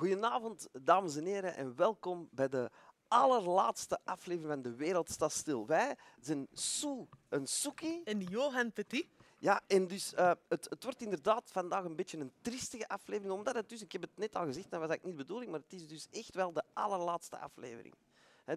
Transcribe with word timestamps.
Goedenavond, 0.00 0.68
dames 0.72 1.16
en 1.16 1.24
heren, 1.24 1.56
en 1.56 1.76
welkom 1.76 2.28
bij 2.30 2.48
de 2.48 2.70
allerlaatste 3.08 3.98
aflevering 4.04 4.52
van 4.52 4.62
De 4.62 4.74
Wereld 4.74 5.10
Staat 5.10 5.32
Stil. 5.32 5.66
Wij 5.66 5.96
zijn 6.20 6.48
Sue, 6.52 7.08
een 7.28 7.46
Soekie. 7.46 8.00
En 8.04 8.20
Johan 8.20 8.72
Petit. 8.72 9.06
Ja, 9.38 9.60
en 9.66 9.86
dus 9.86 10.12
uh, 10.12 10.32
het, 10.48 10.66
het, 10.70 10.84
wordt 10.84 11.02
inderdaad 11.02 11.50
vandaag 11.52 11.84
een 11.84 11.96
beetje 11.96 12.18
een 12.18 12.32
triestige 12.40 12.88
aflevering, 12.88 13.32
omdat 13.34 13.54
het 13.54 13.68
dus, 13.68 13.82
ik 13.82 13.92
heb 13.92 14.02
het 14.02 14.16
net 14.16 14.36
al 14.36 14.44
gezegd, 14.44 14.70
dat 14.70 14.80
was 14.80 14.88
eigenlijk 14.88 15.04
niet 15.04 15.16
de 15.16 15.22
bedoeling, 15.24 15.50
maar 15.50 15.60
het 15.60 15.72
is 15.72 15.86
dus 15.86 16.06
echt 16.10 16.34
wel 16.34 16.52
de 16.52 16.62
allerlaatste 16.72 17.38
aflevering 17.38 17.94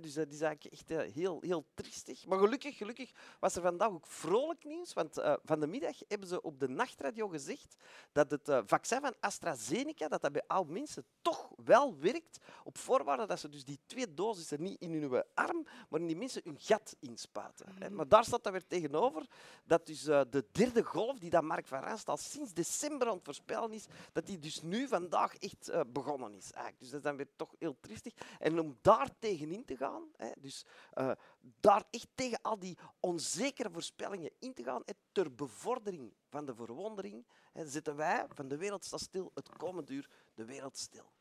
dus 0.02 0.14
dat 0.14 0.32
is 0.32 0.42
eigenlijk 0.42 0.74
echt 0.74 0.92
eh, 0.92 1.14
heel, 1.14 1.38
heel 1.42 1.66
triestig. 1.74 2.26
Maar 2.26 2.40
gelukkig, 2.40 2.78
gelukkig 2.78 3.12
was 3.40 3.56
er 3.56 3.62
vandaag 3.62 3.90
ook 3.90 4.08
vrolijk 4.08 4.64
nieuws. 4.64 4.94
Want 4.94 5.18
uh, 5.18 5.34
van 5.44 5.60
de 5.60 5.68
middag 5.68 5.98
hebben 6.08 6.28
ze 6.28 6.42
op 6.42 6.60
de 6.60 6.70
nachtradio 6.70 7.28
gezegd 7.28 7.76
dat 8.12 8.32
het 8.32 8.50
uh, 8.50 8.60
vaccin 8.66 9.02
van 9.02 9.14
AstraZeneca 9.20 10.08
dat 10.08 10.22
dat 10.22 10.32
bij 10.32 10.44
oude 10.48 10.72
mensen 10.72 11.06
toch 11.22 11.52
wel 11.64 11.98
werkt. 12.00 12.38
Op 12.64 12.78
voorwaarde 12.78 13.26
dat 13.26 13.40
ze 13.40 13.50
dus 13.50 13.66
die 13.66 13.80
twee 13.86 14.14
dosissen 14.14 14.62
niet 14.62 14.82
in 14.82 15.02
hun 15.02 15.24
arm, 15.34 15.66
maar 15.90 16.00
in 16.00 16.08
die 16.08 16.18
mensen 16.18 16.42
hun 16.44 16.60
gat 16.60 16.96
inspuiten. 17.00 17.76
Mm. 17.80 17.96
Maar 17.96 18.08
daar 18.08 18.26
staat 18.26 18.44
dat 18.44 18.52
weer 18.52 18.68
tegenover 18.68 19.26
dat 19.64 19.86
dus 19.86 20.02
de 20.04 20.46
derde 20.52 20.84
golf, 20.84 21.20
die 21.20 21.30
dat 21.30 21.44
Mark 21.44 21.68
van 21.68 21.80
Ranst 21.80 22.10
al 22.10 22.18
sinds 22.18 22.54
december 22.54 23.08
aan 23.08 23.16
het 23.16 23.24
voorspellen 23.26 23.72
is, 23.72 23.86
dat 24.12 24.26
die 24.26 24.40
dus 24.40 24.62
nu 24.62 24.88
vandaag 24.88 25.36
echt 25.36 25.72
begonnen 25.92 26.34
is. 26.34 26.52
Eigenlijk. 26.52 26.80
Dus 26.80 26.90
dat 26.90 26.98
is 27.00 27.06
dan 27.06 27.16
weer 27.16 27.30
toch 27.36 27.56
heel 27.60 27.78
triestig. 27.80 28.14
En 28.40 28.60
om 28.60 28.78
daar 28.82 29.10
tegenin 29.20 29.66
te 29.66 29.78
gaan, 29.78 29.83
Hè, 30.18 30.32
dus 30.38 30.66
uh, 30.94 31.12
daar 31.40 31.84
echt 31.90 32.08
tegen 32.16 32.42
al 32.42 32.60
die 32.60 32.78
onzekere 33.00 33.72
voorspellingen 33.72 34.32
in 34.40 34.54
te 34.54 34.64
gaan, 34.64 34.84
ter 35.12 35.36
bevordering 35.36 36.14
van 36.30 36.46
de 36.46 36.56
verwondering, 36.56 37.26
hè, 37.54 37.68
zetten 37.68 37.96
wij 37.96 38.26
van 38.34 38.48
de 38.48 38.58
wereld 38.58 38.86
staat 38.86 39.00
stil 39.00 39.32
het 39.34 39.50
komende 39.58 39.94
uur 39.94 40.10
de 40.34 40.46
wereld 40.46 40.78
stil. 40.78 41.12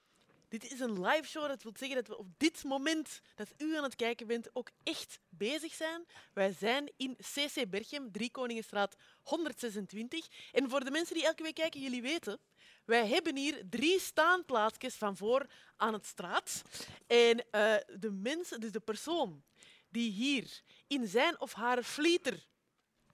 Dit 0.53 0.73
is 0.73 0.80
een 0.80 1.01
live 1.06 1.29
show. 1.29 1.48
Dat 1.48 1.62
wil 1.62 1.73
zeggen 1.77 1.97
dat 1.97 2.09
we 2.09 2.19
op 2.19 2.29
dit 2.37 2.65
moment 2.65 3.20
dat 3.34 3.53
u 3.56 3.77
aan 3.77 3.83
het 3.83 3.97
kijken 3.97 4.27
bent 4.27 4.48
ook 4.53 4.70
echt 4.83 5.20
bezig 5.29 5.73
zijn. 5.73 6.06
Wij 6.33 6.53
zijn 6.53 6.92
in 6.97 7.17
CC 7.17 7.70
Berchem, 7.70 8.12
Driekoningenstraat 8.12 8.97
126. 9.23 10.29
En 10.53 10.70
voor 10.70 10.84
de 10.84 10.91
mensen 10.91 11.14
die 11.14 11.25
elke 11.25 11.42
week 11.42 11.55
kijken, 11.55 11.81
jullie 11.81 12.03
weten, 12.03 12.41
wij 12.84 13.06
hebben 13.06 13.36
hier 13.36 13.62
drie 13.70 14.00
staanplaatsjes 14.00 14.94
van 14.94 15.16
voor 15.16 15.47
aan 15.77 15.92
het 15.92 16.06
straat. 16.06 16.62
En 17.06 17.36
uh, 17.36 17.74
de 17.98 18.11
mensen, 18.11 18.61
dus 18.61 18.72
de 18.72 18.80
persoon 18.80 19.42
die 19.89 20.11
hier 20.11 20.62
in 20.86 21.06
zijn 21.06 21.41
of 21.41 21.52
haar 21.52 21.83
flieter 21.83 22.47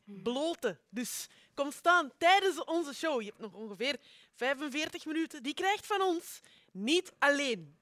blote, 0.05 0.78
dus 0.88 1.27
komt 1.55 1.75
staan 1.75 2.12
tijdens 2.19 2.64
onze 2.64 2.94
show, 2.94 3.20
je 3.20 3.27
hebt 3.27 3.38
nog 3.38 3.55
ongeveer 3.55 3.97
45 4.34 5.06
minuten, 5.06 5.42
die 5.42 5.55
krijgt 5.55 5.86
van 5.86 6.00
ons 6.03 6.41
niet 6.72 7.12
alleen 7.19 7.78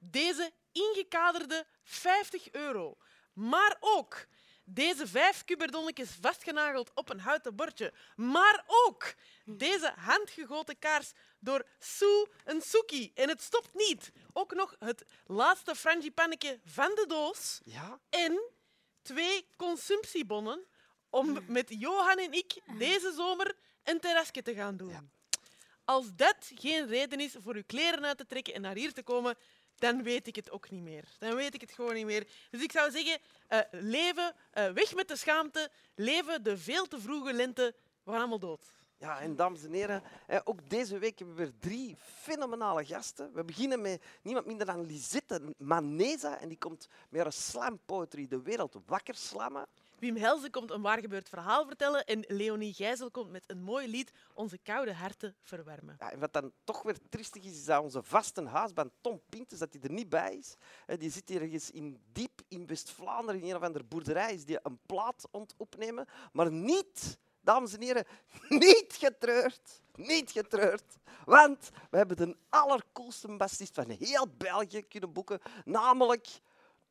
deze 0.00 0.52
ingekaderde 0.72 1.66
50 1.82 2.50
euro, 2.50 2.96
maar 3.32 3.76
ook 3.80 4.26
deze 4.68 5.06
vijf 5.06 5.44
kuberdonnetjes 5.44 6.10
vastgenageld 6.20 6.90
op 6.94 7.10
een 7.10 7.20
houten 7.20 7.56
bordje, 7.56 7.92
maar 8.16 8.64
ook 8.66 9.14
deze 9.44 9.92
handgegoten 9.96 10.78
kaars 10.78 11.12
door 11.38 11.66
Sue 11.78 12.28
en 12.44 12.62
Suki. 12.62 13.10
En 13.14 13.28
het 13.28 13.42
stopt 13.42 13.74
niet. 13.74 14.12
Ook 14.32 14.54
nog 14.54 14.76
het 14.78 15.04
laatste 15.26 15.74
frangipannetje 15.74 16.60
van 16.64 16.90
de 16.94 17.04
doos. 17.08 17.60
Ja? 17.64 18.00
En 18.10 18.40
twee 19.02 19.46
consumptiebonnen 19.56 20.66
om 21.10 21.38
met 21.46 21.66
Johan 21.68 22.18
en 22.18 22.32
ik 22.32 22.60
deze 22.78 23.12
zomer 23.16 23.56
een 23.84 24.00
terrasje 24.00 24.42
te 24.42 24.54
gaan 24.54 24.76
doen. 24.76 25.10
Als 25.84 26.06
dat 26.14 26.50
geen 26.54 26.86
reden 26.86 27.20
is 27.20 27.36
voor 27.42 27.54
uw 27.54 27.64
kleren 27.66 28.04
uit 28.04 28.18
te 28.18 28.26
trekken 28.26 28.54
en 28.54 28.60
naar 28.60 28.74
hier 28.74 28.92
te 28.92 29.02
komen, 29.02 29.36
dan 29.78 30.02
weet 30.02 30.26
ik 30.26 30.36
het 30.36 30.50
ook 30.50 30.70
niet 30.70 30.82
meer. 30.82 31.04
Dan 31.18 31.34
weet 31.34 31.54
ik 31.54 31.60
het 31.60 31.72
gewoon 31.72 31.94
niet 31.94 32.06
meer. 32.06 32.26
Dus 32.50 32.62
ik 32.62 32.72
zou 32.72 32.90
zeggen, 32.90 33.18
uh, 33.48 33.58
leven, 33.70 34.34
uh, 34.54 34.70
weg 34.70 34.94
met 34.94 35.08
de 35.08 35.16
schaamte, 35.16 35.70
leven 35.94 36.42
de 36.42 36.58
veel 36.58 36.86
te 36.86 37.00
vroege 37.00 37.32
lente, 37.32 37.74
we 38.02 38.10
gaan 38.10 38.20
allemaal 38.20 38.38
dood. 38.38 38.74
Ja, 38.98 39.20
en 39.20 39.36
dames 39.36 39.64
en 39.64 39.72
heren, 39.72 40.02
ook 40.44 40.70
deze 40.70 40.98
week 40.98 41.18
hebben 41.18 41.36
we 41.36 41.42
weer 41.42 41.52
drie 41.58 41.96
fenomenale 41.98 42.84
gasten. 42.84 43.32
We 43.32 43.44
beginnen 43.44 43.80
met 43.80 44.02
niemand 44.22 44.46
minder 44.46 44.66
dan 44.66 44.86
Lisette 44.86 45.42
Maneza. 45.56 46.38
En 46.38 46.48
die 46.48 46.58
komt 46.58 46.88
met 47.08 47.22
haar 47.22 47.32
slam 47.32 47.78
poetry 47.86 48.26
de 48.28 48.42
wereld 48.42 48.76
wakker 48.86 49.14
slammen. 49.14 49.66
Wim 49.98 50.16
Helze 50.16 50.50
komt 50.50 50.70
een 50.70 50.82
waargebeurd 50.82 51.28
verhaal 51.28 51.66
vertellen 51.66 52.04
en 52.04 52.24
Leonie 52.26 52.74
Gijzel 52.74 53.10
komt 53.10 53.30
met 53.30 53.44
een 53.46 53.62
mooi 53.62 53.88
lied 53.88 54.12
onze 54.34 54.58
koude 54.58 54.92
harten 54.94 55.36
verwarmen. 55.42 55.96
Ja, 55.98 56.12
en 56.12 56.18
wat 56.18 56.32
dan 56.32 56.52
toch 56.64 56.82
weer 56.82 56.96
triestig 57.08 57.44
is, 57.44 57.50
is 57.50 57.64
dat 57.64 57.82
onze 57.82 58.02
vaste 58.02 58.46
haasband 58.46 58.92
Tom 59.00 59.20
Pintes 59.28 59.58
dat 59.58 59.72
hij 59.72 59.82
er 59.82 59.92
niet 59.92 60.08
bij 60.08 60.34
is. 60.34 60.54
Die 60.98 61.10
zit 61.10 61.30
ergens 61.30 61.70
in 61.70 62.00
diep 62.12 62.40
in 62.48 62.66
West-Vlaanderen 62.66 63.40
in 63.40 63.48
een 63.48 63.56
of 63.56 63.62
andere 63.62 63.84
boerderij, 63.84 64.34
is 64.34 64.44
die 64.44 64.58
een 64.62 64.78
plaat 64.86 65.28
opnemen, 65.56 66.06
maar 66.32 66.52
niet, 66.52 67.18
dames 67.40 67.74
en 67.74 67.82
heren, 67.82 68.04
niet 68.48 68.96
getreurd. 68.98 69.80
Niet 69.94 70.30
getreurd, 70.30 70.96
want 71.24 71.70
we 71.90 71.96
hebben 71.96 72.16
de 72.16 72.36
allercoolste 72.48 73.36
bassist 73.36 73.74
van 73.74 73.90
heel 73.90 74.28
België 74.36 74.82
kunnen 74.82 75.12
boeken, 75.12 75.40
namelijk 75.64 76.28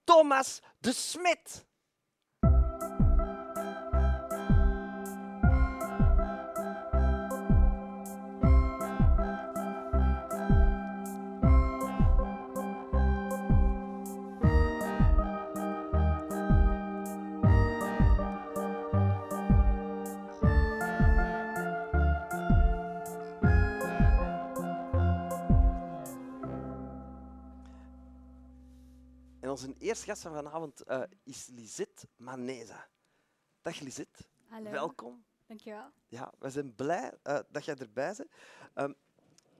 Thomas 0.03 0.59
de 0.79 0.93
Smet. 0.93 1.65
Onze 29.55 29.73
eerste 29.79 30.05
gast 30.05 30.21
van 30.21 30.33
vanavond 30.33 30.83
uh, 30.87 31.01
is 31.23 31.47
Lisette 31.53 32.07
Maneza. 32.15 32.87
Dag 33.61 33.79
Lisette. 33.79 34.23
Hallo. 34.47 34.69
Welkom. 34.69 35.25
Dankjewel. 35.47 35.91
Ja, 36.07 36.33
we 36.39 36.49
zijn 36.49 36.75
blij 36.75 37.11
uh, 37.23 37.39
dat 37.49 37.65
jij 37.65 37.75
erbij 37.75 38.13
bent. 38.17 38.29
Um, 38.75 38.95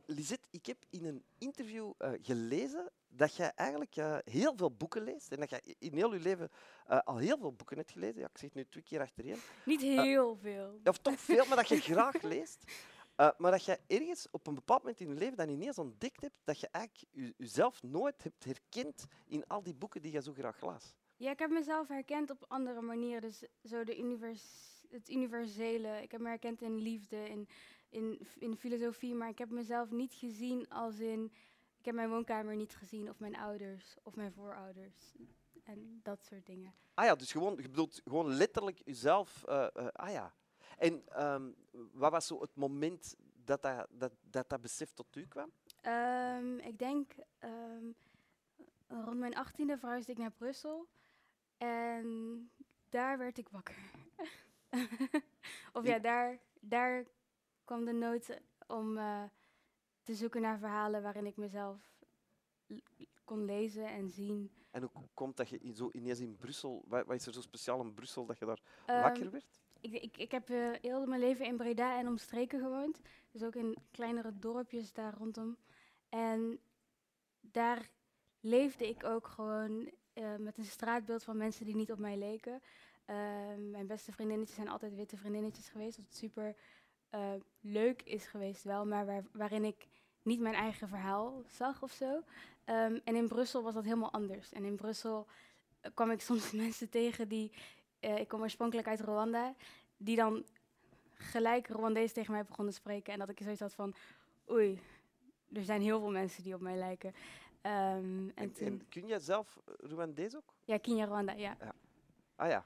Lisette, 0.05 0.47
ik 0.51 0.65
heb 0.65 0.77
in 0.89 1.05
een 1.05 1.23
interview 1.37 1.91
uh, 1.99 2.11
gelezen 2.21 2.91
dat 3.07 3.35
jij 3.35 3.51
eigenlijk 3.55 3.95
uh, 3.95 4.17
heel 4.23 4.53
veel 4.55 4.71
boeken 4.71 5.03
leest 5.03 5.31
en 5.31 5.39
dat 5.39 5.49
je 5.49 5.75
in 5.79 5.93
heel 5.93 6.13
je 6.13 6.19
leven 6.19 6.49
uh, 6.89 6.99
al 6.99 7.17
heel 7.17 7.37
veel 7.37 7.53
boeken 7.53 7.77
hebt 7.77 7.91
gelezen. 7.91 8.19
Ja, 8.19 8.25
ik 8.25 8.37
zeg 8.37 8.49
het 8.49 8.53
nu 8.53 8.65
twee 8.69 8.83
keer 8.83 9.01
achtereen. 9.01 9.39
Niet 9.65 9.81
heel 9.81 10.35
veel. 10.35 10.79
Of 10.83 10.97
toch 10.97 11.19
veel, 11.19 11.45
maar 11.45 11.57
dat 11.57 11.67
je 11.67 11.79
graag 11.79 12.21
leest. 12.21 12.63
Uh, 13.17 13.29
maar 13.37 13.51
dat 13.51 13.65
je 13.65 13.79
ergens 13.87 14.27
op 14.31 14.47
een 14.47 14.55
bepaald 14.55 14.81
moment 14.81 14.99
in 14.99 15.07
je 15.07 15.13
leven 15.13 15.37
dan 15.37 15.49
ineens 15.49 15.77
ontdekt 15.77 16.21
hebt 16.21 16.35
dat 16.43 16.59
je 16.59 16.67
eigenlijk 16.71 17.33
jezelf 17.37 17.83
nooit 17.83 18.23
hebt 18.23 18.43
herkend 18.43 19.05
in 19.25 19.47
al 19.47 19.63
die 19.63 19.75
boeken 19.75 20.01
die 20.01 20.11
je 20.11 20.21
zo 20.21 20.33
graag 20.33 20.61
las. 20.61 20.95
Ja, 21.17 21.31
ik 21.31 21.39
heb 21.39 21.49
mezelf 21.49 21.87
herkend 21.87 22.29
op 22.29 22.45
andere 22.47 22.81
manieren. 22.81 23.21
Dus 23.21 23.43
zo 23.63 23.83
de 23.83 23.97
univers 23.97 24.75
het 24.89 25.09
universele. 25.09 26.01
Ik 26.01 26.11
heb 26.11 26.21
me 26.21 26.27
herkend 26.27 26.61
in 26.61 26.77
liefde, 26.77 27.29
in, 27.29 27.47
in, 27.89 28.27
in 28.39 28.57
filosofie. 28.57 29.15
Maar 29.15 29.29
ik 29.29 29.37
heb 29.37 29.49
mezelf 29.49 29.91
niet 29.91 30.13
gezien 30.13 30.69
als 30.69 30.99
in... 30.99 31.31
Ik 31.77 31.85
heb 31.85 31.95
mijn 31.95 32.09
woonkamer 32.09 32.55
niet 32.55 32.75
gezien, 32.75 33.09
of 33.09 33.19
mijn 33.19 33.35
ouders, 33.35 33.95
of 34.03 34.15
mijn 34.15 34.31
voorouders. 34.31 35.15
En 35.63 35.99
dat 36.03 36.25
soort 36.25 36.45
dingen. 36.45 36.73
Ah 36.93 37.05
ja, 37.05 37.15
dus 37.15 37.31
gewoon, 37.31 37.55
je 37.55 37.69
bedoelt 37.69 38.01
gewoon 38.03 38.33
letterlijk 38.33 38.81
jezelf... 38.85 39.43
Uh, 39.47 39.67
uh, 39.77 39.87
ah 39.87 40.11
ja, 40.11 40.33
en 40.77 41.23
um, 41.23 41.55
wat 41.91 42.11
was 42.11 42.27
zo 42.27 42.41
het 42.41 42.55
moment 42.55 43.15
dat 43.43 43.61
dat, 43.61 43.87
dat, 43.89 44.11
dat, 44.29 44.49
dat 44.49 44.61
besef 44.61 44.93
tot 44.93 45.15
u 45.15 45.27
kwam? 45.27 45.51
Um, 45.81 46.59
ik 46.59 46.79
denk 46.79 47.13
um, 47.39 47.95
rond 48.87 49.17
mijn 49.17 49.35
achttiende 49.35 49.77
verhuisde 49.77 50.11
ik 50.11 50.17
naar 50.17 50.31
Brussel. 50.31 50.87
En 51.57 52.49
daar 52.89 53.17
werd 53.17 53.37
ik 53.37 53.49
wakker. 53.49 53.75
of 55.73 55.85
ja, 55.85 55.99
daar, 55.99 56.39
daar 56.59 57.05
kwam 57.63 57.85
de 57.85 57.93
nood 57.93 58.39
om 58.67 58.97
uh, 58.97 59.23
te 60.03 60.15
zoeken 60.15 60.41
naar 60.41 60.59
verhalen 60.59 61.01
waarin 61.01 61.25
ik 61.25 61.37
mezelf 61.37 61.93
kon 63.23 63.45
lezen 63.45 63.87
en 63.87 64.09
zien. 64.09 64.51
En 64.71 64.89
hoe 64.93 65.09
komt 65.13 65.37
dat 65.37 65.49
je 65.49 65.73
zo 65.73 65.89
ineens 65.91 66.19
in 66.19 66.37
Brussel, 66.37 66.83
wat, 66.87 67.05
wat 67.05 67.15
is 67.15 67.25
er 67.25 67.33
zo 67.33 67.41
speciaal 67.41 67.81
in 67.81 67.93
Brussel 67.93 68.25
dat 68.25 68.39
je 68.39 68.45
daar 68.45 68.61
wakker 68.85 69.31
werd? 69.31 69.63
Ik, 69.85 70.01
ik, 70.03 70.17
ik 70.17 70.31
heb 70.31 70.49
uh, 70.49 70.69
heel 70.81 71.05
mijn 71.05 71.19
leven 71.19 71.45
in 71.45 71.57
Breda 71.57 71.97
en 71.99 72.07
omstreken 72.07 72.59
gewoond. 72.59 73.01
Dus 73.31 73.43
ook 73.43 73.55
in 73.55 73.77
kleinere 73.91 74.39
dorpjes 74.39 74.93
daar 74.93 75.13
rondom. 75.13 75.57
En 76.09 76.59
daar 77.41 77.89
leefde 78.39 78.89
ik 78.89 79.03
ook 79.03 79.27
gewoon 79.27 79.89
uh, 80.13 80.35
met 80.35 80.57
een 80.57 80.65
straatbeeld 80.65 81.23
van 81.23 81.37
mensen 81.37 81.65
die 81.65 81.75
niet 81.75 81.91
op 81.91 81.99
mij 81.99 82.17
leken. 82.17 82.61
Uh, 83.09 83.15
mijn 83.71 83.87
beste 83.87 84.11
vriendinnetjes 84.11 84.55
zijn 84.55 84.69
altijd 84.69 84.95
witte 84.95 85.17
vriendinnetjes 85.17 85.69
geweest. 85.69 85.97
Wat 85.97 86.13
super 86.13 86.55
leuk 87.61 88.01
is 88.01 88.25
geweest 88.25 88.63
wel, 88.63 88.85
maar 88.85 89.05
waar, 89.05 89.23
waarin 89.31 89.63
ik 89.63 89.87
niet 90.25 90.39
mijn 90.39 90.55
eigen 90.55 90.87
verhaal 90.87 91.43
zag 91.47 91.83
of 91.83 91.91
zo. 91.91 92.21
Ehm, 92.65 92.99
en 93.03 93.15
in 93.15 93.27
Brussel 93.27 93.63
was 93.63 93.73
dat 93.73 93.83
helemaal 93.83 94.11
anders. 94.11 94.51
En 94.51 94.63
in 94.63 94.75
Brussel 94.75 95.27
eh, 95.81 95.91
kwam 95.93 96.11
ik 96.11 96.21
soms 96.29 96.51
mensen 96.51 96.89
tegen 96.89 97.27
die, 97.27 97.51
eh, 98.05 98.19
ik 98.19 98.27
kom 98.27 98.41
oorspronkelijk 98.41 98.87
uit 98.87 98.99
Rwanda, 98.99 99.55
die 99.97 100.15
dan 100.15 100.45
gelijk 101.13 101.67
Rwandees 101.67 102.13
tegen 102.13 102.31
mij 102.31 102.45
begonnen 102.45 102.73
te 102.73 102.79
spreken. 102.79 103.13
En 103.13 103.19
dat 103.19 103.29
ik 103.29 103.39
zoiets 103.41 103.61
had 103.61 103.73
van, 103.73 103.93
oei, 104.49 104.79
er 105.53 105.63
zijn 105.63 105.81
heel 105.81 105.99
veel 105.99 106.11
mensen 106.11 106.43
die 106.43 106.53
op 106.53 106.61
mij 106.61 106.75
lijken. 106.75 107.13
Ehm, 107.61 107.73
en 107.73 108.31
En, 108.35 108.51
toen, 108.51 108.67
en 108.67 108.87
kun 108.89 109.07
je 109.07 109.19
zelf 109.19 109.59
Rwandees 109.65 110.35
ook? 110.35 110.53
ja, 110.63 110.77
Kenya 110.77 111.05
Rwanda, 111.05 111.33
ja. 111.33 111.57
Ah 112.35 112.49
ja. 112.49 112.65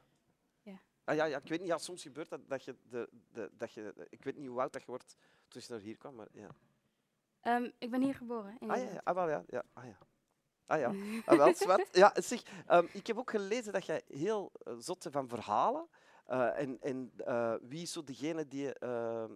Ja. 0.62 0.80
Ah, 1.03 1.15
ja, 1.15 1.25
ja, 1.25 1.38
ik 1.38 1.47
weet 1.47 1.59
niet, 1.59 1.68
ja, 1.68 1.77
soms 1.77 2.01
gebeurt 2.01 2.30
dat, 2.30 2.50
dat 2.50 2.63
je, 2.63 2.75
de, 2.89 3.09
de, 3.31 3.50
dat 3.57 3.71
je, 3.74 4.07
ik 4.09 4.24
weet 4.24 4.38
niet 4.38 4.47
hoe 4.47 4.62
oud 4.62 4.74
dat 4.74 4.81
je 4.81 4.88
wordt 4.88 5.15
toen 5.47 5.62
je 5.65 5.74
naar 5.74 5.80
hier 5.80 5.97
kwam, 5.97 6.15
maar 6.15 6.27
ja. 6.31 6.50
Ehm, 7.41 7.69
ik 7.77 7.89
ben 7.89 8.01
hier 8.01 8.15
geboren. 8.15 8.57
In 8.59 8.69
Ah 8.69 8.77
ja, 8.77 8.91
ja, 8.91 9.01
ah, 9.03 9.15
wel, 9.15 9.30
ja, 9.30 9.44
ja, 9.47 9.63
ah 9.74 9.86
ja. 9.86 9.97
Ah 10.69 10.80
ja, 10.80 10.94
ah, 11.25 11.38
wel, 11.38 11.56
zwart. 11.56 11.88
Ja, 11.92 12.12
zeg, 12.16 12.44
ehm, 12.68 12.86
ik 12.92 13.07
heb 13.07 13.18
ook 13.18 13.30
gelezen 13.30 13.74
dat 13.74 13.86
jij 13.86 14.01
heel 14.07 14.51
eh, 14.63 14.74
zot 14.80 15.00
bent 15.00 15.13
van 15.13 15.27
verhalen. 15.27 15.88
Eh, 16.25 16.60
en 16.60 16.77
en 16.81 17.12
eh, 17.18 17.54
wie 17.62 17.81
is 17.81 17.92
zo 17.92 18.04
degene 18.04 18.48
die 18.48 18.80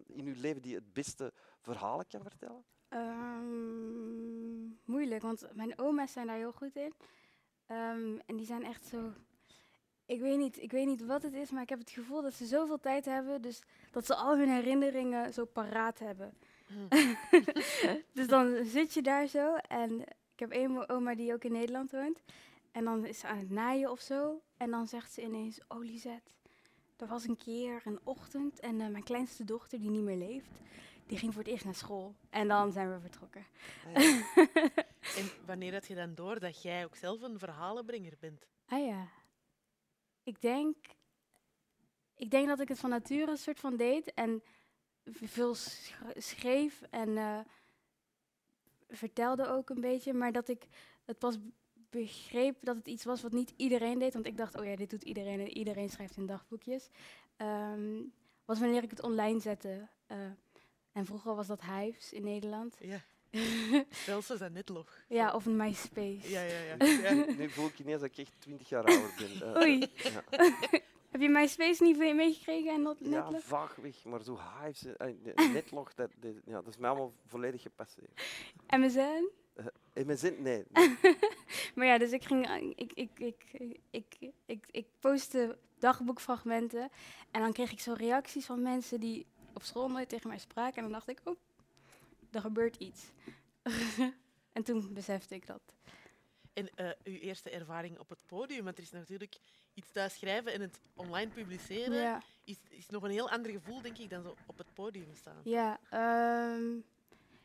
in 0.08 0.26
je 0.26 0.36
leven 0.36 0.62
die 0.62 0.76
het 0.76 0.94
beste 0.94 1.34
verhalen 1.62 2.08
kan 2.08 2.22
vertellen? 2.22 2.64
Ehm, 2.90 4.64
moeilijk, 4.86 5.22
want 5.22 5.48
mijn 5.54 5.80
oma's 5.80 6.12
zijn 6.12 6.28
daar 6.28 6.36
heel 6.36 6.52
goed 6.52 6.76
in. 6.76 6.94
Ehm, 7.66 8.20
en 8.26 8.36
die 8.36 8.46
zijn 8.46 8.64
echt 8.64 8.86
zo. 8.86 9.14
Ik 10.06 10.22
weet, 10.22 10.38
niet, 10.38 10.62
ik 10.62 10.72
weet 10.72 10.86
niet 10.86 11.06
wat 11.06 11.24
het 11.24 11.34
is, 11.34 11.52
maar 11.52 11.62
ik 11.62 11.70
heb 11.70 11.80
het 11.80 11.90
gevoel 11.90 12.22
dat 12.22 12.34
ze 12.34 12.46
zoveel 12.46 12.80
tijd 12.80 13.06
hebben. 13.06 13.42
Dus 13.42 13.62
dat 13.92 14.06
ze 14.06 14.16
al 14.16 14.38
hun 14.38 14.50
herinneringen 14.50 15.34
zo 15.34 15.46
paraat 15.46 16.00
hebben. 16.00 16.34
dus 18.18 18.28
dan 18.28 18.64
zit 18.64 18.94
je 18.94 19.02
daar 19.02 19.28
zo. 19.28 19.56
En 19.56 20.04
heb 20.44 20.52
één 20.52 20.90
oma 20.90 21.16
die 21.16 21.34
ook 21.34 21.44
in 21.44 21.52
Nederland 21.52 21.92
woont. 21.92 22.24
En 22.72 22.84
dan 22.84 23.06
is 23.06 23.20
ze 23.20 23.28
aan 23.28 23.38
het 23.38 23.50
naaien 23.50 23.92
of 23.92 24.00
zo. 24.00 24.42
En 24.58 24.72
dan 24.72 24.88
zegt 24.88 25.14
ze 25.14 25.22
ineens: 25.22 25.60
Oh, 25.68 25.84
Lisette, 25.84 26.32
er 26.98 27.08
was 27.08 27.28
een 27.28 27.38
keer 27.38 27.82
een 27.86 28.00
ochtend. 28.04 28.60
En 28.60 28.82
eh, 28.82 28.88
mijn 28.88 29.04
kleinste 29.04 29.44
dochter, 29.44 29.80
die 29.80 29.90
niet 29.90 30.04
meer 30.04 30.18
leeft, 30.18 30.52
die 31.08 31.18
ging 31.18 31.34
voor 31.34 31.44
het 31.44 31.52
eerst 31.52 31.66
naar 31.66 31.76
school. 31.76 32.16
En 32.30 32.48
dan 32.48 32.72
zijn 32.72 32.94
we 32.94 33.00
vertrokken. 33.00 33.46
Ah, 33.94 34.04
ja. 34.04 34.22
En 35.18 35.30
wanneer 35.46 35.74
had 35.74 35.88
je 35.88 35.96
dan 35.96 36.16
door 36.16 36.40
dat 36.40 36.62
jij 36.62 36.86
ook 36.86 36.96
zelf 36.96 37.22
een 37.22 37.40
verhalenbrenger 37.40 38.14
bent? 38.20 38.48
Ah 38.66 38.86
ja. 38.86 39.08
Ik 40.24 40.42
denk, 40.42 40.76
ik 42.16 42.32
denk 42.32 42.48
dat 42.48 42.60
ik 42.60 42.68
het 42.68 42.80
van 42.80 42.90
nature 42.90 43.32
een 43.32 43.38
soort 43.38 43.60
van 43.60 43.76
deed 43.76 44.14
en 44.14 44.44
veel 45.06 45.56
sch- 45.56 45.94
schreef 46.16 46.82
en 46.82 47.18
eh, 47.18 47.40
vertelde 48.98 49.48
ook 49.48 49.70
een 49.70 49.82
beetje, 49.82 50.14
maar 50.14 50.32
dat 50.32 50.48
ik 50.50 50.64
het 51.06 51.20
pas 51.20 51.38
begreep 51.90 52.56
dat 52.62 52.76
het 52.76 52.88
iets 52.88 53.04
was 53.04 53.22
wat 53.22 53.32
niet 53.32 53.54
iedereen 53.58 54.00
deed, 54.00 54.14
want 54.14 54.26
ik 54.26 54.38
dacht, 54.38 54.58
oh 54.60 54.66
ja, 54.66 54.76
dit 54.76 54.90
doet 54.90 55.04
iedereen 55.04 55.40
en 55.40 55.58
iedereen 55.58 55.90
schrijft 55.90 56.18
in 56.18 56.26
dagboekjes. 56.26 56.90
Ehm, 57.38 58.02
was 58.46 58.60
wanneer 58.60 58.84
ik 58.84 58.90
het 58.90 59.02
online 59.02 59.40
zette. 59.40 59.88
eh, 60.08 60.18
en 60.92 61.06
vroeger 61.06 61.36
was 61.36 61.48
dat 61.48 61.62
Hives 61.62 62.14
in 62.14 62.24
Nederland. 62.24 62.76
Ja, 62.80 63.02
Celsius 63.90 64.40
en 64.40 64.54
Netlog. 64.54 65.00
ja, 65.08 65.34
of 65.34 65.46
een 65.46 65.56
MySpace. 65.56 66.30
Ja, 66.30 66.42
ja, 66.42 66.60
ja. 66.60 66.86
ja. 66.86 67.26
Nu 67.38 67.50
voel 67.50 67.68
ik 67.68 67.80
ineens 67.80 68.02
dat 68.02 68.10
ik 68.10 68.18
echt 68.18 68.34
twintig 68.40 68.70
jaar 68.70 68.84
ouder 68.86 69.14
ben. 69.18 69.54
Eh, 69.56 69.62
Oei. 69.62 69.92
Ja. 69.96 70.24
Heb 71.14 71.22
je 71.22 71.30
MySpace 71.30 71.84
niet 71.84 71.98
veel 71.98 72.14
meegekregen 72.14 72.74
en 72.74 72.84
dat 72.84 72.98
Ja, 73.00 73.30
Netlog? 73.30 73.76
weg, 73.76 74.04
maar 74.06 74.24
zo 74.24 74.40
hives, 74.62 74.86
eh, 74.86 75.10
eh, 75.36 75.52
netlog, 75.54 75.94
dat, 75.94 76.10
dat, 76.20 76.34
ja, 76.46 76.54
dat 76.54 76.68
is 76.68 76.78
mij 76.78 76.90
allemaal 76.90 77.14
volledig 77.26 77.62
gepasseerd. 77.62 78.22
MSN? 78.68 79.30
In 79.94 80.06
mijn 80.06 80.18
zin, 80.18 80.42
nee. 80.42 80.64
nee. 80.72 80.98
Maar 81.76 81.86
ja, 81.86 81.98
dus 81.98 82.12
ik 82.12 82.24
ging, 82.24 82.48
eh, 82.48 82.70
ik, 82.76 82.94
ik, 82.94 83.20
ik, 83.20 83.44
ik, 83.92 84.16
ik, 84.20 84.32
ik, 84.46 84.66
ik 84.72 84.88
postte 85.00 85.58
dagboekfragmenten 85.80 86.90
en 87.32 87.42
dan 87.42 87.54
kreeg 87.54 87.72
ik 87.72 87.80
zo 87.80 87.94
reacties 87.94 88.46
van 88.46 88.62
mensen 88.62 89.00
die 89.00 89.26
op 89.54 89.64
school 89.64 89.90
nooit 89.90 90.10
tegen 90.10 90.30
mij 90.30 90.38
spraken. 90.40 90.76
En 90.76 90.84
dan 90.84 90.92
dacht 90.92 91.10
ik, 91.10 91.20
oh, 91.24 91.38
er 92.32 92.42
gebeurt 92.42 92.76
iets. 92.76 93.04
en 94.54 94.64
toen 94.64 94.94
besefte 94.94 95.36
ik 95.36 95.48
dat. 95.48 95.62
En 96.54 96.70
eh, 96.76 96.90
uw 97.04 97.18
eerste 97.20 97.50
ervaring 97.50 98.00
op 98.00 98.10
het 98.10 98.24
podium, 98.26 98.64
want 98.64 98.78
er 98.78 98.84
is 98.84 98.92
natuurlijk 98.92 99.38
iets 99.74 99.92
thuis 99.92 100.14
schrijven 100.14 100.54
en 100.54 100.62
het 100.62 100.80
online 100.96 101.32
publiceren, 101.32 101.94
Ja, 101.94 102.22
is, 102.44 102.58
is 102.70 102.90
nog 102.90 103.04
een 103.04 103.12
heel 103.12 103.30
ander 103.30 103.52
gevoel, 103.52 103.82
denk 103.82 103.98
ik, 103.98 104.10
dan 104.10 104.24
zo 104.24 104.36
op 104.46 104.58
het 104.58 104.74
podium 104.74 105.16
staan. 105.16 105.42
ja 105.44 105.80
ehm, 105.90 106.78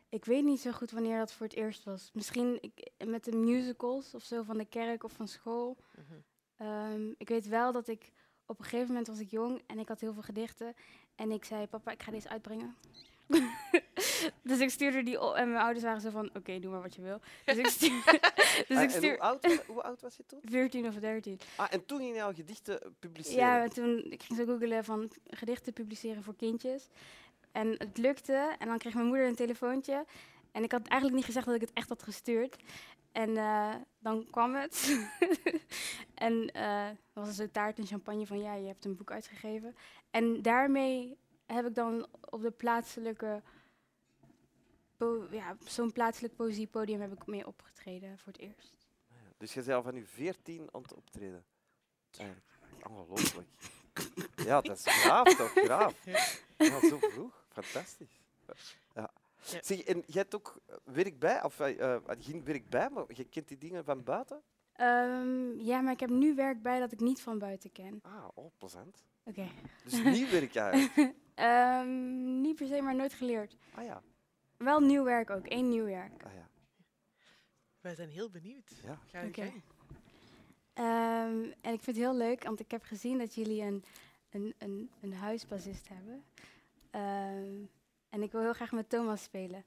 ik 0.08 0.24
weet 0.24 0.44
niet 0.44 0.60
zo 0.60 0.72
goed 0.72 0.90
wanneer 0.90 1.18
dat 1.18 1.32
voor 1.32 1.46
het 1.46 1.56
eerst 1.56 1.84
was. 1.84 2.10
Misschien 2.12 2.58
ik, 2.60 2.90
met 3.06 3.24
de 3.24 3.36
musicals 3.36 4.14
of 4.14 4.22
zo 4.24 4.42
van 4.42 4.58
de 4.58 4.64
kerk 4.64 5.04
of 5.04 5.12
van 5.12 5.28
school. 5.28 5.76
Mhm. 5.94 6.20
Ehm, 6.56 7.08
ik 7.18 7.28
weet 7.28 7.46
wel 7.48 7.72
dat 7.72 7.88
ik 7.88 8.12
op 8.46 8.58
een 8.58 8.64
gegeven 8.64 8.86
moment 8.86 9.06
was 9.06 9.18
ik 9.18 9.30
jong 9.30 9.62
en 9.66 9.78
ik 9.78 9.88
had 9.88 10.00
heel 10.00 10.12
veel 10.12 10.22
gedichten. 10.22 10.74
En 11.14 11.30
ik 11.30 11.44
zei, 11.44 11.66
papa, 11.66 11.90
ik 11.90 12.02
ga 12.02 12.10
deze 12.10 12.28
uitbrengen. 12.28 12.76
dus 14.48 14.58
ik 14.58 14.70
stuurde 14.70 15.02
die 15.02 15.20
op 15.20 15.34
en 15.34 15.50
mijn 15.50 15.62
ouders 15.64 15.84
waren 15.84 16.00
zo 16.00 16.10
van, 16.10 16.30
oké, 16.34 16.58
doe 16.58 16.70
maar 16.70 16.82
wat 16.82 16.94
je 16.94 17.02
wil. 17.02 17.20
Dus 17.44 17.56
ik 17.56 17.66
stuurde, 17.66 18.20
dus 18.68 18.76
Ah, 18.76 18.82
ik 18.82 18.90
hoe, 18.90 19.20
oud, 19.20 19.62
hoe 19.66 19.82
oud 19.82 20.00
was 20.00 20.16
je 20.16 20.26
toen? 20.26 20.40
14 20.44 20.86
of 20.86 20.94
13. 20.94 21.40
Ah, 21.56 21.66
en 21.70 21.86
toen 21.86 21.98
ging 21.98 22.14
je 22.14 22.22
al 22.22 22.34
gedichten 22.34 22.96
publiceren? 22.98 23.38
Ja, 23.38 23.62
en 23.62 23.70
toen 23.70 23.98
ik 24.10 24.22
ging 24.22 24.38
zo 24.38 24.44
googelen 24.44 24.84
van 24.84 25.10
gedichten 25.26 25.72
publiceren 25.72 26.22
voor 26.22 26.36
kindjes. 26.36 26.88
En 27.52 27.74
het 27.78 27.98
lukte. 27.98 28.54
En 28.58 28.68
dan 28.68 28.78
kreeg 28.78 28.94
mijn 28.94 29.06
moeder 29.06 29.26
een 29.26 29.34
telefoontje. 29.34 30.04
En 30.52 30.62
ik 30.62 30.72
had 30.72 30.86
eigenlijk 30.86 31.14
niet 31.14 31.24
gezegd 31.24 31.46
dat 31.46 31.54
ik 31.54 31.60
het 31.60 31.72
echt 31.72 31.88
had 31.88 32.02
gestuurd. 32.02 32.56
En 33.12 33.36
eh, 33.36 33.74
dan 33.98 34.26
kwam 34.30 34.54
het. 34.54 34.98
en 36.14 36.52
er 36.52 36.96
was 37.12 37.36
zo 37.36 37.50
taart 37.50 37.78
en 37.78 37.86
champagne 37.86 38.26
van 38.26 38.40
ja, 38.40 38.54
je 38.54 38.66
hebt 38.66 38.84
een 38.84 38.96
boek 38.96 39.10
uitgegeven. 39.10 39.76
En 40.10 40.42
daarmee 40.42 41.18
heb 41.54 41.66
ik 41.66 41.74
dan 41.74 42.06
op 42.30 42.42
de 42.42 42.50
plaatselijke, 42.50 43.42
po- 44.96 45.26
ja, 45.30 45.56
zo'n 45.64 45.92
plaatselijk 45.92 46.36
poëziepodium 46.36 47.00
heb 47.00 47.12
ik 47.12 47.26
mee 47.26 47.46
opgetreden 47.46 48.18
voor 48.18 48.32
het 48.32 48.40
eerst. 48.40 48.86
Dus 49.36 49.54
je 49.54 49.62
bent 49.62 49.72
al 49.72 49.82
van 49.82 49.94
je 49.94 50.04
14 50.04 50.68
aan 50.72 50.82
het 50.82 50.94
optreden? 50.94 51.44
Eigenlijk. 52.18 52.46
Ongelooflijk. 52.88 53.48
ja, 54.36 54.60
dat 54.60 54.76
is 54.76 54.84
graaf 54.86 55.36
toch? 55.36 55.50
Graaf. 55.50 56.04
Ja, 56.58 56.88
zo 56.88 56.98
vroeg. 56.98 57.44
Fantastisch. 57.48 58.20
Ja. 58.46 58.54
Ja. 58.94 59.10
Zeg, 59.62 59.80
en 59.80 60.02
jij 60.06 60.20
hebt 60.22 60.34
ook 60.34 60.60
werk 60.84 61.18
bij, 61.18 61.42
of 61.44 61.60
eh, 61.60 61.94
eh, 61.94 62.02
geen 62.18 62.44
werk 62.44 62.68
bij, 62.68 62.90
maar 62.90 63.04
je 63.08 63.24
kent 63.24 63.48
die 63.48 63.58
dingen 63.58 63.84
van 63.84 64.02
buiten? 64.02 64.42
Ehm, 64.72 65.58
ja, 65.60 65.80
maar 65.80 65.92
ik 65.92 66.00
heb 66.00 66.10
nu 66.10 66.34
werk 66.34 66.62
bij 66.62 66.78
dat 66.80 66.92
ik 66.92 67.00
niet 67.00 67.20
van 67.20 67.38
buiten 67.38 67.72
ken. 67.72 67.98
Ah, 68.02 68.28
oh, 68.34 68.50
plezant. 68.58 69.04
Oké. 69.24 69.48
Dus 69.84 70.02
nieuw 70.02 70.28
werk 70.30 70.54
eigenlijk. 70.54 71.14
Ehm, 71.38 72.40
niet 72.40 72.56
per 72.56 72.66
se, 72.66 72.80
maar 72.80 72.94
nooit 72.94 73.12
geleerd. 73.12 73.56
Ah 73.74 73.84
ja. 73.84 74.02
Wel 74.56 74.80
nieuw 74.80 75.04
werk 75.04 75.30
ook, 75.30 75.46
één 75.46 75.68
nieuw 75.68 75.84
werk. 75.84 76.22
Ah, 76.24 76.32
ja. 76.34 76.48
Wij 77.80 77.94
zijn 77.94 78.10
heel 78.10 78.30
benieuwd. 78.30 78.80
Ja. 78.82 78.98
Ga 79.06 79.20
je. 79.20 79.52
Ehm, 80.72 81.52
en 81.60 81.72
ik 81.72 81.82
vind 81.82 81.86
het 81.86 81.96
heel 81.96 82.16
leuk, 82.16 82.44
want 82.44 82.60
ik 82.60 82.70
heb 82.70 82.82
gezien 82.82 83.18
dat 83.18 83.34
jullie 83.34 83.62
een, 83.62 83.84
een, 84.30 84.54
een, 84.58 84.90
een 85.00 85.12
huisbassist 85.12 85.88
hebben. 85.88 86.24
Ehm, 86.90 87.64
en 88.08 88.22
ik 88.22 88.32
wil 88.32 88.40
heel 88.40 88.52
graag 88.52 88.72
met 88.72 88.88
Thomas 88.88 89.22
spelen. 89.22 89.64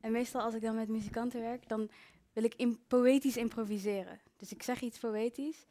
En 0.00 0.12
meestal 0.12 0.42
als 0.42 0.54
ik 0.54 0.62
dan 0.62 0.74
met 0.74 0.88
muzikanten 0.88 1.40
werk, 1.40 1.68
dan 1.68 1.90
wil 2.32 2.44
ik 2.44 2.54
in 2.54 2.86
poëtisch 2.86 3.36
improviseren. 3.36 4.20
Dus 4.36 4.52
ik 4.52 4.62
zeg 4.62 4.80
iets 4.80 4.98
poëtisch. 4.98 5.66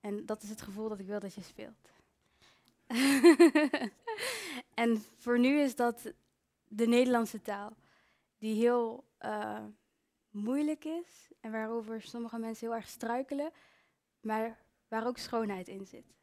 En 0.00 0.26
dat 0.26 0.42
is 0.42 0.48
het 0.48 0.62
gevoel 0.62 0.88
dat 0.88 0.98
ik 0.98 1.06
wil 1.06 1.20
dat 1.20 1.34
je 1.34 1.42
speelt. 1.42 1.90
en 4.74 5.02
voor 5.16 5.38
nu 5.38 5.60
is 5.60 5.76
dat 5.76 6.12
de 6.68 6.86
Nederlandse 6.86 7.42
taal. 7.42 7.76
Die 8.38 8.54
heel 8.54 9.04
eh, 9.18 9.64
moeilijk 10.30 10.84
is 10.84 11.30
en 11.40 11.50
waarover 11.50 12.02
sommige 12.02 12.38
mensen 12.38 12.66
heel 12.66 12.76
erg 12.76 12.88
struikelen, 12.88 13.52
maar 14.20 14.58
waar 14.88 15.06
ook 15.06 15.18
schoonheid 15.18 15.68
in 15.68 15.86
zit. 15.86 16.14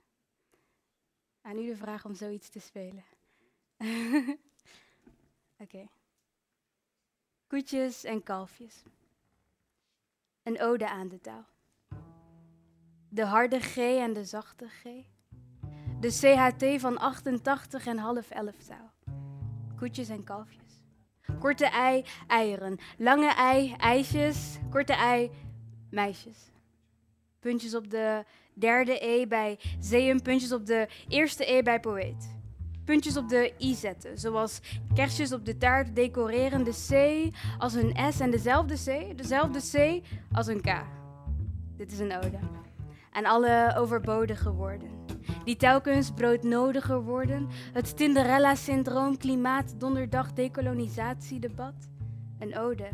Aan 1.42 1.58
u 1.58 1.66
de 1.66 1.76
vraag 1.76 2.06
om 2.06 2.16
zoiets 2.16 2.50
te 2.50 2.60
spelen. 2.60 3.04
Oké. 5.64 5.88
Koetjes 7.48 8.04
en 8.04 8.24
kalfjes. 8.24 8.84
Een 10.44 10.62
ode 10.62 10.90
aan 10.90 11.08
de 11.08 11.22
taal. 11.22 11.46
De 13.10 13.26
harde 13.26 13.60
G 13.60 13.78
en 13.78 14.14
de 14.14 14.26
zachte 14.26 14.70
G. 14.70 14.84
De 16.04 16.10
CHT 16.10 16.82
van 16.82 16.98
88 16.98 17.86
en 17.86 17.98
half 17.98 18.30
11 18.30 18.56
taal. 18.68 18.92
Koetjes 19.76 20.10
en 20.10 20.24
kalfjes. 20.24 20.82
Korte 21.40 21.66
ei, 21.66 22.06
eieren. 22.28 22.78
Lange 22.98 23.34
ei, 23.36 23.76
ijsjes. 23.78 24.58
Korte 24.70 24.94
ei, 24.94 25.32
meisjes. 25.90 26.52
Puntjes 27.40 27.76
op 27.76 27.90
de 27.90 28.24
derde 28.54 29.06
E 29.06 29.28
bij 29.28 29.60
zeeën, 29.80 30.22
puntjes 30.22 30.52
op 30.52 30.66
de 30.66 30.88
eerste 31.08 31.52
E 31.52 31.62
bij 31.62 31.80
poëet. 31.80 32.36
puntjes 32.86 33.18
op 33.18 33.30
de 33.30 33.54
i 33.60 33.74
zetten. 33.74 34.18
Zoals 34.18 34.60
kerstjes 34.94 35.34
op 35.34 35.46
de 35.46 35.58
taart 35.58 35.96
decoreren 35.96 36.64
de 36.64 36.72
C 36.90 37.34
als 37.58 37.74
een 37.74 38.14
S 38.14 38.20
en 38.20 38.32
dezelfde 38.32 38.76
C, 38.76 39.18
dezelfde 39.18 39.60
C 39.60 40.04
als 40.32 40.48
een 40.48 40.62
K. 40.62 40.86
Dit 41.78 41.92
is 41.92 42.00
een 42.00 42.16
ode 42.16 42.40
aan 43.12 43.26
alle 43.26 43.74
overbodige 43.78 44.52
woorden. 44.52 45.13
Die 45.44 45.56
telkens 45.56 46.12
broodnodiger 46.12 47.04
worden. 47.04 47.48
Het 47.74 47.98
Tinderella-syndroom, 47.98 49.18
klimaat, 49.18 49.80
donderdag, 49.80 50.34
decolonisatiedebat. 50.34 51.90
Een 52.40 52.58
ode 52.58 52.90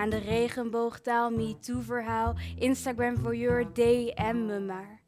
aan 0.00 0.10
de 0.10 0.18
regenboogtaal, 0.18 1.30
MeToo-verhaal, 1.30 2.34
Instagram 2.58 3.18
voor 3.18 3.36
your 3.36 3.72
DM 3.72 4.46
me 4.46 4.60
maar. 4.60 5.00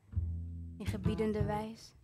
In 0.78 0.86
gebiedende 0.86 1.44
wijs, 1.44 1.94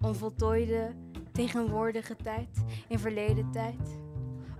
onvoltooide, 0.00 0.94
tegenwoordige 1.32 2.16
tijd, 2.16 2.64
in 2.88 2.98
verleden 2.98 3.50
tijd. 3.50 3.98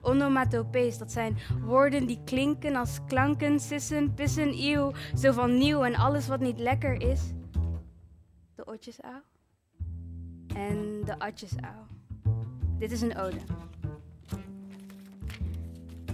Onomatopees, 0.01 0.99
dat 0.99 1.13
zijn 1.13 1.39
woorden 1.65 2.07
die 2.07 2.21
klinken 2.25 2.77
als 2.77 2.99
klanken, 3.07 3.61
sissen, 3.61 4.15
pissen, 4.15 4.53
eeuw, 4.55 4.93
zo 5.17 5.33
van 5.33 5.59
nieuw 5.59 5.83
en 5.83 5.95
alles 5.95 6.29
wat 6.29 6.41
niet 6.41 6.59
lekker 6.59 7.01
is. 7.11 7.21
De 8.55 8.65
otjes 8.65 9.01
au 9.01 9.28
en 10.59 11.05
de 11.05 11.19
atjes 11.19 11.53
au. 11.61 11.75
Dit 12.79 12.93
is 12.93 13.01
een 13.01 13.17
ode. 13.17 13.39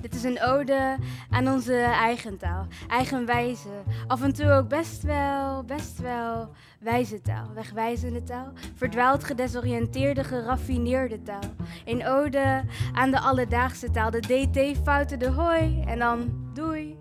Dit 0.00 0.14
is 0.14 0.22
een 0.22 0.42
ode 0.42 0.96
aan 1.30 1.48
onze 1.48 1.76
eigen 1.76 2.38
taal, 2.38 2.66
eigen 2.88 3.26
wijze. 3.26 3.68
Af 4.06 4.22
en 4.22 4.32
toe 4.32 4.50
ook 4.50 4.68
best 4.68 5.02
wel, 5.02 5.64
best 5.64 5.98
wel 5.98 6.48
wijze 6.80 7.20
taal, 7.20 7.52
wegwijzende 7.54 8.22
taal. 8.22 8.52
Verdwaald, 8.74 9.24
gedesoriënteerde, 9.24 10.24
geraffineerde 10.24 11.22
taal. 11.22 11.54
Een 11.84 12.06
ode 12.06 12.64
aan 12.92 13.10
de 13.10 13.20
alledaagse 13.20 13.90
taal, 13.90 14.10
de 14.10 14.20
dt-fouten, 14.20 15.18
de 15.18 15.30
hoi 15.30 15.82
en 15.82 15.98
dan 15.98 16.50
doei. 16.54 16.98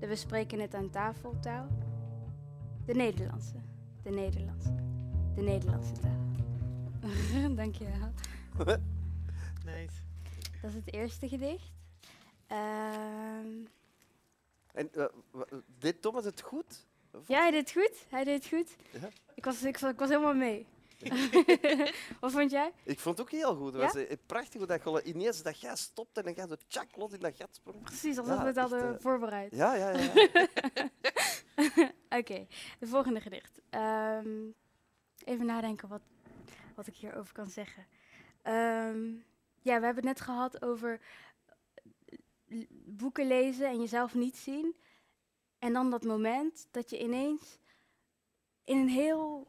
De 0.00 0.06
we 0.06 0.16
spreken 0.16 0.60
het 0.60 0.74
aan 0.74 0.90
tafel 0.90 1.34
taal. 1.40 1.66
De 2.86 2.94
Nederlandse, 2.94 3.56
de 4.02 4.10
Nederlandse, 4.10 4.74
de 5.34 5.42
Nederlandse 5.42 5.92
taal. 5.92 6.27
Dank 7.56 7.74
je 7.74 7.84
wel. 7.84 8.12
Nice. 9.64 9.96
Dat 10.62 10.70
is 10.70 10.74
het 10.76 10.92
eerste 10.94 11.28
gedicht. 11.28 11.72
Ehm, 12.46 13.46
En 14.72 14.90
wa- 15.30 15.46
deed 15.78 16.02
Thomas 16.02 16.24
het 16.24 16.40
goed? 16.40 16.86
ja, 17.26 17.40
hij 17.40 17.50
deed 17.50 17.60
het 17.60 17.70
goed. 17.84 18.04
Hij 18.08 18.24
deed 18.24 18.34
het 18.44 18.52
goed. 18.52 18.76
Ja. 19.02 19.08
Ik, 19.34 19.44
was, 19.44 19.62
ik, 19.62 19.78
was, 19.78 19.90
ik 19.90 19.98
was 19.98 20.08
helemaal 20.08 20.34
mee. 20.34 20.66
Wat 22.20 22.32
vond 22.32 22.50
jij? 22.50 22.72
Ik 22.84 23.00
vond 23.00 23.18
het 23.18 23.26
ook 23.26 23.32
heel 23.32 23.56
goed. 23.56 23.72
Het 23.72 23.82
Ja? 23.82 23.86
was 23.92 23.94
eh, 24.06 24.16
prachtig 24.26 24.54
hoe 24.58 24.66
dat 24.66 24.82
gewoon 24.82 25.00
ineens 25.04 25.42
dat 25.42 25.60
jij 25.60 25.76
stopt 25.76 26.16
en 26.18 26.24
dan 26.24 26.34
ga 26.34 26.42
je 26.42 26.48
zo 26.48 26.54
tjak 26.66 26.96
los 26.96 27.12
in 27.12 27.20
dat 27.20 27.36
gat 27.36 27.48
sprong. 27.54 27.82
Precies, 27.82 28.18
alsof 28.18 28.34
Ja, 28.36 28.40
we 28.42 28.46
het 28.46 28.56
echt, 28.56 28.70
hadden 28.70 28.94
eh, 28.94 29.00
voorbereid. 29.00 29.54
Ja, 29.54 29.74
ja, 29.74 29.90
ja. 29.90 30.12
ja. 30.74 31.92
Oké, 32.18 32.46
de 32.78 32.86
volgende 32.86 33.20
gedicht. 33.20 33.60
Ehm, 33.70 34.28
even 35.24 35.46
nadenken 35.46 35.88
wat, 35.88 36.02
wat 36.78 36.86
ik 36.86 36.96
hierover 36.96 37.32
kan 37.34 37.50
zeggen. 37.50 37.86
Ehm, 38.42 39.12
ja, 39.60 39.78
we 39.78 39.84
hebben 39.84 39.94
het 39.94 40.04
net 40.04 40.20
gehad 40.20 40.62
over 40.62 41.00
boeken 42.84 43.26
lezen 43.26 43.66
en 43.66 43.80
jezelf 43.80 44.14
niet 44.14 44.36
zien. 44.36 44.76
En 45.58 45.72
dan 45.72 45.90
dat 45.90 46.04
moment 46.04 46.68
dat 46.70 46.90
je 46.90 47.02
ineens 47.02 47.58
in 48.64 48.78
een 48.78 48.88
heel. 48.88 49.46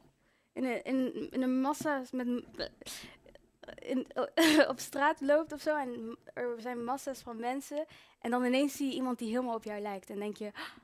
in 0.54 0.64
een, 0.64 1.32
in, 1.32 1.42
een 1.42 1.62
massa 1.62 2.04
met. 2.12 2.44
In, 3.76 4.08
op 4.74 4.80
straat 4.80 5.22
loopt 5.22 5.52
of 5.52 5.62
zo 5.62 5.78
en 5.78 6.18
er 6.34 6.62
zijn 6.62 6.84
massa's 6.84 7.22
van 7.22 7.40
mensen. 7.40 7.86
En 8.20 8.32
dan 8.32 8.44
ineens 8.44 8.76
zie 8.76 8.88
je 8.88 8.94
iemand 8.96 9.18
die 9.20 9.30
helemaal 9.30 9.56
op 9.56 9.64
jou 9.64 9.82
lijkt. 9.82 10.10
En 10.10 10.20
denk 10.20 10.38
je, 10.38 10.52
"Ah, 10.54 10.78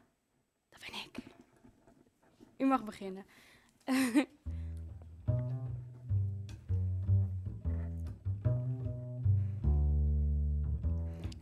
dat 0.69 0.79
ben 0.79 0.99
ik. 0.99 1.17
U 2.57 2.65
mag 2.65 2.83
beginnen. 2.83 3.25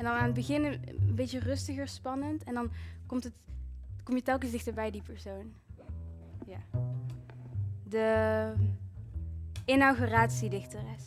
dan 0.03 0.13
aan 0.13 0.25
het 0.25 0.33
begin 0.33 0.65
een 0.65 1.15
beetje 1.15 1.39
rustiger, 1.39 1.87
spannend. 1.87 2.43
En 2.43 2.53
dan 2.53 2.71
komt 3.05 3.23
het, 3.23 3.33
kom 4.03 4.15
je 4.15 4.21
telkens 4.21 4.51
dichter 4.51 4.73
bij 4.73 4.91
die 4.91 5.01
persoon. 5.01 5.53
Ja. 6.45 6.57
De 7.83 8.53
inauguratiedichteres. 9.65 11.03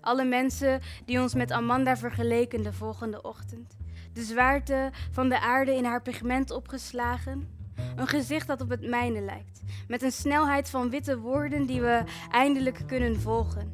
Alle 0.00 0.24
mensen 0.24 0.80
die 1.04 1.20
ons 1.20 1.34
met 1.34 1.52
Amanda 1.52 1.96
vergeleken 1.96 2.62
de 2.62 2.72
volgende 2.72 3.22
ochtend. 3.22 3.76
De 4.12 4.22
zwaarte 4.22 4.90
van 5.10 5.28
de 5.28 5.40
aarde 5.40 5.74
in 5.74 5.84
haar 5.84 6.02
pigment 6.02 6.50
opgeslagen. 6.50 7.48
Een 7.96 8.08
gezicht 8.08 8.46
dat 8.46 8.60
op 8.60 8.68
het 8.68 8.88
mijne 8.88 9.20
lijkt. 9.20 9.62
Met 9.88 10.02
een 10.02 10.12
snelheid 10.12 10.70
van 10.70 10.90
witte 10.90 11.18
woorden 11.18 11.66
die 11.66 11.80
we 11.80 12.02
eindelijk 12.30 12.82
kunnen 12.86 13.20
volgen. 13.20 13.72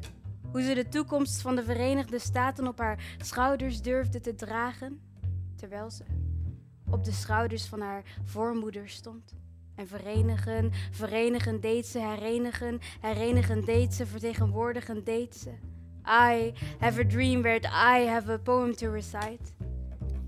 Hoe 0.51 0.61
ze 0.61 0.73
de 0.73 0.87
toekomst 0.87 1.41
van 1.41 1.55
de 1.55 1.63
Verenigde 1.63 2.19
Staten 2.19 2.67
op 2.67 2.77
haar 2.77 3.15
schouders 3.17 3.81
durfde 3.81 4.19
te 4.19 4.35
dragen. 4.35 5.01
Terwijl 5.55 5.89
ze 5.89 6.03
op 6.89 7.03
de 7.03 7.11
schouders 7.11 7.65
van 7.65 7.81
haar 7.81 8.03
voormoeder 8.23 8.89
stond. 8.89 9.35
En 9.75 9.87
verenigen, 9.87 10.71
verenigen 10.91 11.59
deed 11.59 11.85
ze, 11.85 11.99
herenigen, 11.99 12.79
herenigen 12.99 13.65
deed 13.65 13.93
ze, 13.93 14.05
vertegenwoordigen 14.05 15.03
deed 15.03 15.35
ze. 15.35 15.49
I 16.05 16.53
have 16.79 16.99
a 16.99 17.07
dream 17.07 17.41
werd 17.41 17.65
I 17.65 18.07
have 18.07 18.31
a 18.31 18.37
poem 18.37 18.75
to 18.75 18.91
recite. 18.91 19.51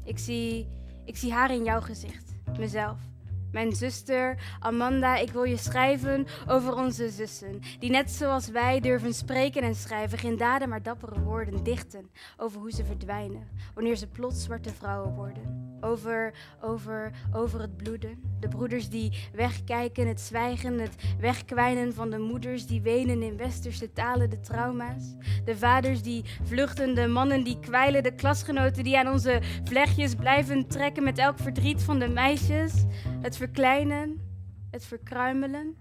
Ik 0.04 0.20
zie, 0.20 0.68
ik 1.06 1.18
zie 1.18 1.34
haar 1.34 1.52
in 1.52 1.64
jouw 1.64 1.82
gezicht, 1.82 2.36
mezelf. 2.60 3.13
Mijn 3.54 3.76
zuster, 3.76 4.38
Amanda, 4.60 5.16
ik 5.16 5.32
wil 5.32 5.44
je 5.44 5.58
schrijven 5.58 6.28
over 6.48 6.76
onze 6.76 7.10
zussen. 7.10 7.62
Die 7.80 7.90
net 7.90 8.12
zoals 8.12 8.48
wij 8.48 8.80
durven 8.80 9.14
spreken 9.14 9.62
en 9.62 9.76
schrijven. 9.76 10.18
Geen 10.18 10.38
daden, 10.38 10.70
maar 10.70 10.84
dappere 10.84 11.20
woorden 11.20 11.64
dichten. 11.64 12.10
Over 12.38 12.60
hoe 12.60 12.72
ze 12.72 12.86
verdwijnen. 12.86 13.48
Wanneer 13.74 13.96
ze 13.96 14.08
plots 14.08 14.44
zwarte 14.44 14.74
vrouwen 14.74 15.16
worden. 15.16 15.73
Over, 15.84 16.34
over, 16.62 17.12
over 17.34 17.62
het 17.62 17.78
bloeden. 17.78 18.22
De 18.40 18.48
broeders 18.48 18.90
die 18.90 19.30
wegkijken, 19.34 20.08
het 20.08 20.22
zwijgen, 20.22 20.80
het 20.80 20.96
wegkwijnen 21.20 21.94
van 21.94 22.10
de 22.10 22.18
moeders 22.18 22.66
die 22.66 22.82
wenen 22.82 23.22
in 23.22 23.38
westerse 23.38 23.92
talen 23.92 24.30
de 24.30 24.40
trauma's. 24.40 25.16
De 25.46 25.58
vaders 25.58 26.02
die 26.02 26.26
vluchten, 26.44 26.96
de 26.96 27.08
mannen 27.08 27.44
die 27.44 27.60
kwijlen, 27.60 28.04
de 28.04 28.16
klasgenoten 28.16 28.84
die 28.84 28.98
aan 28.98 29.08
onze 29.08 29.42
vlechtjes 29.64 30.16
blijven 30.16 30.68
trekken 30.68 31.04
met 31.04 31.18
elk 31.18 31.40
verdriet 31.40 31.82
van 31.82 32.00
de 32.00 32.08
meisjes. 32.08 32.74
Het 33.22 33.38
verkleinen, 33.38 34.22
het 34.70 34.86
verkruimelen 34.86 35.76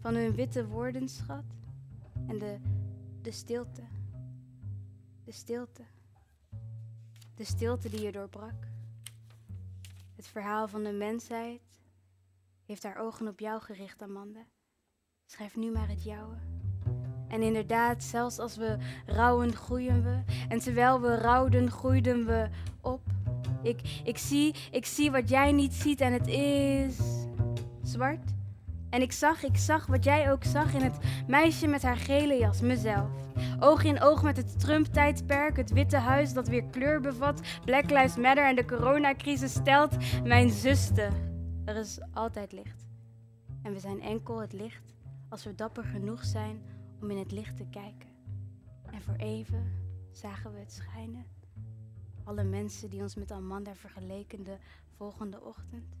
van 0.00 0.14
hun 0.14 0.34
witte 0.34 0.66
woordenschat. 0.66 1.44
En 2.26 2.38
de, 2.38 2.56
de 3.22 3.30
stilte. 3.32 3.82
De 5.24 5.32
stilte. 5.32 5.82
De 7.34 7.44
stilte 7.44 7.90
die 7.90 8.02
je 8.02 8.12
doorbrak. 8.12 8.69
Het 10.20 10.28
verhaal 10.28 10.68
van 10.68 10.84
de 10.84 10.92
mensheid 10.92 11.60
heeft 12.66 12.82
haar 12.82 12.96
ogen 12.96 13.28
op 13.28 13.40
jou 13.40 13.60
gericht, 13.60 14.02
Amanda. 14.02 14.46
Schrijf 15.26 15.56
nu 15.56 15.70
maar 15.70 15.88
het 15.88 16.04
jouwe. 16.04 16.34
En 17.28 17.42
inderdaad, 17.42 18.02
zelfs 18.02 18.38
als 18.38 18.56
we 18.56 18.76
rouwen, 19.06 19.54
groeien 19.54 20.02
we. 20.02 20.22
En 20.48 20.58
terwijl 20.58 21.00
we 21.00 21.16
rouwden, 21.16 21.70
groeiden 21.70 22.26
we 22.26 22.48
op. 22.80 23.00
Ik, 23.62 24.00
ik, 24.04 24.18
zie, 24.18 24.54
ik 24.70 24.86
zie 24.86 25.10
wat 25.10 25.28
jij 25.28 25.52
niet 25.52 25.74
ziet 25.74 26.00
en 26.00 26.12
het 26.12 26.26
is 26.26 26.98
zwart. 27.82 28.30
En 28.90 29.02
ik 29.02 29.12
zag, 29.12 29.42
ik 29.42 29.56
zag 29.56 29.86
wat 29.86 30.04
jij 30.04 30.32
ook 30.32 30.44
zag 30.44 30.74
in 30.74 30.82
het 30.82 30.98
meisje 31.26 31.66
met 31.66 31.82
haar 31.82 31.96
gele 31.96 32.38
jas, 32.38 32.60
mezelf. 32.60 33.10
Oog 33.60 33.84
in 33.84 34.00
oog 34.00 34.22
met 34.22 34.36
het 34.36 34.60
Trump-tijdperk, 34.60 35.56
het 35.56 35.72
Witte 35.72 35.96
Huis 35.96 36.32
dat 36.32 36.48
weer 36.48 36.64
kleur 36.64 37.00
bevat, 37.00 37.40
Black 37.64 37.90
Lives 37.90 38.16
Matter 38.16 38.46
en 38.46 38.56
de 38.56 38.64
coronacrisis 38.64 39.52
stelt 39.52 39.96
mijn 40.24 40.50
zuster. 40.50 41.12
Er 41.64 41.76
is 41.76 41.98
altijd 42.12 42.52
licht. 42.52 42.88
En 43.62 43.72
we 43.72 43.78
zijn 43.78 44.00
enkel 44.00 44.40
het 44.40 44.52
licht 44.52 44.94
als 45.28 45.44
we 45.44 45.54
dapper 45.54 45.84
genoeg 45.84 46.24
zijn 46.24 46.62
om 47.00 47.10
in 47.10 47.18
het 47.18 47.32
licht 47.32 47.56
te 47.56 47.66
kijken. 47.70 48.08
En 48.90 49.02
voor 49.02 49.14
even 49.16 49.72
zagen 50.12 50.52
we 50.52 50.58
het 50.58 50.72
schijnen. 50.72 51.24
Alle 52.24 52.44
mensen 52.44 52.90
die 52.90 53.02
ons 53.02 53.14
met 53.14 53.30
Amanda 53.30 53.74
vergeleken 53.74 54.42
de 54.44 54.56
volgende 54.96 55.44
ochtend. 55.44 55.96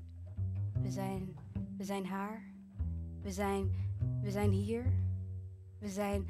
We 0.82 0.90
zijn, 0.90 1.36
we 1.76 1.84
zijn 1.84 2.06
haar. 2.06 2.49
We 3.22 3.30
zijn, 3.30 3.74
we 4.22 4.30
zijn 4.30 4.50
hier. 4.50 4.84
We 5.78 5.88
zijn, 5.88 6.28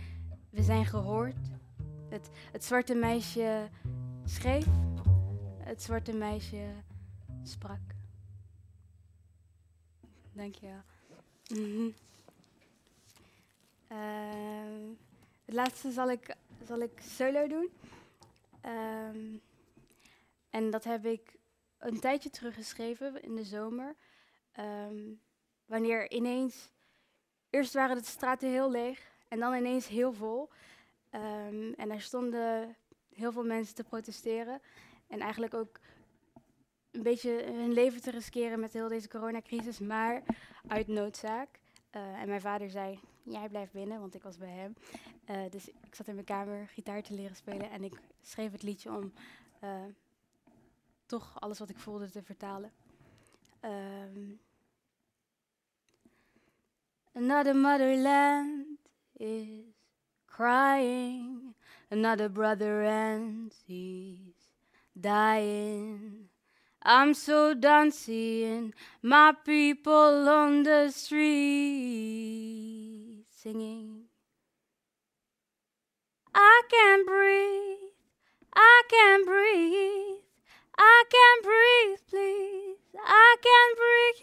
we 0.51 0.63
zijn 0.63 0.87
gehoord. 0.87 1.49
Het, 2.09 2.31
het 2.53 2.65
zwarte 2.65 2.95
meisje 2.95 3.69
schreef. 4.25 4.67
Het 5.59 5.83
zwarte 5.83 6.13
meisje 6.13 6.75
sprak. 7.43 7.81
Dankjewel. 10.33 10.83
Mhm. 11.49 11.91
Ehm, 13.89 14.89
het 15.45 15.55
laatste 15.55 15.91
zal 15.91 16.11
ik, 16.11 16.37
zal 16.65 16.81
ik 16.81 17.01
solo 17.01 17.49
doen. 17.49 17.71
Ehm, 18.61 19.37
en 20.51 20.71
dat 20.71 20.85
heb 20.85 21.07
ik 21.07 21.39
een 21.79 22.01
tijdje 22.01 22.31
teruggeschreven 22.31 23.23
in 23.23 23.35
de 23.35 23.45
zomer. 23.45 23.97
Ehm, 24.53 25.15
wanneer 25.67 26.11
ineens, 26.11 26.71
eerst 27.51 27.75
waren 27.75 27.97
de 27.97 28.05
straten 28.05 28.51
heel 28.51 28.71
leeg 28.71 29.11
en 29.29 29.39
dan 29.39 29.55
ineens 29.55 29.89
heel 29.89 30.13
vol. 30.13 30.49
Ehm, 31.11 31.73
en 31.73 31.91
er 31.91 32.01
stonden 32.01 32.77
heel 33.15 33.33
veel 33.33 33.45
mensen 33.45 33.75
te 33.75 33.85
protesteren. 33.85 34.61
En 35.07 35.21
eigenlijk 35.21 35.55
ook 35.55 35.81
een 36.91 37.03
beetje 37.03 37.43
hun 37.45 37.73
leven 37.73 38.01
te 38.01 38.11
riskeren 38.11 38.61
met 38.61 38.73
heel 38.73 38.89
deze 38.89 39.09
coronacrisis, 39.09 39.79
maar 39.79 40.23
uit 40.67 40.87
noodzaak. 40.87 41.61
Eh, 41.91 42.21
en 42.21 42.29
mijn 42.29 42.41
vader 42.41 42.71
zei, 42.71 43.01
jij 43.23 43.49
blijft 43.49 43.73
binnen, 43.73 44.01
want 44.01 44.15
ik 44.15 44.23
was 44.23 44.37
bij 44.37 44.51
hem. 44.51 44.75
Eh, 45.25 45.51
dus 45.51 45.69
ik 45.69 45.95
zat 45.95 46.09
in 46.09 46.15
mijn 46.15 46.27
kamer 46.27 46.69
gitaar 46.69 47.03
te 47.03 47.15
leren 47.15 47.37
spelen 47.37 47.71
en 47.71 47.85
ik 47.85 48.01
schreef 48.23 48.53
het 48.53 48.63
liedje 48.63 48.91
om 48.91 49.13
eh, 49.61 49.85
toch 51.07 51.41
alles 51.41 51.59
wat 51.59 51.71
ik 51.71 51.79
voelde 51.79 52.11
te 52.11 52.23
vertalen. 52.23 52.73
Ehm, 53.61 54.33
Another 57.15 57.55
motherland 57.55 58.79
is 59.19 59.75
crying. 60.27 61.55
Another 61.91 62.29
brother 62.29 62.83
and 62.83 63.53
he's 63.67 64.53
dying. 64.99 66.29
I'm 66.83 67.15
so 67.15 67.53
done 67.53 67.91
seeing 67.91 68.73
my 69.03 69.33
people 69.45 70.29
on 70.29 70.63
the 70.63 70.91
street 70.91 71.21
singing. 73.29 74.05
I 76.35 76.63
can't 76.71 77.07
breathe, 77.07 77.91
I 78.55 78.83
can't 78.89 79.27
breathe, 79.27 80.23
I 80.79 81.05
can't 81.11 81.43
breathe, 81.45 81.99
please, 82.09 82.79
I 83.05 83.37
can't 83.43 83.77
breathe. 83.77 84.23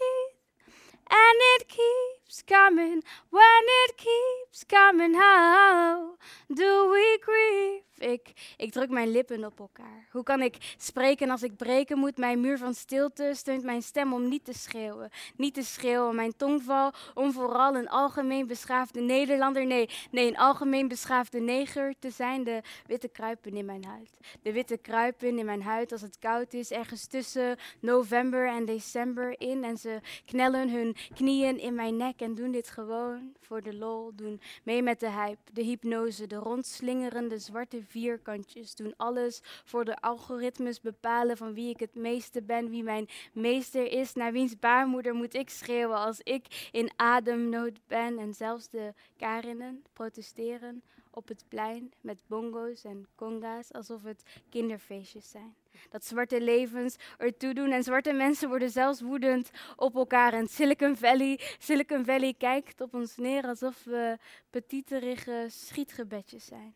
And 1.10 1.38
it 1.54 1.68
keeps 1.68 2.17
coming 2.36 3.02
when 3.30 3.64
it 3.84 3.94
keeps 3.96 4.64
coming. 4.66 5.14
How 5.14 6.16
do 6.48 6.90
we 6.90 7.18
grieve? 7.20 7.88
Ik, 7.98 8.54
ik 8.56 8.72
druk 8.72 8.90
mijn 8.90 9.10
lippen 9.10 9.44
op 9.44 9.60
elkaar. 9.60 10.08
Hoe 10.10 10.22
kan 10.22 10.42
ik 10.42 10.74
spreken 10.76 11.30
als 11.30 11.42
ik 11.42 11.56
breken 11.56 11.98
moet? 11.98 12.16
Mijn 12.16 12.40
muur 12.40 12.58
van 12.58 12.74
stilte 12.74 13.32
steunt 13.34 13.62
mijn 13.62 13.82
stem 13.82 14.12
om 14.12 14.28
niet 14.28 14.44
te 14.44 14.52
schreeuwen. 14.52 15.10
Niet 15.36 15.54
te 15.54 15.62
schreeuwen, 15.62 16.14
mijn 16.14 16.36
tongval 16.36 16.92
om 17.14 17.32
vooral 17.32 17.74
een 17.74 17.88
algemeen 17.88 18.46
beschaafde 18.46 19.00
Nederlander, 19.00 19.66
nee, 19.66 19.88
nee, 20.10 20.28
een 20.28 20.36
algemeen 20.36 20.88
beschaafde 20.88 21.40
neger 21.40 21.94
te 21.98 22.10
zijn. 22.10 22.44
De 22.44 22.60
witte 22.86 23.08
kruipen 23.08 23.56
in 23.56 23.64
mijn 23.64 23.84
huid. 23.84 24.18
De 24.42 24.52
witte 24.52 24.76
kruipen 24.76 25.38
in 25.38 25.44
mijn 25.44 25.62
huid 25.62 25.92
als 25.92 26.00
het 26.00 26.18
koud 26.18 26.52
is, 26.52 26.70
ergens 26.70 27.06
tussen 27.06 27.56
november 27.80 28.48
en 28.48 28.64
december 28.64 29.40
in. 29.40 29.64
En 29.64 29.76
ze 29.76 30.00
knellen 30.24 30.70
hun 30.70 30.96
knieën 31.14 31.58
in 31.58 31.74
mijn 31.74 31.96
nek 31.96 32.17
en 32.20 32.34
doen 32.34 32.50
dit 32.50 32.70
gewoon 32.70 33.32
voor 33.40 33.62
de 33.62 33.74
lol. 33.74 34.14
Doen 34.14 34.40
mee 34.62 34.82
met 34.82 35.00
de 35.00 35.10
hype, 35.10 35.52
de 35.52 35.62
hypnose, 35.62 36.26
de 36.26 36.36
rondslingerende 36.36 37.38
zwarte 37.38 37.82
vierkantjes. 37.82 38.74
Doen 38.74 38.94
alles 38.96 39.40
voor 39.64 39.84
de 39.84 39.96
algoritmes 39.96 40.80
bepalen 40.80 41.36
van 41.36 41.54
wie 41.54 41.70
ik 41.70 41.80
het 41.80 41.94
meeste 41.94 42.42
ben, 42.42 42.70
wie 42.70 42.82
mijn 42.82 43.08
meester 43.32 43.92
is. 43.92 44.14
Naar 44.14 44.32
wiens 44.32 44.58
baarmoeder 44.58 45.14
moet 45.14 45.34
ik 45.34 45.50
schreeuwen 45.50 45.96
als 45.96 46.20
ik 46.20 46.68
in 46.72 46.90
ademnood 46.96 47.80
ben. 47.86 48.18
En 48.18 48.34
zelfs 48.34 48.68
de 48.68 48.94
Karinnen 49.16 49.84
protesteren 49.92 50.82
op 51.18 51.28
het 51.28 51.44
plein 51.48 51.92
met 52.00 52.22
bongo's 52.26 52.84
en 52.84 53.06
conga's 53.14 53.72
alsof 53.72 54.02
het 54.02 54.22
kinderfeestjes 54.50 55.30
zijn. 55.30 55.56
Dat 55.90 56.04
zwarte 56.04 56.40
levens 56.40 56.96
ertoe 57.16 57.54
doen 57.54 57.70
en 57.70 57.82
zwarte 57.82 58.12
mensen 58.12 58.48
worden 58.48 58.70
zelfs 58.70 59.00
woedend 59.00 59.50
op 59.76 59.94
elkaar. 59.94 60.32
En 60.32 60.48
Silicon 60.48 60.96
Valley, 60.96 61.40
Silicon 61.58 62.04
Valley 62.04 62.34
kijkt 62.38 62.80
op 62.80 62.94
ons 62.94 63.16
neer 63.16 63.44
alsof 63.44 63.84
we 63.84 64.18
petiterige 64.50 65.46
schietgebedjes 65.48 66.44
zijn. 66.44 66.74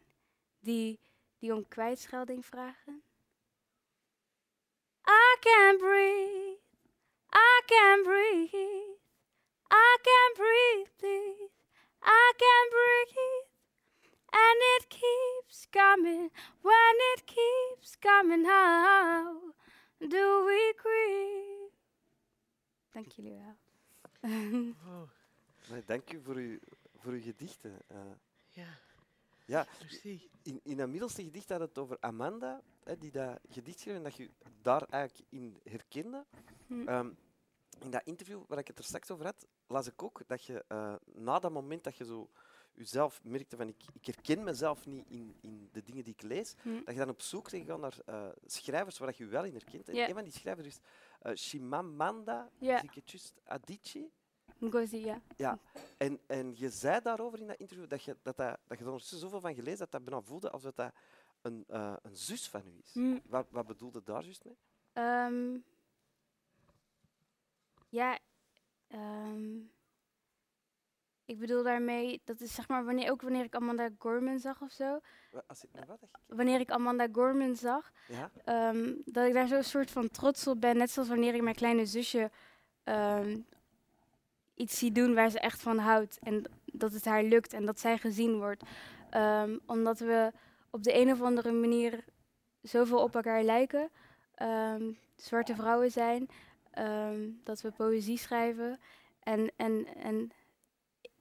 Die, 0.60 0.98
die 1.38 1.54
om 1.54 1.68
kwijtschelding 1.68 2.46
vragen. 2.46 3.02
I 5.08 5.36
can't 5.40 5.78
breathe, 5.78 6.58
I 7.32 7.60
can't 7.66 8.04
breathe, 8.04 8.98
I 9.70 9.96
can't 10.06 10.36
breathe, 10.36 10.90
please, 10.98 11.50
I 12.02 12.32
can't 12.38 12.70
breathe. 12.70 13.51
And 14.32 14.58
it 14.76 14.86
keeps 14.88 15.66
coming 15.70 16.30
when 16.62 16.94
it 17.14 17.24
keeps 17.24 17.96
coming. 17.98 18.44
How 18.46 19.36
do 19.98 20.44
we 20.46 20.72
grieve? 20.76 21.70
Dank 22.92 23.12
jullie 23.12 23.32
wel. 23.34 23.56
Wow. 24.84 25.08
Nee, 25.70 25.82
dank 25.84 26.12
u 26.12 26.20
voor 26.22 26.34
uw, 26.34 26.58
voor 26.96 27.12
uw 27.12 27.20
gedichten. 27.22 27.78
Eh, 27.86 27.96
Ja, 28.50 28.66
ja, 29.44 29.66
in, 30.42 30.60
in 30.62 30.76
dat 30.76 30.88
middelste 30.88 31.22
gedicht 31.22 31.48
had 31.48 31.60
het 31.60 31.78
over 31.78 31.96
Amanda, 32.00 32.62
hè, 32.84 32.98
die 32.98 33.10
dat 33.10 33.38
gedicht 33.50 33.78
schreef 33.80 33.96
en 33.96 34.02
dat 34.02 34.14
je 34.16 34.30
daar 34.62 34.82
eigenlijk 34.88 35.28
in 35.30 35.60
herkende. 35.64 36.24
Hm. 36.66 36.88
Ehm, 36.88 37.10
in 37.78 37.90
dat 37.90 38.02
interview 38.04 38.42
waar 38.46 38.58
ik 38.58 38.66
het 38.66 38.78
er 38.78 38.84
straks 38.84 39.10
over 39.10 39.24
had, 39.24 39.46
las 39.66 39.86
ik 39.86 40.02
ook 40.02 40.20
dat 40.26 40.44
je 40.44 40.64
eh, 40.68 40.94
na 41.14 41.38
dat 41.38 41.52
moment 41.52 41.84
dat 41.84 41.96
je 41.96 42.04
zo 42.04 42.28
jezelf 42.74 43.20
merkte 43.24 43.56
van 43.56 43.68
ik, 43.68 43.82
ik 43.92 44.06
herken 44.06 44.44
mezelf 44.44 44.86
niet 44.86 45.04
in, 45.08 45.36
in 45.40 45.68
de 45.72 45.82
dingen 45.82 46.04
die 46.04 46.12
ik 46.12 46.22
lees, 46.22 46.54
Hm. 46.62 46.74
dat 46.84 46.94
je 46.94 47.00
dan 47.00 47.08
op 47.08 47.20
zoek 47.20 47.50
bent 47.50 47.64
gegaan 47.64 47.80
naar 47.80 47.98
eh, 48.06 48.28
schrijvers 48.46 48.98
waar 48.98 49.14
je 49.16 49.24
je 49.24 49.30
wel 49.30 49.44
in 49.44 49.52
herkent. 49.52 49.88
En 49.88 49.94
Ja. 49.94 50.08
een 50.08 50.14
van 50.14 50.22
die 50.24 50.32
schrijvers 50.32 50.66
is 50.66 50.78
eh 51.20 51.34
Shimamanda 51.34 52.50
Ja. 52.58 52.82
juist, 53.04 53.40
Adichie. 53.44 54.12
Ngozi, 54.58 55.14
ja. 55.36 55.58
En, 55.98 56.20
en 56.26 56.52
je 56.56 56.68
zei 56.70 57.00
daarover 57.00 57.40
in 57.40 57.46
dat 57.46 57.56
interview 57.56 57.88
dat 57.88 58.02
je, 58.04 58.16
dat, 58.22 58.36
dat, 58.36 58.58
dat 58.66 58.78
je 58.78 58.84
er 58.84 58.90
ondertussen 58.90 59.18
zoveel 59.18 59.40
van 59.40 59.54
gelezen 59.54 59.78
dat 59.78 59.90
dat 59.90 60.04
bijna 60.04 60.20
voelde 60.22 60.50
alsof 60.50 60.72
dat 60.72 60.92
een, 61.40 61.64
eh, 61.68 61.94
een 62.02 62.16
zus 62.16 62.48
van 62.48 62.66
u 62.66 62.78
is. 62.82 62.92
Hm. 62.92 63.18
Wat, 63.26 63.46
wat 63.50 63.66
bedoelde 63.66 64.02
daar 64.02 64.22
juist 64.24 64.44
mee? 64.44 64.56
Ehm, 64.92 65.58
ja, 67.88 68.18
ehm, 68.86 69.58
ik 71.32 71.38
bedoel 71.38 71.62
daarmee, 71.62 72.20
dat 72.24 72.40
is 72.40 72.54
zeg 72.54 72.68
maar 72.68 72.84
wanneer, 72.84 73.10
ook 73.10 73.22
wanneer 73.22 73.44
ik 73.44 73.54
Amanda 73.54 73.88
Gorman 73.98 74.38
zag 74.38 74.60
of 74.60 74.70
zo. 74.70 75.00
Als 75.46 75.64
ik 75.64 75.70
wat? 75.86 75.98
Wanneer 76.26 76.60
ik 76.60 76.70
Amanda 76.70 77.08
Gorman 77.12 77.56
zag, 77.56 77.92
Ja? 78.08 78.30
ehm, 78.44 78.92
dat 79.04 79.26
ik 79.26 79.32
daar 79.32 79.46
zo'n 79.46 79.62
soort 79.62 79.90
van 79.90 80.10
trots 80.10 80.46
op 80.46 80.60
ben. 80.60 80.76
Net 80.76 80.90
zoals 80.90 81.08
wanneer 81.08 81.34
ik 81.34 81.42
mijn 81.42 81.54
kleine 81.54 81.86
zusje 81.86 82.30
ehm, 82.84 83.38
iets 84.54 84.78
zie 84.78 84.92
doen 84.92 85.14
waar 85.14 85.30
ze 85.30 85.40
echt 85.40 85.62
van 85.62 85.78
houdt. 85.78 86.18
En 86.22 86.44
dat 86.64 86.92
het 86.92 87.04
haar 87.04 87.22
lukt 87.22 87.52
en 87.52 87.64
dat 87.66 87.80
zij 87.80 87.98
gezien 87.98 88.38
wordt. 88.38 88.62
Ehm, 89.10 89.58
omdat 89.66 89.98
we 89.98 90.32
op 90.70 90.82
de 90.82 90.98
een 91.00 91.10
of 91.12 91.22
andere 91.22 91.52
manier 91.52 92.04
zoveel 92.62 92.98
op 92.98 93.14
elkaar 93.14 93.42
lijken. 93.42 93.90
Zwarte 95.16 95.54
vrouwen 95.54 95.90
zijn. 95.90 96.28
dat 97.44 97.60
we 97.60 97.70
poëzie 97.70 98.18
schrijven. 98.18 98.80
En, 99.22 99.52
en, 99.56 99.86
en 99.96 100.30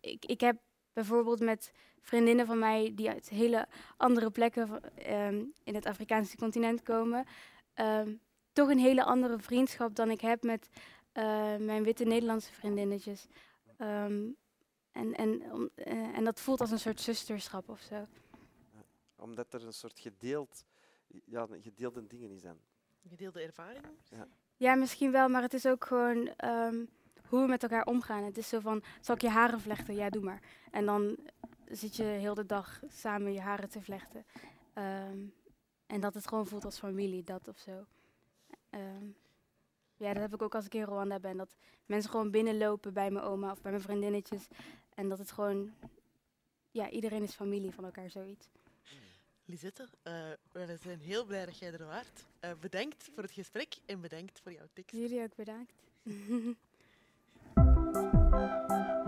ik, 0.01 0.25
ik 0.25 0.41
heb 0.41 0.57
bijvoorbeeld 0.93 1.39
met 1.39 1.71
vriendinnen 2.01 2.45
van 2.45 2.59
mij 2.59 2.91
die 2.95 3.09
uit 3.09 3.29
hele 3.29 3.67
andere 3.97 4.31
plekken 4.31 4.93
ehm, 4.95 5.43
in 5.63 5.75
het 5.75 5.85
Afrikaanse 5.85 6.37
continent 6.37 6.83
komen, 6.83 7.25
ehm, 7.73 8.15
toch 8.53 8.69
een 8.69 8.79
hele 8.79 9.03
andere 9.03 9.39
vriendschap 9.39 9.95
dan 9.95 10.09
ik 10.09 10.21
heb 10.21 10.43
met 10.43 10.69
eh, 11.11 11.55
mijn 11.57 11.83
witte 11.83 12.03
Nederlandse 12.03 12.53
vriendinnetjes. 12.53 13.27
Ehm, 13.77 14.29
en, 14.91 15.13
en, 15.15 15.51
om- 15.53 15.69
eh, 15.75 16.17
en 16.17 16.23
dat 16.23 16.39
voelt 16.39 16.61
als 16.61 16.71
een 16.71 16.79
soort 16.79 17.01
zusterschap 17.01 17.69
of 17.69 17.79
zo. 17.81 18.07
Omdat 19.15 19.53
er 19.53 19.65
een 19.65 19.73
soort 19.73 19.99
gedeeld, 19.99 20.63
ja, 21.25 21.47
gedeelde 21.61 22.07
dingen 22.07 22.31
is 22.31 22.41
dan. 22.41 22.57
Gedeelde 23.09 23.41
ervaring. 23.41 23.85
Ja, 24.57 24.75
misschien 24.75 25.11
wel, 25.11 25.27
maar 25.29 25.41
het 25.41 25.53
is 25.53 25.65
ook 25.65 25.85
gewoon 25.85 26.27
ehm, 26.27 26.85
hoe 27.31 27.41
we 27.41 27.47
met 27.47 27.63
elkaar 27.63 27.85
omgaan. 27.85 28.23
Het 28.23 28.37
is 28.37 28.47
zo 28.49 28.59
van, 28.59 28.83
zal 29.01 29.15
ik 29.15 29.21
je 29.21 29.29
haren 29.29 29.59
vlechten? 29.59 29.95
Ja, 29.95 30.09
doe 30.09 30.23
maar. 30.23 30.41
En 30.71 30.85
dan 30.85 31.17
zit 31.69 31.95
je 31.95 32.03
heel 32.03 32.33
de 32.33 32.45
dag 32.45 32.81
samen 32.87 33.33
je 33.33 33.39
haren 33.39 33.69
te 33.69 33.81
vlechten. 33.81 34.25
Ehm, 34.73 35.19
en 35.87 36.01
dat 36.01 36.13
het 36.13 36.27
gewoon 36.27 36.47
voelt 36.47 36.65
als 36.65 36.79
familie, 36.79 37.23
dat 37.23 37.47
of 37.47 37.57
zo. 37.57 37.85
Ehm, 38.69 39.05
ja, 39.97 40.13
dat 40.13 40.21
heb 40.21 40.33
ik 40.33 40.41
ook 40.41 40.55
als 40.55 40.65
ik 40.65 40.73
in 40.73 40.83
Rwanda 40.83 41.19
ben. 41.19 41.37
Dat 41.37 41.55
mensen 41.85 42.11
gewoon 42.11 42.31
binnenlopen 42.31 42.93
bij 42.93 43.11
mijn 43.11 43.25
oma 43.25 43.51
of 43.51 43.61
bij 43.61 43.71
mijn 43.71 43.83
vriendinnetjes. 43.83 44.47
En 44.95 45.09
dat 45.09 45.17
het 45.17 45.31
gewoon, 45.31 45.73
ja, 46.71 46.89
iedereen 46.89 47.23
is 47.23 47.33
familie 47.33 47.71
van 47.71 47.85
elkaar, 47.85 48.09
zoiets. 48.09 48.49
Lisette, 49.45 49.87
eh, 50.01 50.13
we 50.51 50.77
zijn 50.81 50.99
heel 50.99 51.25
blij 51.25 51.45
dat 51.45 51.57
jij 51.57 51.73
er 51.73 51.85
waart. 51.85 52.25
Eh, 52.39 52.51
bedankt 52.59 53.09
voor 53.13 53.23
het 53.23 53.31
gesprek 53.31 53.77
en 53.85 54.01
bedankt 54.01 54.39
voor 54.39 54.51
jouw 54.51 54.67
tekst. 54.73 54.95
Jullie 54.95 55.23
ook 55.23 55.35
bedankt. 55.35 55.73
Mag 58.31 59.00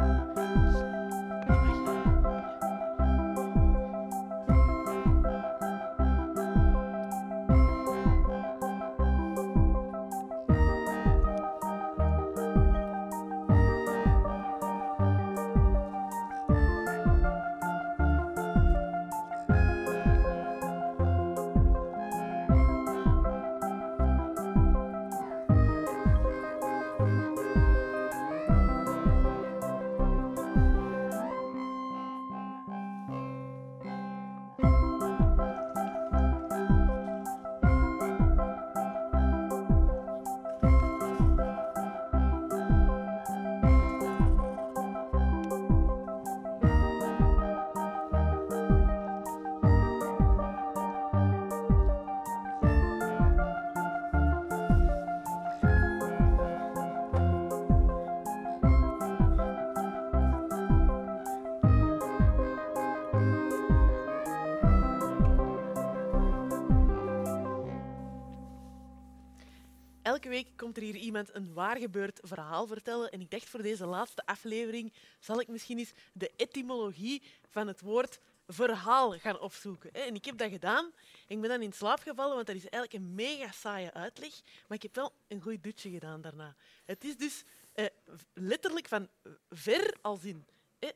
week 70.34 70.58
komt 70.58 70.78
er 70.78 70.84
hier 70.84 70.96
iemand 70.96 71.36
een 71.36 71.54
waar 71.54 71.78
gebeurd 71.78 72.20
verhaal 72.24 72.68
vertellen. 72.68 73.12
En 73.12 73.22
ik 73.22 73.32
dacht 73.32 73.50
voor 73.50 73.62
deze 73.62 73.86
laatste 73.86 74.26
aflevering 74.26 74.94
zal 75.20 75.40
ik 75.40 75.48
misschien 75.48 75.78
eens 75.78 75.92
de 76.14 76.32
etymologie 76.36 77.22
van 77.50 77.68
het 77.68 77.82
woord 77.82 78.20
verhaal 78.48 79.20
gaan 79.20 79.40
opzoeken. 79.40 79.94
En 79.94 80.16
ik 80.16 80.26
heb 80.26 80.38
dat 80.38 80.50
gedaan. 80.50 80.92
Ik 81.28 81.42
ben 81.42 81.50
dan 81.50 81.62
in 81.62 81.74
slaap 81.74 82.00
gevallen, 82.00 82.36
want 82.36 82.48
dat 82.48 82.56
is 82.56 82.70
eigenlijk 82.70 82.94
een 82.94 83.16
mega 83.16 83.52
saaie 83.52 83.94
uitleg. 83.94 84.42
Maar 84.68 84.78
ik 84.78 84.84
heb 84.84 84.96
wel 84.96 85.14
een 85.28 85.42
goed 85.42 85.64
dutje 85.64 85.90
gedaan 85.90 86.22
daarna. 86.22 86.56
Het 86.86 87.04
is 87.04 87.18
dus 87.18 87.44
eh, 87.74 87.86
letterlijk 88.34 88.88
van 88.88 89.10
ver 89.50 89.98
als 90.02 90.24
in 90.24 90.46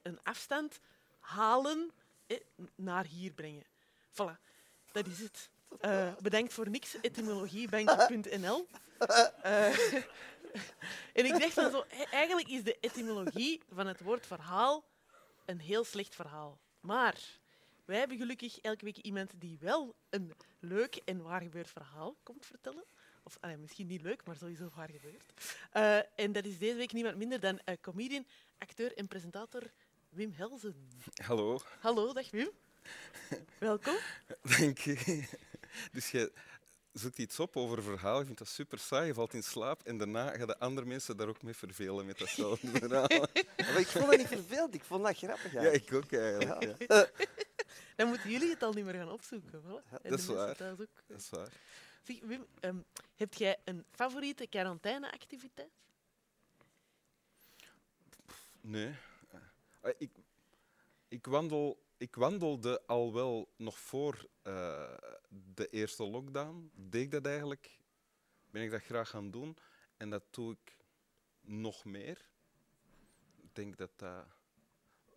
een 0.01 0.19
afstand 0.23 0.79
halen 1.19 1.91
hè, 2.27 2.37
naar 2.75 3.05
hier 3.05 3.31
brengen. 3.31 3.65
Voilà, 4.11 4.37
dat 4.91 5.07
is 5.07 5.19
het. 5.19 5.49
Eh, 5.79 6.15
bedankt 6.21 6.53
voor 6.53 6.69
niks, 6.69 6.95
etymologiebank.nl. 7.01 8.67
Eh, 9.41 9.77
en 11.19 11.25
ik 11.25 11.39
dacht 11.39 11.53
van 11.53 11.71
zo, 11.71 11.83
e- 11.89 12.03
eigenlijk 12.03 12.47
is 12.47 12.63
de 12.63 12.77
etymologie 12.79 13.61
van 13.73 13.87
het 13.87 14.01
woord 14.01 14.27
verhaal 14.27 14.83
een 15.45 15.59
heel 15.59 15.83
slecht 15.83 16.15
verhaal. 16.15 16.59
Maar 16.79 17.39
wij 17.85 17.97
hebben 17.99 18.17
gelukkig 18.17 18.59
elke 18.59 18.85
week 18.85 18.97
iemand 18.97 19.31
die 19.35 19.57
wel 19.59 19.95
een 20.09 20.33
leuk 20.59 20.95
en 21.05 21.21
waar 21.21 21.41
gebeurd 21.41 21.69
verhaal 21.71 22.15
komt 22.23 22.45
vertellen. 22.45 22.83
Of 23.23 23.37
allee, 23.39 23.57
misschien 23.57 23.87
niet 23.87 24.01
leuk, 24.01 24.25
maar 24.25 24.35
sowieso 24.35 24.69
waar 24.75 24.89
gebeurd. 24.89 25.33
Eh, 25.71 26.19
en 26.19 26.31
dat 26.31 26.45
is 26.45 26.57
deze 26.57 26.75
week 26.77 26.93
niemand 26.93 27.15
minder 27.17 27.39
dan 27.39 27.61
comedian, 27.81 28.25
acteur 28.57 28.97
en 28.97 29.07
presentator 29.07 29.63
Wim 30.09 30.31
Helzen. 30.35 30.89
Hallo, 31.25 31.59
Hallo, 31.79 32.13
dag 32.13 32.31
Wim. 32.31 32.49
Welkom. 33.57 33.95
dank 34.57 34.77
je. 34.77 35.27
Dus 35.91 36.11
je 36.11 36.31
zoekt 36.93 37.17
iets 37.17 37.39
op 37.39 37.55
over 37.57 37.77
een 37.77 37.83
verhaal, 37.83 38.19
je 38.19 38.25
vindt 38.25 38.39
dat 38.39 38.47
super 38.47 38.79
saai, 38.79 39.07
je 39.07 39.13
valt 39.13 39.33
in 39.33 39.43
slaap 39.43 39.83
en 39.83 39.97
daarna 39.97 40.29
gaan 40.37 40.47
de 40.47 40.59
andere 40.59 40.87
mensen 40.87 41.17
daar 41.17 41.27
ook 41.27 41.41
mee 41.41 41.53
vervelen 41.53 42.05
met 42.05 42.17
datzelfde 42.17 42.67
verhaal. 42.79 43.27
Maar 43.57 43.79
ik 43.79 43.87
vond 43.87 44.05
dat 44.05 44.17
niet 44.17 44.27
vervelend, 44.27 44.73
ik 44.73 44.83
vond 44.83 45.03
dat 45.03 45.17
grappig. 45.17 45.51
Ja, 45.51 45.59
eigenlijk. 45.59 45.85
ik 45.85 45.93
ook 45.93 46.11
eigenlijk. 46.21 46.79
Ja. 46.87 47.09
Dan 47.95 48.07
moeten 48.07 48.29
jullie 48.29 48.49
het 48.49 48.63
al 48.63 48.73
niet 48.73 48.85
meer 48.85 48.93
gaan 48.93 49.11
opzoeken. 49.11 49.61
Voilà. 49.61 50.01
Dat 50.01 50.19
is 50.19 50.25
waar. 50.25 50.55
thuis 50.55 50.79
ook. 50.79 50.87
Dat 51.07 51.19
is 51.19 51.29
waar. 51.29 51.49
Zeg, 52.03 52.19
Wim, 52.21 52.45
ehm, 52.59 52.75
heb 53.15 53.33
jij 53.33 53.57
een 53.63 53.85
favoriete 53.91 54.47
quarantaineactiviteit? 54.47 55.69
Nee. 58.61 58.95
Eh, 59.81 59.91
Ik, 59.97 60.11
ik, 61.07 61.25
wandel, 61.25 61.83
ik 61.97 62.15
wandelde 62.15 62.85
al 62.87 63.13
wel 63.13 63.53
nog 63.57 63.79
voor 63.79 64.27
eh, 64.41 64.93
de 65.29 65.67
eerste 65.69 66.03
lockdown. 66.07 66.71
Deed 66.73 67.01
ik 67.03 67.11
dat 67.11 67.25
eigenlijk? 67.25 67.77
Ben 68.49 68.61
ik 68.63 68.71
dat 68.71 68.81
graag 68.81 69.09
gaan 69.09 69.31
doen? 69.31 69.57
En 69.97 70.09
dat 70.09 70.23
doe 70.31 70.51
ik 70.51 70.77
nog 71.41 71.85
meer. 71.85 72.29
Ik 73.41 73.55
denk 73.55 73.77
dat 73.77 73.91
dat 73.95 74.25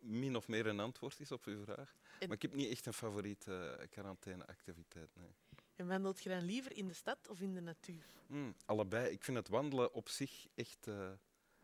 min 0.00 0.36
of 0.36 0.48
meer 0.48 0.66
een 0.66 0.80
antwoord 0.80 1.20
is 1.20 1.32
op 1.32 1.44
uw 1.44 1.62
vraag. 1.62 1.94
En- 2.18 2.26
Maar 2.28 2.36
ik 2.36 2.42
heb 2.42 2.54
niet 2.54 2.70
echt 2.70 2.86
een 2.86 2.92
favoriete 2.92 3.76
eh, 3.80 3.88
quarantaineactiviteit. 3.88 5.16
Nee. 5.16 5.30
En 5.76 5.86
wandelt 5.86 6.22
je 6.22 6.28
dan 6.28 6.42
liever 6.42 6.76
in 6.76 6.88
de 6.88 6.94
stad 6.94 7.28
of 7.28 7.40
in 7.40 7.54
de 7.54 7.60
natuur? 7.60 8.04
Hmm, 8.26 8.54
allebei. 8.64 9.10
Ik 9.12 9.24
vind 9.24 9.36
het 9.36 9.48
wandelen 9.48 9.92
op 9.92 10.08
zich 10.08 10.46
echt, 10.54 10.86
eh, 10.86 11.10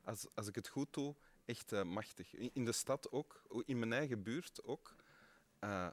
als, 0.04 0.26
als 0.34 0.46
ik 0.46 0.54
het 0.54 0.68
goed 0.68 0.92
doe, 0.92 1.14
echt 1.44 1.84
machtig. 1.84 2.34
In, 2.34 2.50
in 2.52 2.64
de 2.64 2.72
stad 2.72 3.10
ook, 3.12 3.42
in 3.64 3.78
mijn 3.78 3.92
eigen 3.92 4.22
buurt 4.22 4.62
ook, 4.64 4.94
eh, 5.66 5.88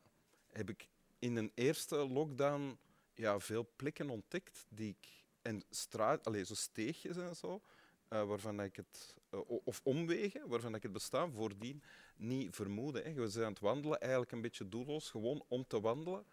heb 0.52 0.70
ik 0.70 0.88
in 1.20 1.36
een 1.36 1.52
eerste 1.56 1.96
lockdown 1.96 2.78
ja, 3.14 3.40
veel 3.40 3.70
plekken 3.76 4.10
ontdekt 4.10 4.66
die 4.70 4.90
ik, 5.00 5.24
en 5.42 5.64
straat, 5.70 6.26
allez, 6.26 6.48
zo 6.48 6.54
steegjes 6.54 7.18
en 7.18 7.36
zo, 7.36 7.62
eh, 8.08 8.24
waarvan 8.24 8.62
ik 8.62 8.76
het, 8.76 9.16
eh, 9.30 9.40
of 9.48 9.82
omwegen, 9.84 10.48
waarvan 10.48 10.76
ik 10.76 10.84
het 10.84 10.92
bestaan 10.92 11.32
voordien 11.32 11.84
niet 12.16 12.56
vermoedde. 12.56 13.02
Hè. 13.02 13.14
We 13.14 13.30
zijn 13.30 13.46
aan 13.46 13.52
het 13.52 13.62
wandelen, 13.62 14.00
eigenlijk 14.00 14.32
een 14.32 14.42
beetje 14.42 14.70
doelloos, 14.70 15.10
gewoon 15.10 15.46
om 15.48 15.68
te 15.68 15.82
wandelen. 15.82 16.26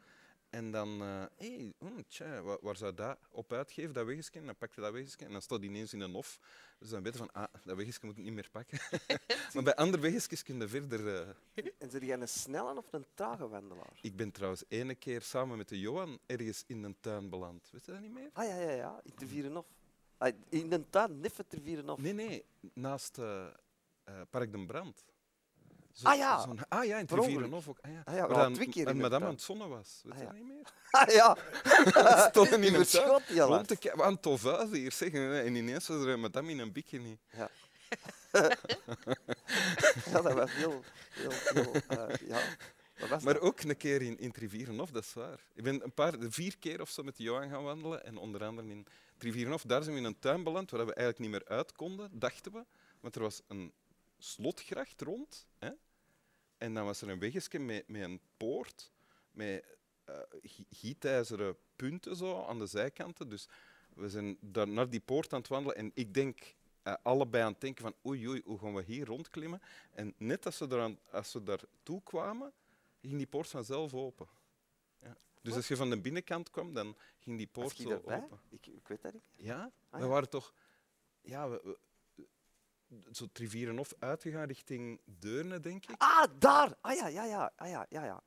En 0.51 0.71
dan, 0.71 1.01
hé, 1.01 1.27
hey, 1.37 1.73
hm, 1.79 2.03
tja, 2.09 2.43
waar, 2.43 2.59
waar 2.61 2.77
zou 2.77 2.95
dat 2.95 3.19
op 3.31 3.53
uitgeven, 3.53 3.93
dat 3.93 4.07
weggescan? 4.07 4.47
Dan 4.47 4.57
pak 4.57 4.73
je 4.75 4.81
dat 4.81 4.93
weggescan 4.93 5.27
en 5.27 5.33
dan 5.33 5.43
staat 5.43 5.61
die 5.61 5.69
ineens 5.71 5.93
in 5.93 6.01
een 6.01 6.13
hof. 6.13 6.39
Dus 6.79 6.89
dan 6.89 7.03
weet 7.03 7.13
je 7.13 7.19
van, 7.19 7.33
ah, 7.33 7.45
dat 7.65 7.77
weggescan 7.77 8.09
moet 8.09 8.19
ik 8.19 8.25
niet 8.25 8.33
meer 8.33 8.49
pakken. 8.51 8.79
maar 9.55 9.63
bij 9.63 9.75
andere 9.75 10.03
weggescans 10.03 10.43
kun 10.43 10.59
je 10.59 10.69
verder... 10.69 11.29
eh, 11.55 11.65
En 11.79 11.91
zit 11.91 12.03
jij 12.03 12.21
een 12.21 12.29
snelle 12.29 12.77
of 12.77 12.93
een 12.93 13.07
trage 13.15 13.49
wandelaar? 13.49 13.99
Ik 14.03 14.17
ben 14.17 14.31
trouwens 14.31 14.65
ene 14.69 14.95
keer 14.95 15.23
samen 15.23 15.57
met 15.57 15.69
de 15.69 15.81
Johan 15.81 16.19
ergens 16.27 16.65
in 16.67 16.83
een 16.83 16.97
tuin 17.01 17.31
beland. 17.31 17.69
Weet 17.73 17.85
je 17.85 17.93
dat 17.93 18.01
niet 18.01 18.13
meer? 18.13 18.31
Ah 18.33 18.47
ja, 18.47 18.57
ja, 18.61 18.71
ja, 18.71 19.01
in 19.05 19.15
Tervierenhof. 19.15 19.67
Ah, 20.19 20.35
in 20.49 20.69
de 20.69 20.91
tuin, 20.91 21.21
Niffe 21.21 21.47
Tervierenhof. 21.47 21.99
Nee, 21.99 22.13
nee, 22.13 22.45
naast 22.73 23.19
eh, 23.19 23.47
eh, 24.05 24.21
Park 24.31 24.53
den 24.53 24.67
Brand. 24.67 25.05
Ah 26.03 26.16
ja, 26.16 26.40
zo'n- 26.42 26.61
ah 26.68 26.85
ja, 26.85 26.98
in 26.98 27.07
per 27.07 27.14
ongeluk. 27.18 27.35
Rivierenhof 27.37 27.68
ook. 27.68 27.79
Ah 27.83 27.90
ja, 27.92 28.03
Ah 28.05 28.14
ja, 28.14 28.29
we 28.29 28.35
dan 28.35 28.53
twee 28.55 28.68
keer 28.68 28.88
in 28.88 28.94
de 28.96 29.03
madame 29.03 29.24
aan 29.24 29.31
het 29.31 29.42
zonnen 29.42 29.68
was. 29.68 30.00
Weet 30.05 30.12
Ah 30.12 30.18
je 30.18 30.24
ja. 30.24 30.31
dat 30.31 30.40
niet 30.40 30.48
meer? 30.48 30.72
Ah 30.90 31.09
ja, 31.09 31.37
We 32.24 32.26
stonden 32.31 32.62
in 32.62 32.72
tuin. 32.74 32.88
verschot 32.90 33.22
die 33.29 33.42
al 33.42 33.48
Rond 33.48 33.68
te 33.68 33.76
tofuizen 34.20 34.76
hier 34.76 34.92
zeggen. 34.92 35.20
hè. 35.20 35.42
En 35.42 35.55
ineens 35.55 35.87
was 35.88 36.05
er 36.05 36.18
madame 36.18 36.50
in 36.50 36.59
een 36.59 36.72
bikini. 36.72 37.18
Ja, 40.11 40.20
dat 40.22 40.33
was 40.33 40.53
heel... 40.53 40.85
heel, 41.11 41.31
heel 41.53 41.72
eh, 41.88 42.29
ja, 42.29 42.40
Maar 43.24 43.35
dat? 43.35 43.42
ook 43.42 43.61
een 43.61 43.76
keer 43.76 44.03
in, 44.03 44.18
in 44.18 44.33
Trivierenhof, 44.33 44.90
dat 44.90 45.03
is 45.03 45.12
waar. 45.14 45.40
Ik 45.55 45.62
ben 45.62 45.85
een 45.85 45.92
paar, 45.92 46.14
vier 46.18 46.59
keer 46.59 46.81
of 46.81 46.90
zo 46.90 47.03
met 47.03 47.18
Johan 47.18 47.48
gaan 47.50 47.62
wandelen. 47.62 48.05
En 48.05 48.16
onder 48.16 48.44
andere 48.44 48.68
in 48.68 48.87
Trivierenhof, 49.18 49.62
daar 49.62 49.83
zijn 49.83 49.94
we 49.94 50.00
in 50.00 50.07
een 50.07 50.18
tuin 50.18 50.42
beland 50.44 50.70
waar 50.70 50.87
we 50.87 50.94
eigenlijk 50.94 51.18
niet 51.18 51.31
meer 51.31 51.57
uit 51.57 51.72
konden, 51.72 52.18
dachten 52.18 52.53
we. 52.53 52.64
Want 53.00 53.14
er 53.14 53.22
was 53.22 53.40
een 53.48 53.72
slotgracht 54.25 55.01
rond. 55.01 55.47
Hè? 55.59 55.71
En 56.59 56.75
dan 56.75 56.85
was 56.85 57.01
er 57.03 57.09
een 57.09 57.19
weggesje 57.19 57.59
met, 57.59 57.89
met 57.89 58.03
een 58.03 58.21
poort, 58.37 58.93
met 59.31 59.65
eh, 60.05 60.15
gi- 60.43 60.67
gietijzeren 60.71 61.57
punten 61.77 62.17
zo 62.17 62.45
aan 62.45 62.59
de 62.59 62.67
zijkanten. 62.67 63.29
Dus 63.29 63.49
we 63.95 64.09
zijn 64.09 64.37
daar 64.41 64.69
naar 64.69 64.89
die 64.91 65.01
poort 65.01 65.33
aan 65.33 65.39
het 65.39 65.49
wandelen. 65.49 65.77
En 65.77 65.91
ik 65.95 66.15
denk 66.15 66.55
eh, 66.83 66.95
allebei 67.03 67.45
aan 67.45 67.53
het 67.53 67.61
denken 67.61 67.83
van 67.83 67.95
oei, 68.07 68.29
oei, 68.29 68.43
hoe 68.45 68.59
gaan 68.59 68.75
we 68.75 68.83
hier 68.83 69.07
rondklimmen? 69.07 69.63
En 69.91 70.15
net 70.17 70.47
als 70.47 70.59
we, 70.59 70.67
eraan, 70.71 70.99
als 71.11 71.33
we 71.33 71.43
daartoe 71.43 72.03
kwamen, 72.03 72.53
ging 73.01 73.17
die 73.17 73.27
poort 73.27 73.49
vanzelf 73.49 73.95
open. 73.95 74.29
Ja. 75.03 75.17
Dus 75.43 75.55
als 75.55 75.69
je 75.69 75.77
van 75.77 75.91
de 75.91 76.01
binnenkant 76.01 76.51
kwam, 76.51 76.75
dan 76.75 76.97
ging 77.19 77.37
die 77.37 77.47
poort 77.47 77.77
zo 77.77 77.89
daarbij? 77.89 78.17
open. 78.17 78.41
Ik, 78.49 78.67
ik 78.67 78.89
weet 78.89 79.03
dat 79.03 79.13
niet. 79.13 79.23
Ja, 79.37 79.73
Ah, 79.91 80.01
we 80.01 80.07
waren 80.07 80.29
toch 80.29 80.55
ja, 81.21 81.49
we, 81.51 81.61
we- 81.65 81.79
zo 83.12 83.26
Trivierenhof 83.33 83.94
uitgegaan 83.98 84.46
richting 84.46 85.00
Deurne, 85.05 85.61
denk 85.61 85.87
ik. 85.87 85.94
Ah, 85.98 86.24
daar! 86.38 86.76
Ah 86.81 86.96
ja, 86.96 87.09
ja, 87.09 87.24
ja, 87.24 87.53
ah, 87.57 87.68
ja, 87.68 87.87
ja, 87.88 88.05
ja. 88.05 88.22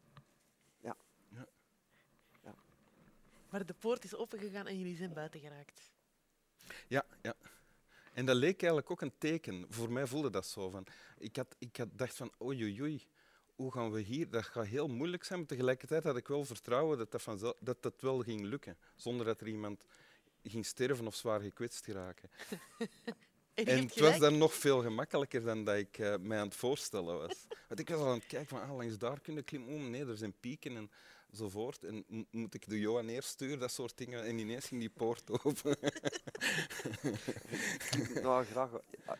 Maar 3.53 3.65
de 3.65 3.73
poort 3.73 4.03
is 4.03 4.15
opengegaan 4.15 4.67
en 4.67 4.77
jullie 4.77 4.95
zijn 4.95 5.13
buiten 5.13 5.39
geraakt. 5.39 5.91
Ja, 6.87 7.05
ja. 7.21 7.33
En 8.13 8.25
dat 8.25 8.35
leek 8.35 8.61
eigenlijk 8.61 8.91
ook 8.91 9.01
een 9.01 9.17
teken. 9.17 9.65
Voor 9.69 9.91
mij 9.91 10.07
voelde 10.07 10.29
dat 10.29 10.45
zo. 10.45 10.69
Van, 10.69 10.85
ik, 11.17 11.35
had, 11.35 11.55
ik 11.59 11.77
had 11.77 11.87
dacht 11.91 12.15
van, 12.15 12.31
oei, 12.41 12.63
oei, 12.63 12.81
oei, 12.81 13.07
hoe 13.55 13.71
gaan 13.71 13.91
we 13.91 14.01
hier? 14.01 14.29
Dat 14.29 14.45
gaat 14.45 14.65
heel 14.65 14.87
moeilijk 14.87 15.23
zijn. 15.23 15.39
Maar 15.39 15.47
tegelijkertijd 15.47 16.03
had 16.03 16.17
ik 16.17 16.27
wel 16.27 16.45
vertrouwen 16.45 16.97
dat 16.97 17.11
dat, 17.11 17.21
vanzelf, 17.21 17.55
dat, 17.59 17.81
dat 17.81 18.01
wel 18.01 18.19
ging 18.19 18.41
lukken. 18.41 18.77
Zonder 18.95 19.25
dat 19.25 19.41
er 19.41 19.47
iemand 19.47 19.85
ging 20.43 20.65
sterven 20.65 21.07
of 21.07 21.15
zwaar 21.15 21.41
gekwetst 21.41 21.85
geraken. 21.85 22.29
En, 23.53 23.65
En 23.65 23.79
het 23.79 23.99
was 23.99 24.19
dan 24.19 24.37
nog 24.37 24.53
veel 24.53 24.81
gemakkelijker 24.81 25.43
dan 25.43 25.63
dat 25.63 25.75
ik 25.75 25.97
eh, 25.97 26.15
mij 26.19 26.37
aan 26.39 26.47
het 26.47 26.55
voorstellen 26.55 27.17
was. 27.17 27.47
Want 27.67 27.79
ik 27.79 27.89
was 27.89 27.99
al 27.99 28.07
aan 28.07 28.13
het 28.17 28.25
kijken 28.27 28.47
van, 28.57 28.61
ah, 28.61 28.75
langs 28.75 28.97
daar 28.97 29.19
kunnen 29.19 29.43
klimmen. 29.43 29.73
Oh, 29.75 29.81
nee, 29.89 30.05
er 30.05 30.17
zijn 30.17 30.33
pieken 30.39 30.89
enzovoort. 31.31 31.83
En 31.83 32.03
m- 32.07 32.23
moet 32.31 32.53
ik 32.53 32.69
de 32.69 32.79
Johan 32.79 33.07
eerst 33.07 33.29
sturen, 33.29 33.59
dat 33.59 33.71
soort 33.71 33.97
dingen. 33.97 34.23
En 34.23 34.37
ineens 34.37 34.65
ging 34.65 34.79
die 34.79 34.89
poort 34.89 35.45
open. 35.45 35.77
nou, 38.23 38.45
graag 38.45 38.69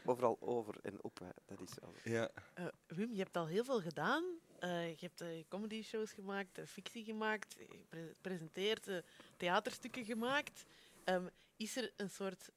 overal 0.05 0.37
over 0.39 0.75
en 0.81 1.03
op. 1.03 1.19
Hè. 1.19 1.55
Dat 1.55 1.69
is 1.69 2.11
ja. 2.11 2.29
Eh, 2.53 2.65
Wim, 2.87 3.13
je 3.13 3.19
hebt 3.21 3.37
al 3.37 3.47
heel 3.47 3.63
veel 3.63 3.81
gedaan. 3.81 4.23
Eh, 4.59 4.89
je 4.89 4.97
hebt 4.99 5.21
uh, 5.21 5.27
comedy-shows 5.49 6.11
gemaakt, 6.11 6.57
eh, 6.57 6.65
fictie 6.65 7.03
gemaakt, 7.03 7.55
je 7.57 7.67
pre- 7.89 8.13
presenteert, 8.21 8.87
eh, 8.87 8.97
theaterstukken 9.37 10.05
gemaakt. 10.05 10.65
Ehm, 11.03 11.25
is 11.57 11.75
er 11.75 11.91
een 11.97 12.09
soort... 12.09 12.49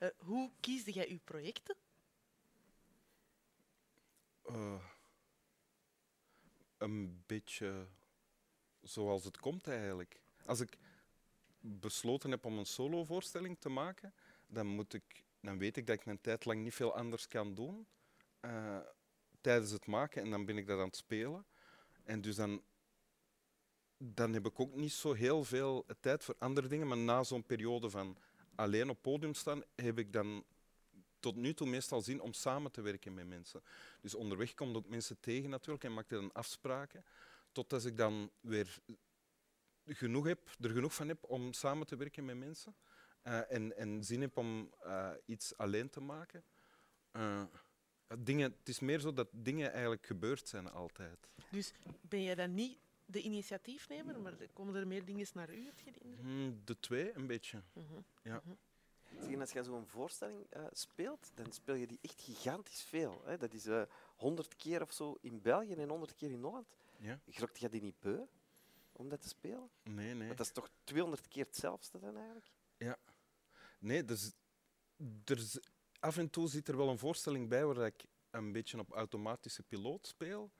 eh, 0.00 0.08
hoe 0.16 0.50
kiesde 0.60 0.92
jij 0.92 1.08
je 1.08 1.18
projecten? 1.24 1.76
Eh, 4.42 4.84
een 6.78 7.22
beetje 7.26 7.86
zoals 8.82 9.24
het 9.24 9.38
komt 9.38 9.68
eigenlijk. 9.68 10.20
Als 10.44 10.60
ik 10.60 10.78
besloten 11.60 12.30
heb 12.30 12.44
om 12.44 12.58
een 12.58 12.66
solovoorstelling 12.66 13.58
te 13.58 13.68
maken, 13.68 14.14
dan, 14.46 14.66
moet 14.66 14.94
ik, 14.94 15.24
dan 15.40 15.58
weet 15.58 15.76
ik 15.76 15.86
dat 15.86 15.96
ik 15.96 16.06
een 16.06 16.20
tijd 16.20 16.44
lang 16.44 16.62
niet 16.62 16.74
veel 16.74 16.96
anders 16.96 17.28
kan 17.28 17.54
doen 17.54 17.86
eh, 18.40 18.78
tijdens 19.40 19.70
het 19.70 19.86
maken 19.86 20.22
en 20.22 20.30
dan 20.30 20.44
ben 20.44 20.58
ik 20.58 20.66
dat 20.66 20.78
aan 20.78 20.86
het 20.86 20.96
spelen. 20.96 21.46
En 22.04 22.20
dus 22.20 22.36
dan, 22.36 22.62
dan 23.96 24.32
heb 24.32 24.46
ik 24.46 24.60
ook 24.60 24.74
niet 24.74 24.92
zo 24.92 25.12
heel 25.12 25.44
veel 25.44 25.86
tijd 26.00 26.24
voor 26.24 26.36
andere 26.38 26.68
dingen, 26.68 26.86
maar 26.86 26.98
na 26.98 27.22
zo'n 27.24 27.46
periode 27.46 27.90
van 27.90 28.18
alleen 28.54 28.90
op 28.90 29.02
podium 29.02 29.34
staan, 29.34 29.62
heb 29.74 29.98
ik 29.98 30.12
dan 30.12 30.44
tot 31.20 31.36
nu 31.36 31.54
toe 31.54 31.68
meestal 31.68 32.00
zin 32.00 32.20
om 32.20 32.32
samen 32.32 32.70
te 32.70 32.80
werken 32.80 33.14
met 33.14 33.26
mensen. 33.26 33.62
Dus 34.00 34.14
onderweg 34.14 34.54
komt 34.54 34.76
ook 34.76 34.88
mensen 34.88 35.20
tegen 35.20 35.50
natuurlijk 35.50 35.84
en 35.84 35.94
maak 35.94 36.08
je 36.08 36.14
dan 36.14 36.32
afspraken. 36.32 37.04
Totdat 37.52 37.84
ik 37.84 37.96
dan 37.96 38.30
weer 38.40 38.78
genoeg 39.86 40.26
heb, 40.26 40.50
er 40.60 40.70
genoeg 40.70 40.94
van 40.94 41.08
heb 41.08 41.24
om 41.24 41.52
samen 41.52 41.86
te 41.86 41.96
werken 41.96 42.24
met 42.24 42.36
mensen. 42.36 42.74
eh, 43.22 43.52
en, 43.52 43.76
en 43.76 44.04
zin 44.04 44.20
heb 44.20 44.36
om 44.36 44.74
eh, 44.80 45.10
iets 45.26 45.56
alleen 45.56 45.90
te 45.90 46.00
maken. 46.00 46.44
Eh, 47.10 47.42
dingen, 48.18 48.54
het 48.58 48.68
is 48.68 48.80
meer 48.80 49.00
zo 49.00 49.12
dat 49.12 49.28
dingen 49.32 49.70
eigenlijk 49.72 50.06
gebeurd 50.06 50.48
zijn 50.48 50.70
altijd. 50.70 51.30
Dus 51.50 51.72
ben 52.00 52.22
jij 52.22 52.34
dan 52.34 52.54
niet 52.54 52.78
de 53.10 53.22
initiatiefnemer, 53.22 54.20
maar 54.20 54.34
komen 54.52 54.74
er 54.74 54.86
meer 54.86 55.04
dingen 55.04 55.26
naar 55.34 55.54
u? 55.54 55.64
Heb 55.64 55.78
je? 55.80 55.92
Hmm, 56.20 56.60
de 56.64 56.78
twee, 56.80 57.16
een 57.16 57.26
beetje. 57.26 57.62
Mhm. 57.72 58.00
Ja. 58.22 58.42
Mhm. 58.44 58.54
Zeg, 59.18 59.40
als 59.40 59.52
je 59.52 59.64
zo'n 59.64 59.86
voorstelling 59.86 60.46
eh, 60.50 60.64
speelt, 60.72 61.30
dan 61.34 61.52
speel 61.52 61.74
je 61.74 61.86
die 61.86 61.98
echt 62.02 62.20
gigantisch 62.22 62.82
veel. 62.82 63.22
Hè? 63.24 63.36
Dat 63.36 63.54
is 63.54 63.66
eh 63.66 63.82
100 64.16 64.56
keer 64.56 64.82
of 64.82 64.92
zo 64.92 65.18
in 65.20 65.42
België 65.42 65.74
en 65.74 65.88
100 65.88 66.14
keer 66.14 66.30
in 66.30 66.42
Holland. 66.42 66.66
Ja? 66.96 67.20
Grokt 67.28 67.58
je 67.58 67.68
die 67.68 67.82
niet 67.82 68.00
beu 68.00 68.20
om 68.92 69.08
dat 69.08 69.20
te 69.20 69.28
spelen? 69.28 69.70
Nee, 69.82 70.14
nee. 70.14 70.26
Want 70.26 70.38
dat 70.38 70.46
is 70.46 70.52
toch 70.52 70.70
200 70.84 71.28
keer 71.28 71.44
hetzelfde 71.44 71.98
dan 71.98 72.16
eigenlijk? 72.16 72.46
Nee, 73.78 74.04
dus, 74.04 74.32
er 75.24 75.36
is, 75.38 75.58
af 76.00 76.16
en 76.16 76.30
toe 76.30 76.48
zit 76.48 76.68
er 76.68 76.76
wel 76.76 76.88
een 76.88 76.98
voorstelling 76.98 77.48
bij 77.48 77.64
waar 77.64 77.86
ik 77.86 78.04
een 78.30 78.52
beetje 78.52 78.78
op 78.78 78.90
automatische 78.92 79.62
piloot 79.62 80.06
speel. 80.06 80.50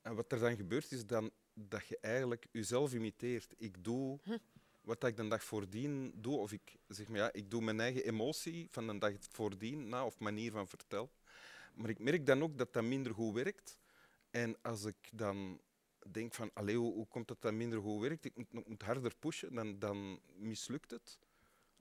En 0.00 0.14
wat 0.14 0.32
er 0.32 0.38
dan 0.38 0.56
gebeurt 0.56 0.92
is 0.92 1.06
dan 1.06 1.30
dat 1.68 1.86
je 1.86 1.98
eigenlijk 2.00 2.46
jezelf 2.50 2.94
imiteert. 2.94 3.54
Ik 3.56 3.84
doe 3.84 4.18
Hm. 4.22 4.38
wat 4.80 5.04
ik 5.04 5.16
de 5.16 5.28
dag 5.28 5.44
voordien 5.44 6.12
doe, 6.16 6.38
of 6.38 6.52
ik 6.52 6.76
zeg 6.88 7.08
maar 7.08 7.18
ja, 7.18 7.32
ik 7.32 7.50
doe 7.50 7.62
mijn 7.62 7.80
eigen 7.80 8.04
emotie 8.04 8.68
van 8.70 8.86
de 8.86 8.98
dag 8.98 9.12
voordien 9.18 9.88
na 9.88 10.06
of 10.06 10.18
manier 10.18 10.52
van 10.52 10.68
vertellen. 10.68 11.10
Maar 11.74 11.90
ik 11.90 11.98
merk 11.98 12.26
dan 12.26 12.42
ook 12.42 12.58
dat 12.58 12.72
dat 12.72 12.84
minder 12.84 13.14
goed 13.14 13.34
werkt. 13.34 13.78
En 14.30 14.56
als 14.62 14.84
ik 14.84 15.10
dan 15.12 15.60
denk 16.10 16.34
van, 16.34 16.50
allee, 16.54 16.76
hoe, 16.76 16.92
hoe 16.92 17.06
komt 17.06 17.28
dat 17.28 17.42
dat 17.42 17.52
minder 17.52 17.80
goed 17.80 18.00
werkt? 18.00 18.24
Ik 18.24 18.36
moet, 18.36 18.68
moet 18.68 18.82
harder 18.82 19.16
pushen, 19.18 19.54
dan, 19.54 19.78
dan 19.78 20.20
mislukt 20.36 20.90
het. 20.90 21.18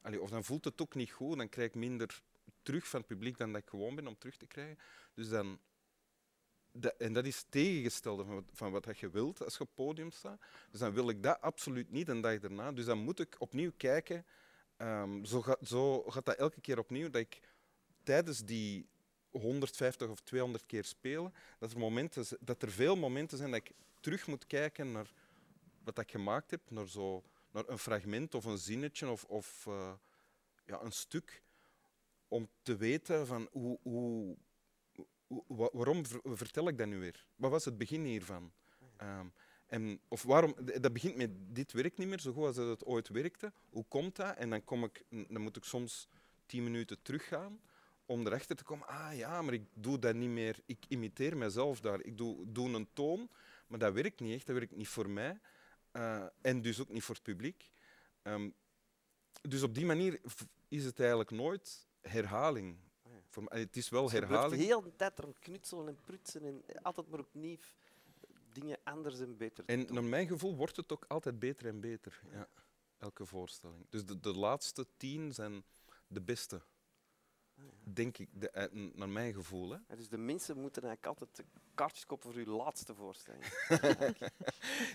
Allee, 0.01 0.21
of 0.21 0.29
dan 0.29 0.43
voelt 0.43 0.65
het 0.65 0.81
ook 0.81 0.95
niet 0.95 1.11
goed, 1.11 1.37
dan 1.37 1.49
krijg 1.49 1.67
ik 1.67 1.75
minder 1.75 2.21
terug 2.61 2.87
van 2.87 2.99
het 2.99 3.09
publiek 3.09 3.37
dan 3.37 3.51
dat 3.51 3.61
ik 3.61 3.69
gewoon 3.69 3.95
ben 3.95 4.07
om 4.07 4.17
terug 4.17 4.37
te 4.37 4.47
krijgen. 4.47 4.77
Dus 5.13 5.29
dan, 5.29 5.59
en 6.97 7.13
dat 7.13 7.25
is 7.25 7.45
tegengestelde 7.49 8.23
van 8.23 8.45
van 8.53 8.71
wat 8.71 8.97
je 8.97 9.09
wilt 9.09 9.43
als 9.43 9.53
je 9.53 9.59
op 9.59 9.67
het 9.67 9.75
podium 9.75 10.11
staat. 10.11 10.41
Dus 10.71 10.79
dan 10.79 10.93
wil 10.93 11.09
ik 11.09 11.23
dat 11.23 11.41
absoluut 11.41 11.91
niet 11.91 12.07
een 12.07 12.21
dag 12.21 12.39
daarna. 12.39 12.71
Dus 12.71 12.85
dan 12.85 12.97
moet 12.97 13.19
ik 13.19 13.35
opnieuw 13.39 13.71
kijken. 13.77 14.25
ehm, 14.77 15.23
zo, 15.23 15.43
zo 15.61 16.03
gaat 16.03 16.25
dat 16.25 16.35
elke 16.35 16.61
keer 16.61 16.79
opnieuw, 16.79 17.09
dat 17.09 17.21
ik 17.21 17.41
tijdens 18.03 18.45
die 18.45 18.89
150 19.31 20.09
of 20.09 20.19
200 20.19 20.65
keer 20.65 20.83
spelen, 20.83 21.33
dat 21.59 21.71
er, 21.71 21.77
momenten, 21.79 22.25
dat 22.39 22.61
er 22.61 22.71
veel 22.71 22.95
momenten 22.95 23.37
zijn 23.37 23.51
dat 23.51 23.59
ik 23.59 23.71
terug 23.99 24.27
moet 24.27 24.47
kijken 24.47 24.91
naar 24.91 25.13
wat 25.83 25.99
ik 25.99 26.11
gemaakt 26.11 26.51
heb, 26.51 26.61
naar, 26.69 26.87
zo, 26.87 27.23
naar 27.51 27.63
een 27.67 27.79
fragment 27.79 28.35
of 28.35 28.45
een 28.45 28.57
zinnetje 28.57 29.09
of, 29.09 29.23
of 29.23 29.65
eh, 29.67 29.93
ja, 30.65 30.81
een 30.81 30.91
stuk, 30.91 31.43
om 32.27 32.49
te 32.61 32.75
weten 32.75 33.27
van 33.27 33.47
hoe, 33.51 33.79
hoe, 33.81 34.37
waarom 35.47 36.05
ver- 36.05 36.21
vertel 36.23 36.67
ik 36.67 36.77
dat 36.77 36.87
nu 36.87 36.99
weer? 36.99 37.25
Wat 37.35 37.51
was 37.51 37.65
het 37.65 37.77
begin 37.77 38.03
hiervan? 38.03 38.51
Ehm, 38.97 39.25
en, 39.67 39.99
of 40.07 40.23
waarom, 40.23 40.55
dat 40.81 40.93
begint 40.93 41.15
met 41.15 41.29
dit 41.55 41.71
werkt 41.71 41.97
niet 41.97 42.07
meer 42.07 42.19
zo 42.19 42.31
goed 42.33 42.45
als 42.45 42.55
dat 42.55 42.67
het 42.67 42.85
ooit 42.85 43.07
werkte. 43.07 43.53
Hoe 43.69 43.85
komt 43.87 44.15
dat? 44.15 44.35
En 44.37 44.49
dan, 44.49 44.63
kom 44.63 44.83
ik, 44.83 45.03
dan 45.09 45.41
moet 45.41 45.57
ik 45.57 45.63
soms 45.63 46.07
tien 46.45 46.63
minuten 46.63 47.01
teruggaan 47.01 47.61
om 48.05 48.25
erachter 48.27 48.55
te 48.55 48.63
komen. 48.63 48.87
Ah 48.87 49.17
ja, 49.17 49.41
maar 49.41 49.53
ik 49.53 49.63
doe 49.73 49.99
dat 49.99 50.15
niet 50.15 50.29
meer. 50.29 50.59
Ik 50.65 50.85
imiteer 50.87 51.37
mezelf 51.37 51.79
daar. 51.79 52.03
Ik 52.03 52.17
doe, 52.17 52.51
doe 52.51 52.69
een 52.69 52.87
toon, 52.93 53.29
maar 53.67 53.79
dat 53.79 53.93
werkt 53.93 54.19
niet 54.19 54.35
echt. 54.35 54.45
Dat 54.45 54.55
werkt 54.55 54.75
niet 54.75 54.87
voor 54.87 55.09
mij. 55.09 55.39
eh, 55.91 56.25
en 56.41 56.61
dus 56.61 56.81
ook 56.81 56.89
niet 56.89 57.03
voor 57.03 57.15
het 57.15 57.23
publiek. 57.23 57.71
Ehm, 58.21 58.49
dus 59.41 59.63
op 59.63 59.75
die 59.75 59.85
manier 59.85 60.21
is 60.67 60.85
het 60.85 60.99
eigenlijk 60.99 61.31
nooit 61.31 61.87
herhaling. 62.01 62.77
Ah. 63.31 63.43
Voor 63.49 63.59
het 63.59 63.75
is 63.77 63.89
wel 63.89 64.03
Dus 64.03 64.11
je 64.11 64.17
herhaling. 64.17 64.61
de 64.61 64.67
hele 64.67 64.95
tijd 64.95 65.19
erom 65.19 65.33
knutselen 65.39 65.87
en 65.87 65.97
prutsen 66.05 66.43
en 66.45 66.63
altijd 66.81 67.09
maar 67.09 67.19
opnieuw 67.19 67.57
dingen 68.53 68.77
anders 68.83 69.19
en 69.19 69.37
beter 69.37 69.65
te 69.65 69.71
En 69.71 69.85
doen. 69.85 69.93
naar 69.93 70.03
mijn 70.03 70.27
gevoel 70.27 70.55
wordt 70.55 70.75
het 70.75 70.91
ook 70.91 71.05
altijd 71.07 71.39
beter 71.39 71.67
en 71.67 71.79
beter. 71.79 72.21
Ja. 72.31 72.47
Elke 72.97 73.25
voorstelling. 73.25 73.85
Dus 73.89 74.05
de, 74.05 74.19
de 74.19 74.33
laatste 74.33 74.85
tien 74.97 75.33
zijn 75.33 75.63
de 76.07 76.21
beste. 76.21 76.55
Ah, 77.57 77.63
ja. 77.65 77.91
Denk 77.93 78.17
ik, 78.17 78.29
de, 78.41 78.49
eh, 78.49 78.91
naar 78.93 79.09
mijn 79.09 79.33
gevoel. 79.33 79.69
Hè. 79.69 79.77
Ja, 79.87 79.95
dus 79.95 80.09
de 80.09 80.17
mensen 80.17 80.57
moeten 80.57 80.83
eigenlijk 80.83 81.19
altijd 81.19 81.47
kaartjes 81.75 82.05
kopen 82.05 82.31
voor 82.33 82.41
uw 82.41 82.55
laatste 82.55 82.95
voorstelling. 82.95 83.43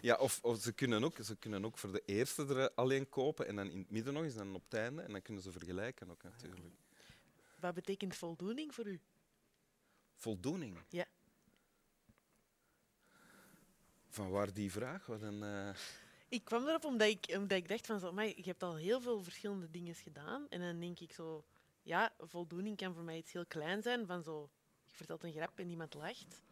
Ja, 0.01 0.17
of, 0.17 0.39
of 0.43 0.61
ze, 0.61 0.73
kunnen 0.73 1.05
ook, 1.05 1.17
ze 1.23 1.37
kunnen 1.37 1.65
ook 1.65 1.79
voor 1.79 1.93
de 1.93 2.03
eerste 2.07 2.47
er 2.47 2.71
alleen 2.75 3.09
kopen 3.09 3.47
en 3.47 3.57
dan 3.57 3.71
in 3.71 3.79
het 3.79 3.91
midden 3.91 4.13
nog 4.15 4.23
eens 4.23 4.37
en 4.37 4.45
dan 4.45 4.55
op 4.55 4.65
het 4.65 4.75
einde. 4.75 5.03
En 5.03 5.13
dan 5.13 5.23
kunnen 5.23 5.43
ze 5.43 5.51
vergelijken 5.53 6.11
ook 6.11 6.23
natuurlijk. 6.23 6.61
Wat 7.67 7.75
betekent 7.75 8.17
voldoening 8.17 8.75
voor 8.75 8.87
u? 8.87 9.01
Voldoening. 10.15 10.79
Ja. 10.89 11.07
Van 14.09 14.31
waar 14.31 14.53
die 14.53 14.73
vraag? 14.73 15.07
Wat 15.07 15.23
een, 15.23 15.43
eh, 15.43 15.75
Ik 16.29 16.45
kwam 16.45 16.67
erop 16.69 16.85
omdat 16.85 17.09
ik, 17.09 17.35
omdat 17.37 17.59
ik 17.59 17.69
dacht 17.69 17.87
van 17.87 18.01
zo, 18.01 18.09
"Amai, 18.09 18.33
je 18.37 18.43
hebt 18.43 18.63
al 18.63 18.77
heel 18.77 19.01
veel 19.01 19.23
verschillende 19.23 19.71
dingen 19.71 19.95
gedaan. 19.95 20.49
En 20.49 20.61
dan 20.61 20.81
denk 20.81 21.01
ik 21.01 21.13
zo, 21.13 21.45
ja, 21.83 22.15
voldoening 22.19 22.77
kan 22.77 22.95
voor 22.95 23.03
mij 23.03 23.17
iets 23.17 23.33
heel 23.33 23.47
klein 23.47 23.83
zijn. 23.83 24.07
Van 24.07 24.23
zo, 24.23 24.51
je 24.85 24.95
vertelt 24.95 25.23
een 25.23 25.33
grap 25.33 25.59
en 25.59 25.69
iemand 25.69 25.95
lacht. 25.95 26.43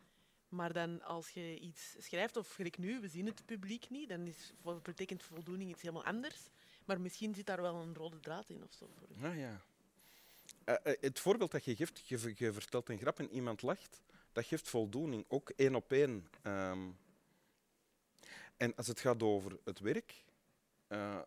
Maar 0.48 0.72
dan 0.72 1.03
als 1.03 1.31
je 1.31 1.59
iets 1.59 1.96
schrijft, 1.98 2.37
of 2.37 2.55
gelijk 2.55 2.79
nu, 2.79 3.00
we 3.00 3.09
zien 3.09 3.27
het 3.27 3.46
publiek 3.46 3.90
niet, 3.90 4.09
dan 4.09 4.27
is, 4.27 4.53
wat 4.62 4.83
betekent 4.83 5.22
voldoening 5.22 5.70
iets 5.70 5.83
helemaal 5.83 6.05
anders. 6.05 6.50
Maar 6.85 7.00
misschien 7.00 7.35
zit 7.35 7.46
daar 7.46 7.62
wel 7.62 7.74
een 7.74 7.94
rode 7.94 8.20
draad 8.20 8.48
in 8.48 8.62
of 8.62 8.72
zo. 8.72 8.88
Voor 8.98 9.09
u. 9.11 9.24
Ah 9.24 9.38
ja. 9.38 9.64
Eh, 10.64 10.74
eh, 10.83 11.00
het 11.00 11.20
voorbeeld 11.20 11.50
dat 11.50 11.64
je 11.64 11.77
geeft, 11.77 12.09
je, 12.09 12.18
ver- 12.18 12.33
je 12.37 12.53
vertelt 12.53 12.88
een 12.88 12.98
grap 12.98 13.18
en 13.18 13.31
iemand 13.31 13.62
lacht, 13.62 14.03
dat 14.33 14.44
geeft 14.46 14.68
voldoening, 14.68 15.24
ook 15.29 15.50
één 15.57 15.74
op 15.74 15.92
één. 15.92 16.29
Ehm. 16.42 16.90
en 18.57 18.74
als 18.74 18.87
het 18.87 19.00
gaat 19.00 19.22
over 19.22 19.59
het 19.64 19.79
werk, 19.79 20.24
eh, 20.87 21.20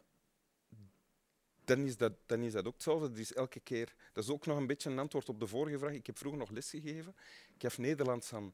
dan, 1.63 1.79
is 1.79 1.97
dat, 1.97 2.13
dan 2.25 2.41
is 2.41 2.51
dat 2.51 2.65
ook 2.65 2.73
hetzelfde. 2.73 3.09
Dat 3.09 3.17
is 3.17 3.33
elke 3.33 3.59
keer, 3.59 3.95
dat 4.13 4.23
is 4.23 4.29
ook 4.29 4.45
nog 4.45 4.57
een 4.57 4.67
beetje 4.67 4.89
een 4.89 4.99
antwoord 4.99 5.29
op 5.29 5.39
de 5.39 5.47
vorige 5.47 5.79
vraag. 5.79 5.93
Ik 5.93 6.05
heb 6.05 6.17
vroeger 6.17 6.39
nog 6.39 6.49
les 6.49 6.69
gegeven. 6.69 7.15
Ik 7.55 7.61
gaf 7.61 7.77
Nederlands 7.77 8.33
aan 8.33 8.53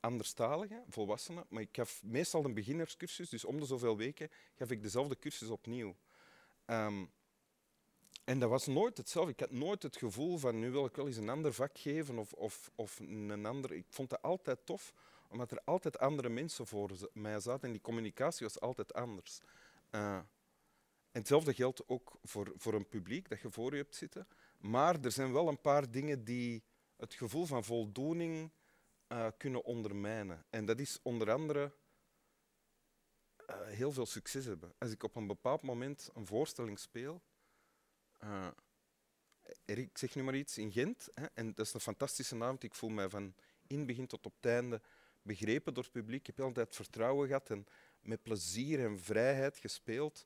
anderstaligen, 0.00 0.84
volwassenen, 0.88 1.46
maar 1.48 1.62
ik 1.62 1.76
gaf 1.76 2.02
meestal 2.02 2.44
een 2.44 2.54
beginnerscursus, 2.54 3.28
dus 3.28 3.44
om 3.44 3.60
de 3.60 3.66
zoveel 3.66 3.96
weken 3.96 4.30
gaf 4.54 4.70
ik 4.70 4.82
dezelfde 4.82 5.18
cursus 5.18 5.48
opnieuw. 5.48 5.96
Ehm, 6.64 7.04
en 8.24 8.38
dat 8.38 8.50
was 8.50 8.66
nooit 8.66 8.96
hetzelfde. 8.96 9.32
Ik 9.32 9.40
had 9.40 9.50
nooit 9.50 9.82
het 9.82 9.96
gevoel 9.96 10.38
van 10.38 10.58
nu 10.58 10.70
wil 10.70 10.84
ik 10.84 10.96
wel 10.96 11.06
eens 11.06 11.16
een 11.16 11.28
ander 11.28 11.52
vak 11.52 11.78
geven 11.78 12.18
of, 12.18 12.32
of, 12.32 12.70
of 12.74 12.98
een 12.98 13.46
ander. 13.46 13.72
Ik 13.72 13.86
vond 13.88 14.10
dat 14.10 14.22
altijd 14.22 14.66
tof, 14.66 14.94
omdat 15.28 15.50
er 15.50 15.60
altijd 15.64 15.98
andere 15.98 16.28
mensen 16.28 16.66
voor 16.66 16.90
mij 17.12 17.40
zaten 17.40 17.62
en 17.62 17.72
die 17.72 17.80
communicatie 17.80 18.46
was 18.46 18.60
altijd 18.60 18.94
anders. 18.94 19.40
Eh, 19.90 20.20
en 21.12 21.20
hetzelfde 21.20 21.54
geldt 21.54 21.88
ook 21.88 22.18
voor, 22.22 22.52
voor 22.56 22.74
een 22.74 22.88
publiek 22.88 23.28
dat 23.28 23.40
je 23.40 23.50
voor 23.50 23.70
je 23.70 23.76
hebt 23.76 23.94
zitten. 23.94 24.28
Maar 24.58 25.00
er 25.00 25.12
zijn 25.12 25.32
wel 25.32 25.48
een 25.48 25.60
paar 25.60 25.90
dingen 25.90 26.24
die 26.24 26.64
het 26.96 27.14
gevoel 27.14 27.44
van 27.44 27.64
voldoening 27.64 28.50
eh, 29.06 29.26
kunnen 29.36 29.64
ondermijnen. 29.64 30.44
En 30.50 30.64
dat 30.64 30.78
is 30.78 30.98
onder 31.02 31.32
andere 31.32 31.72
eh, 33.46 33.60
heel 33.66 33.92
veel 33.92 34.06
succes 34.06 34.44
hebben. 34.44 34.74
Als 34.78 34.90
ik 34.90 35.02
op 35.02 35.16
een 35.16 35.26
bepaald 35.26 35.62
moment 35.62 36.10
een 36.14 36.26
voorstelling 36.26 36.78
speel, 36.78 37.22
eh, 38.22 38.48
ik 39.64 39.98
zeg 39.98 40.14
nu 40.14 40.22
maar 40.22 40.34
iets, 40.34 40.58
in 40.58 40.72
Gent, 40.72 41.08
hè, 41.14 41.26
en 41.34 41.54
dat 41.54 41.66
is 41.66 41.74
een 41.74 41.80
fantastische 41.80 42.36
avond, 42.42 42.62
ik 42.62 42.74
voel 42.74 42.90
mij 42.90 43.08
van 43.08 43.34
in 43.66 43.86
begin 43.86 44.06
tot 44.06 44.26
op 44.26 44.34
het 44.40 44.52
einde 44.52 44.80
begrepen 45.22 45.74
door 45.74 45.82
het 45.82 45.92
publiek. 45.92 46.28
Ik 46.28 46.36
heb 46.36 46.46
altijd 46.46 46.74
vertrouwen 46.74 47.26
gehad 47.26 47.50
en 47.50 47.66
met 48.00 48.22
plezier 48.22 48.84
en 48.84 49.00
vrijheid 49.00 49.58
gespeeld. 49.58 50.24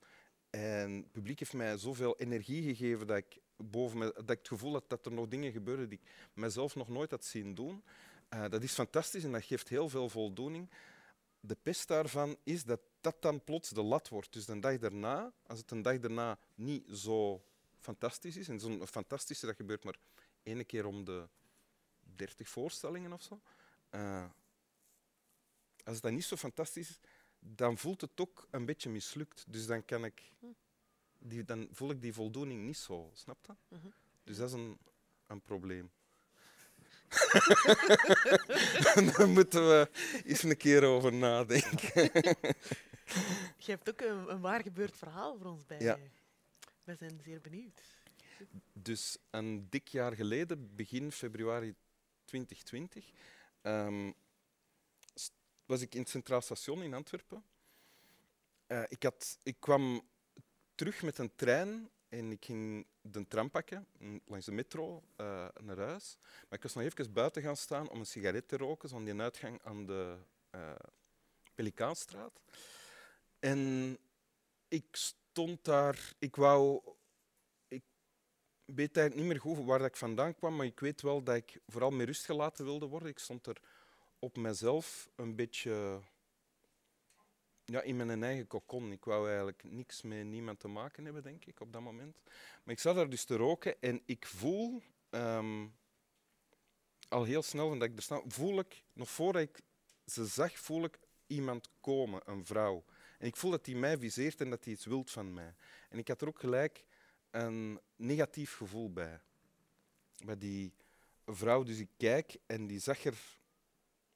En 0.50 0.92
het 0.92 1.12
publiek 1.12 1.38
heeft 1.38 1.52
mij 1.52 1.78
zoveel 1.78 2.16
energie 2.18 2.62
gegeven 2.62 3.06
dat 3.06 3.16
ik, 3.16 3.40
boven 3.56 3.98
me, 3.98 4.12
dat 4.14 4.30
ik 4.30 4.38
het 4.38 4.48
gevoel 4.48 4.72
had 4.72 4.88
dat 4.88 5.06
er 5.06 5.12
nog 5.12 5.28
dingen 5.28 5.52
gebeurden 5.52 5.88
die 5.88 6.00
ik 6.02 6.11
mezelf 6.35 6.74
nog 6.74 6.88
nooit 6.88 7.11
had 7.11 7.24
zien 7.24 7.54
doen. 7.54 7.85
Eh, 8.28 8.48
dat 8.48 8.62
is 8.62 8.72
fantastisch 8.72 9.24
en 9.24 9.32
dat 9.32 9.44
geeft 9.44 9.68
heel 9.68 9.88
veel 9.88 10.09
voldoening. 10.09 10.70
De 11.40 11.56
pest 11.62 11.88
daarvan 11.88 12.37
is 12.42 12.64
dat 12.64 12.80
dat 13.00 13.22
dan 13.22 13.44
plots 13.44 13.70
de 13.70 13.82
lat 13.82 14.09
wordt. 14.09 14.32
Dus 14.32 14.48
een 14.48 14.61
dag 14.61 14.78
daarna, 14.78 15.32
als 15.46 15.59
het 15.59 15.70
een 15.70 15.82
dag 15.82 15.98
daarna 15.98 16.38
niet 16.54 16.85
zo 16.92 17.44
fantastisch 17.87 18.37
is, 18.37 18.49
en 18.49 18.61
zo'n 18.61 18.87
fantastische, 18.87 19.46
dat 19.46 19.57
gebeurt 19.57 19.85
maar 19.85 19.96
één 20.42 20.66
keer 20.66 20.87
om 20.87 21.05
de 21.05 21.29
30 22.01 22.49
voorstellingen 22.49 23.12
of 23.12 23.22
zo. 23.22 23.40
eh, 23.90 24.25
als 25.85 25.94
het 25.94 26.03
dan 26.03 26.14
niet 26.14 26.25
zo 26.25 26.37
fantastisch 26.37 26.90
is, 26.90 26.99
dan 27.38 27.79
voelt 27.79 28.01
het 28.01 28.20
ook 28.20 28.46
een 28.51 28.64
beetje 28.66 28.90
mislukt. 28.90 29.44
Dus 29.49 29.66
dan 29.66 29.85
kan 29.85 30.05
ik 30.05 30.22
die, 31.18 31.44
dan 31.44 31.68
voel 31.72 31.90
ik 31.90 32.03
die 32.03 32.12
voldoening 32.12 32.64
niet 32.64 32.77
zo. 32.77 33.11
Snap 33.14 33.46
je? 33.46 33.55
Dus 34.25 34.37
dat 34.37 34.49
is 34.49 34.55
een, 34.55 34.79
een 35.27 35.40
probleem. 35.40 35.90
Daar 39.16 39.29
moeten 39.29 39.68
we 39.68 39.90
eens 40.25 40.42
een 40.42 40.57
keer 40.57 40.85
over 40.85 41.12
nadenken. 41.12 42.03
Je 43.64 43.70
hebt 43.70 43.88
ook 43.90 44.01
een, 44.01 44.31
een 44.31 44.40
waar 44.40 44.62
gebeurd 44.62 44.96
verhaal 44.96 45.37
voor 45.38 45.51
ons 45.51 45.66
bij. 45.66 45.81
Ja. 45.81 45.99
We 46.87 46.94
zijn 46.94 47.20
zeer 47.25 47.40
benieuwd. 47.40 47.83
Dus 48.72 49.18
een 49.31 49.66
dik 49.70 49.88
jaar 49.88 50.12
geleden, 50.12 50.75
begin 50.75 51.12
februari 51.12 51.75
2020, 52.25 53.11
ehm, 53.61 54.12
was 55.64 55.81
ik 55.81 55.94
in 55.94 56.01
het 56.01 56.09
Centraal 56.09 56.40
Station 56.40 56.83
in 56.83 56.94
Antwerpen. 56.94 57.44
Eh, 58.66 58.83
ik, 58.88 59.03
had, 59.03 59.38
ik 59.42 59.57
kwam 59.59 60.09
terug 60.75 61.03
met 61.03 61.18
een 61.18 61.35
trein 61.35 61.90
en 62.09 62.31
ik 62.31 62.44
ging 62.44 62.87
de 63.01 63.29
tram 63.29 63.51
pakken 63.51 63.87
langs 64.25 64.46
de 64.46 64.53
metro 64.53 65.03
eh, 65.16 65.49
naar 65.61 65.79
huis. 65.79 66.16
Maar 66.20 66.59
ik 66.59 66.62
was 66.62 66.75
nog 66.75 66.85
even 66.85 67.12
buiten 67.12 67.42
gaan 67.42 67.57
staan 67.57 67.88
om 67.88 67.99
een 67.99 68.07
sigaret 68.07 68.49
te 68.49 68.57
roken, 68.57 68.88
zo 68.88 68.96
aan 68.96 69.05
die 69.05 69.20
uitgang 69.20 69.62
aan 69.62 69.87
de 69.87 70.16
eh 70.51 70.75
Pelikaanstraat. 71.55 72.40
En 73.38 73.99
ik 74.68 74.96
stond 75.37 75.64
daar, 75.64 76.12
ik 76.18 76.37
wou 76.37 76.81
ik 77.68 77.83
weet 78.64 78.96
eigenlijk 78.96 79.14
niet 79.14 79.25
meer 79.27 79.40
goed 79.40 79.66
waar 79.66 79.81
ik 79.81 79.96
vandaan 79.96 80.35
kwam, 80.35 80.57
maar 80.57 80.66
ik 80.66 80.81
weet 80.81 81.03
wel 81.03 81.22
dat 81.22 81.37
ik 81.37 81.61
vooral 81.66 81.90
met 81.90 82.07
rust 82.07 82.25
gelaten 82.25 82.64
wilde 82.64 82.87
worden. 82.87 83.09
Ik 83.09 83.18
stond 83.18 83.46
er 83.46 83.61
op 84.18 84.37
mezelf 84.37 85.11
een 85.14 85.35
beetje 85.35 86.01
ja, 87.64 87.83
in 87.83 87.96
mijn 87.96 88.22
eigen 88.22 88.46
kokon. 88.46 88.92
Ik 88.92 89.05
wou 89.05 89.27
eigenlijk 89.27 89.62
niks 89.62 90.03
met 90.03 90.25
niemand 90.25 90.61
te 90.61 90.68
maken 90.68 91.05
hebben, 91.05 91.22
denk 91.22 91.44
ik, 91.44 91.61
op 91.61 91.72
dat 91.72 91.83
moment. 91.83 92.20
Maar 92.64 92.75
ik 92.75 92.81
zat 92.81 92.94
daar 92.94 93.11
dus 93.11 93.25
te 93.25 93.37
roken 93.37 93.81
en 93.81 94.03
ik 94.05 94.27
voel 94.27 94.83
ehm, 95.11 95.66
al 97.09 97.25
heel 97.25 97.42
snel 97.42 97.79
dat 97.79 97.88
ik 97.88 97.96
er 97.96 98.03
sta, 98.03 98.22
voel 98.27 98.59
ik, 98.59 98.83
nog 98.92 99.11
voordat 99.11 99.42
ik 99.42 99.61
ze 100.07 100.27
zag, 100.27 100.59
voel 100.59 100.85
ik 100.85 100.99
iemand 101.27 101.68
komen, 101.81 102.20
een 102.25 102.46
vrouw. 102.46 102.85
En 103.18 103.26
ik 103.26 103.37
voel 103.37 103.50
dat 103.50 103.64
die 103.64 103.76
mij 103.76 103.98
viseert 103.98 104.40
en 104.40 104.50
dat 104.50 104.64
die 104.64 104.72
iets 104.74 104.85
wilt 104.85 105.11
van 105.11 105.35
mij. 105.35 105.55
En 105.88 105.98
ik 105.98 106.09
had 106.09 106.20
er 106.20 106.29
ook 106.29 106.40
gelijk 106.40 106.85
een 107.31 107.81
negatief 107.96 108.55
gevoel 108.55 108.92
bij. 108.92 109.20
Bij 110.24 110.38
die 110.38 110.72
vrouw, 111.26 111.62
dus 111.62 111.79
ik 111.79 111.88
kijk 111.96 112.37
en 112.46 112.66
die 112.66 112.81
zag 112.81 113.05
er 113.05 113.18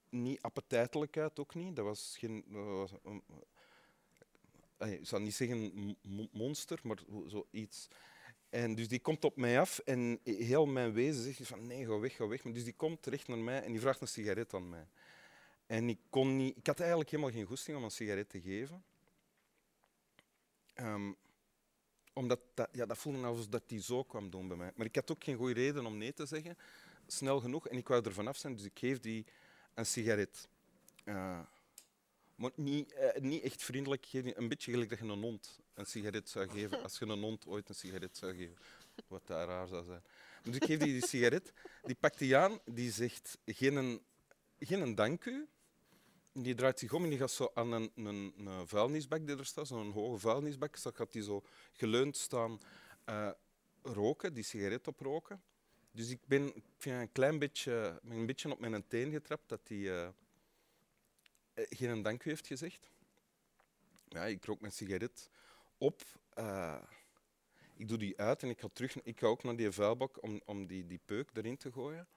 niet 0.08 0.42
appetijtelijk 0.42 1.16
uit, 1.16 1.38
ook 1.38 1.54
niet. 1.54 1.76
Dat 1.76 1.84
was 1.84 2.16
geen... 2.18 2.44
Ik 4.78 5.06
zou 5.06 5.22
niet 5.22 5.34
zeggen 5.34 5.74
mo- 5.74 5.94
mo- 6.02 6.28
monster, 6.32 6.80
maar 6.82 6.98
zo- 7.08 7.28
zoiets. 7.28 7.88
En 8.48 8.74
dus 8.74 8.88
die 8.88 9.00
komt 9.00 9.24
op 9.24 9.36
mij 9.36 9.60
af 9.60 9.78
en 9.78 10.20
heel 10.24 10.66
mijn 10.66 10.92
wezen 10.92 11.22
zegt 11.22 11.46
van 11.46 11.66
nee, 11.66 11.86
ga 11.86 11.98
weg, 11.98 12.16
ga 12.16 12.26
weg. 12.26 12.44
Maar 12.44 12.52
dus 12.52 12.64
die 12.64 12.72
komt 12.72 13.06
recht 13.06 13.28
naar 13.28 13.38
mij 13.38 13.62
en 13.62 13.72
die 13.72 13.80
vraagt 13.80 14.00
een 14.00 14.08
sigaret 14.08 14.54
aan 14.54 14.68
mij. 14.68 14.86
En 15.66 15.88
ik 15.88 15.98
kon 16.10 16.36
niet... 16.36 16.56
Ik 16.56 16.66
had 16.66 16.78
eigenlijk 16.80 17.10
helemaal 17.10 17.32
geen 17.32 17.44
goesting 17.44 17.76
om 17.76 17.84
een 17.84 17.90
sigaret 17.90 18.28
te 18.28 18.40
geven. 18.40 18.84
Ehm, 20.80 21.12
omdat 22.12 22.40
dat, 22.54 22.68
ja, 22.72 22.86
dat 22.86 22.98
voelde 22.98 23.26
alsof 23.26 23.46
dat 23.48 23.68
die 23.68 23.82
zo 23.82 24.04
kwam 24.04 24.30
doen 24.30 24.48
bij 24.48 24.56
mij. 24.56 24.72
Maar 24.74 24.86
ik 24.86 24.94
had 24.94 25.10
ook 25.10 25.24
geen 25.24 25.36
goede 25.36 25.54
reden 25.54 25.86
om 25.86 25.98
nee 25.98 26.12
te 26.12 26.26
zeggen. 26.26 26.56
Snel 27.06 27.40
genoeg. 27.40 27.68
En 27.68 27.76
ik 27.76 27.88
wou 27.88 28.04
er 28.04 28.12
vanaf 28.12 28.36
zijn, 28.36 28.56
dus 28.56 28.64
ik 28.64 28.78
geef 28.78 29.00
die 29.00 29.26
een 29.74 29.86
sigaret. 29.86 30.48
Eh, 31.04 31.40
maar 32.34 32.50
niet, 32.54 32.92
eh, 32.92 33.20
niet 33.20 33.42
echt 33.42 33.62
vriendelijk. 33.62 34.06
Een 34.12 34.48
beetje 34.48 34.70
gelijk 34.70 34.90
dat 34.90 34.98
je 34.98 35.04
een 35.04 35.22
hond 35.22 35.58
een 35.74 35.86
sigaret 35.86 36.28
zou 36.28 36.48
geven. 36.48 36.82
Als 36.82 36.98
je 36.98 37.06
een 37.06 37.20
hond 37.20 37.46
ooit 37.46 37.68
een 37.68 37.74
sigaret 37.74 38.16
zou 38.16 38.36
geven. 38.36 38.56
Wat 39.06 39.26
daar 39.26 39.46
raar 39.46 39.68
zou 39.68 39.84
zijn. 39.84 40.02
Dus 40.42 40.56
ik 40.56 40.64
geef 40.64 40.78
die 40.78 40.92
die 40.92 41.06
sigaret. 41.06 41.52
Die 41.82 41.94
pakt 41.94 42.18
die 42.18 42.36
aan. 42.36 42.58
Die 42.64 42.92
zegt 42.92 43.38
geen, 43.44 44.02
geen 44.58 44.94
dank 44.94 45.24
u. 45.24 45.48
Die 46.32 46.54
draait 46.54 46.78
zich 46.78 46.92
om 46.92 47.04
en 47.04 47.10
die 47.10 47.18
gaat 47.18 47.30
zo 47.30 47.50
aan 47.54 47.72
een, 47.72 47.92
een, 47.94 48.34
een 48.36 48.68
vuilnisbak 48.68 49.26
die 49.26 49.36
er 49.36 49.46
staat, 49.46 49.66
zo'n 49.66 49.92
hoge 49.92 50.18
vuilnisbak, 50.18 50.76
gaat 50.76 51.12
die 51.12 51.22
zo 51.22 51.42
geleund 51.72 52.16
staan 52.16 52.60
eh, 53.04 53.30
roken, 53.82 54.34
die 54.34 54.44
sigaret 54.44 54.86
oproken. 54.86 55.42
Dus 55.90 56.10
ik 56.10 56.26
ben, 56.26 56.56
ik 56.56 56.84
een 56.84 57.12
klein 57.12 57.38
beetje, 57.38 58.00
een 58.02 58.26
beetje 58.26 58.50
op 58.50 58.58
mijn 58.58 58.86
teen 58.86 59.10
getrapt 59.10 59.48
dat 59.48 59.60
hij 59.64 59.78
eh, 59.78 60.06
eh, 61.54 61.64
geen 61.68 62.02
dank 62.02 62.24
u 62.24 62.28
heeft 62.28 62.46
gezegd. 62.46 62.90
Ja, 64.08 64.26
ik 64.26 64.44
rook 64.44 64.60
mijn 64.60 64.72
sigaret 64.72 65.30
op. 65.78 66.02
ik 67.76 67.88
doe 67.88 67.98
die 67.98 68.18
uit 68.18 68.42
en 68.42 68.48
ik 68.48 68.60
ga, 68.60 68.68
terug, 68.72 69.02
ik 69.02 69.18
ga 69.18 69.26
ook 69.26 69.42
naar 69.42 69.56
die 69.56 69.70
vuilbak 69.70 70.22
om, 70.22 70.40
om 70.44 70.66
die, 70.66 70.86
die 70.86 71.00
peuk 71.04 71.30
erin 71.34 71.56
te 71.56 71.72
gooien. 71.72 72.08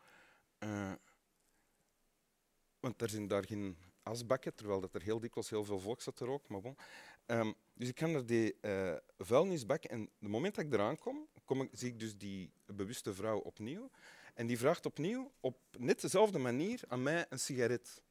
Want 2.80 3.02
er 3.02 3.10
zijn 3.10 3.28
daar 3.28 3.46
geen 3.46 3.78
asbakken, 4.04 4.56
terwijl 4.56 4.80
dat 4.82 4.94
er 4.94 5.02
heel 5.02 5.20
dikwijls 5.20 5.50
heel 5.50 5.64
veel 5.64 5.80
volk 5.80 6.02
zat 6.02 6.16
te 6.16 6.26
roken. 6.26 6.52
Maar 6.52 6.62
bon. 6.62 6.78
Ehm, 7.26 7.52
dus 7.74 7.88
ik 7.88 8.00
ga 8.00 8.06
naar 8.06 8.26
die 8.26 8.60
eh, 8.62 8.96
vuilnisbak 9.18 9.84
en 9.84 10.02
het 10.20 10.30
moment 10.30 10.56
dat 10.56 10.66
ik 10.66 10.74
eraan 10.74 10.98
kom, 10.98 11.28
kom 11.46 11.62
ik, 11.62 11.70
zie 11.72 11.88
ik 11.88 12.00
dus 12.00 12.18
die 12.18 12.52
bewuste 12.66 13.14
vrouw 13.14 13.40
opnieuw. 13.40 13.90
En 14.34 14.48
die 14.48 14.58
vraagt 14.58 14.86
opnieuw 14.86 15.32
op 15.40 15.58
net 15.78 16.02
dezelfde 16.02 16.40
manier 16.40 16.82
aan 16.88 17.04
mij 17.04 17.26
een 17.30 17.40
sigaret. 17.40 18.02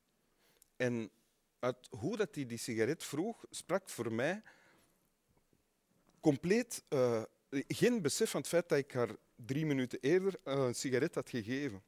En 0.76 1.10
uit 1.58 1.88
hoe 1.90 2.16
dat 2.16 2.34
die, 2.34 2.46
die 2.46 2.58
sigaret 2.58 3.04
vroeg, 3.04 3.44
sprak 3.50 3.88
voor 3.88 4.12
mij 4.12 4.42
compleet 6.20 6.84
eh, 6.88 7.22
geen 7.50 8.02
besef 8.02 8.30
van 8.30 8.40
het 8.40 8.48
feit 8.48 8.68
dat 8.68 8.78
ik 8.78 8.92
haar 8.92 9.16
drie 9.36 9.66
minuten 9.66 9.98
eerder 10.00 10.34
eh, 10.44 10.54
een 10.54 10.74
sigaret 10.74 11.14
had 11.14 11.30
gegeven. 11.30 11.82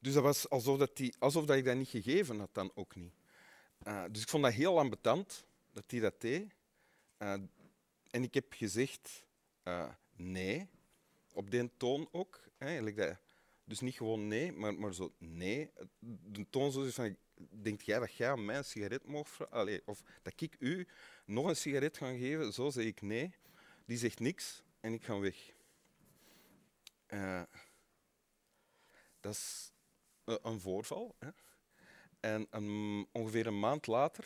Dus 0.00 0.12
dat 0.14 0.22
was 0.22 0.48
alsof, 0.48 0.78
dat 0.78 0.96
die, 0.96 1.14
alsof 1.18 1.44
dat 1.44 1.56
ik 1.56 1.64
dat 1.64 1.76
niet 1.76 1.88
gegeven 1.88 2.38
had, 2.38 2.54
dan 2.54 2.70
ook 2.74 2.94
niet. 2.94 3.12
Eh, 3.82 4.04
dus 4.10 4.22
ik 4.22 4.28
vond 4.28 4.42
dat 4.42 4.52
heel 4.52 4.78
ambetant 4.78 5.44
dat 5.72 5.84
hij 5.86 6.00
dat 6.00 6.20
deed. 6.20 6.54
Eh, 7.16 7.32
en 8.10 8.22
ik 8.22 8.34
heb 8.34 8.52
gezegd 8.52 9.24
eh, 9.62 9.88
nee, 10.16 10.68
op 11.32 11.50
die 11.50 11.70
toon 11.76 12.08
ook. 12.12 12.40
Hè, 12.56 12.94
dat- 12.94 13.18
dus 13.64 13.80
niet 13.80 13.94
gewoon 13.94 14.28
nee, 14.28 14.52
maar, 14.52 14.74
maar 14.74 14.94
zo 14.94 15.12
nee. 15.18 15.70
De 16.22 16.46
toon 16.50 16.72
zo 16.72 16.84
van, 16.90 17.16
denkt 17.50 17.84
jij 17.84 17.98
dat 17.98 18.14
jij 18.14 18.30
aan 18.30 18.44
mij 18.44 18.62
sigaret 18.62 19.06
mag 19.06 19.28
vragen? 19.28 19.82
Of 19.84 20.02
dat 20.22 20.40
ik 20.40 20.56
u 20.58 20.86
nog 21.24 21.46
een 21.46 21.56
sigaret 21.56 21.96
ga 21.96 22.10
geven? 22.10 22.52
Zo 22.52 22.70
zeg 22.70 22.84
ik 22.84 23.02
nee. 23.02 23.34
Die 23.84 23.98
zegt 23.98 24.18
niks 24.20 24.62
en 24.80 24.92
ik 24.92 25.04
ga 25.04 25.18
weg. 25.18 25.52
Dat 29.20 29.32
is 29.32 29.69
een 30.42 30.60
voorval. 30.60 31.14
Hè. 31.18 31.28
En 32.20 32.46
een, 32.50 33.06
ongeveer 33.12 33.46
een 33.46 33.60
maand 33.60 33.86
later, 33.86 34.24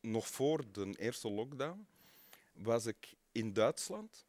nog 0.00 0.26
voor 0.28 0.72
de 0.72 0.94
eerste 0.96 1.30
lockdown, 1.30 1.86
was 2.52 2.86
ik 2.86 3.14
in 3.32 3.52
Duitsland. 3.52 4.26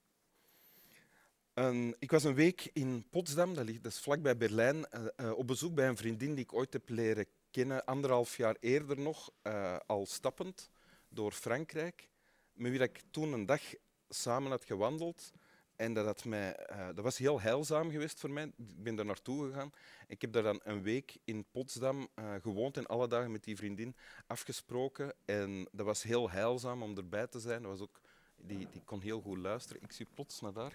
En 1.53 1.95
ik 1.99 2.11
was 2.11 2.23
een 2.23 2.33
week 2.33 2.69
in 2.73 3.05
Potsdam, 3.09 3.53
dat, 3.53 3.65
ligt, 3.65 3.83
dat 3.83 3.91
is 3.91 3.99
vlakbij 3.99 4.37
Berlijn, 4.37 4.85
eh, 4.85 5.05
eh, 5.15 5.37
op 5.37 5.47
bezoek 5.47 5.75
bij 5.75 5.87
een 5.87 5.97
vriendin 5.97 6.35
die 6.35 6.43
ik 6.43 6.53
ooit 6.53 6.73
heb 6.73 6.89
leren 6.89 7.25
kennen, 7.51 7.85
anderhalf 7.85 8.37
jaar 8.37 8.55
eerder 8.59 8.99
nog, 8.99 9.31
eh, 9.41 9.77
al 9.85 10.05
stappend 10.05 10.69
door 11.09 11.31
Frankrijk, 11.31 12.09
met 12.53 12.71
wie 12.71 12.79
ik 12.79 13.01
toen 13.11 13.33
een 13.33 13.45
dag 13.45 13.61
samen 14.09 14.51
had 14.51 14.65
gewandeld. 14.65 15.31
En 15.75 15.93
dat, 15.93 16.05
had 16.05 16.25
mij, 16.25 16.55
eh, 16.55 16.85
dat 16.85 17.03
was 17.03 17.17
heel 17.17 17.41
heilzaam 17.41 17.91
geweest 17.91 18.19
voor 18.19 18.31
mij. 18.31 18.43
Ik 18.43 18.83
ben 18.83 18.95
daar 18.95 19.05
naartoe 19.05 19.45
gegaan. 19.45 19.71
Ik 20.07 20.21
heb 20.21 20.31
daar 20.31 20.43
dan 20.43 20.59
een 20.63 20.81
week 20.81 21.17
in 21.23 21.45
Potsdam 21.51 22.07
eh, 22.13 22.33
gewoond 22.41 22.77
en 22.77 22.85
alle 22.85 23.07
dagen 23.07 23.31
met 23.31 23.43
die 23.43 23.55
vriendin 23.55 23.95
afgesproken. 24.27 25.13
En 25.25 25.67
dat 25.71 25.85
was 25.85 26.03
heel 26.03 26.29
heilzaam 26.29 26.83
om 26.83 26.97
erbij 26.97 27.27
te 27.27 27.39
zijn. 27.39 27.61
Dat 27.61 27.71
was 27.71 27.81
ook, 27.81 28.01
die, 28.35 28.69
die 28.69 28.83
kon 28.83 29.01
heel 29.01 29.21
goed 29.21 29.37
luisteren. 29.37 29.81
Ik 29.81 29.91
zie 29.91 30.07
plots 30.13 30.41
naar 30.41 30.53
daar. 30.53 30.73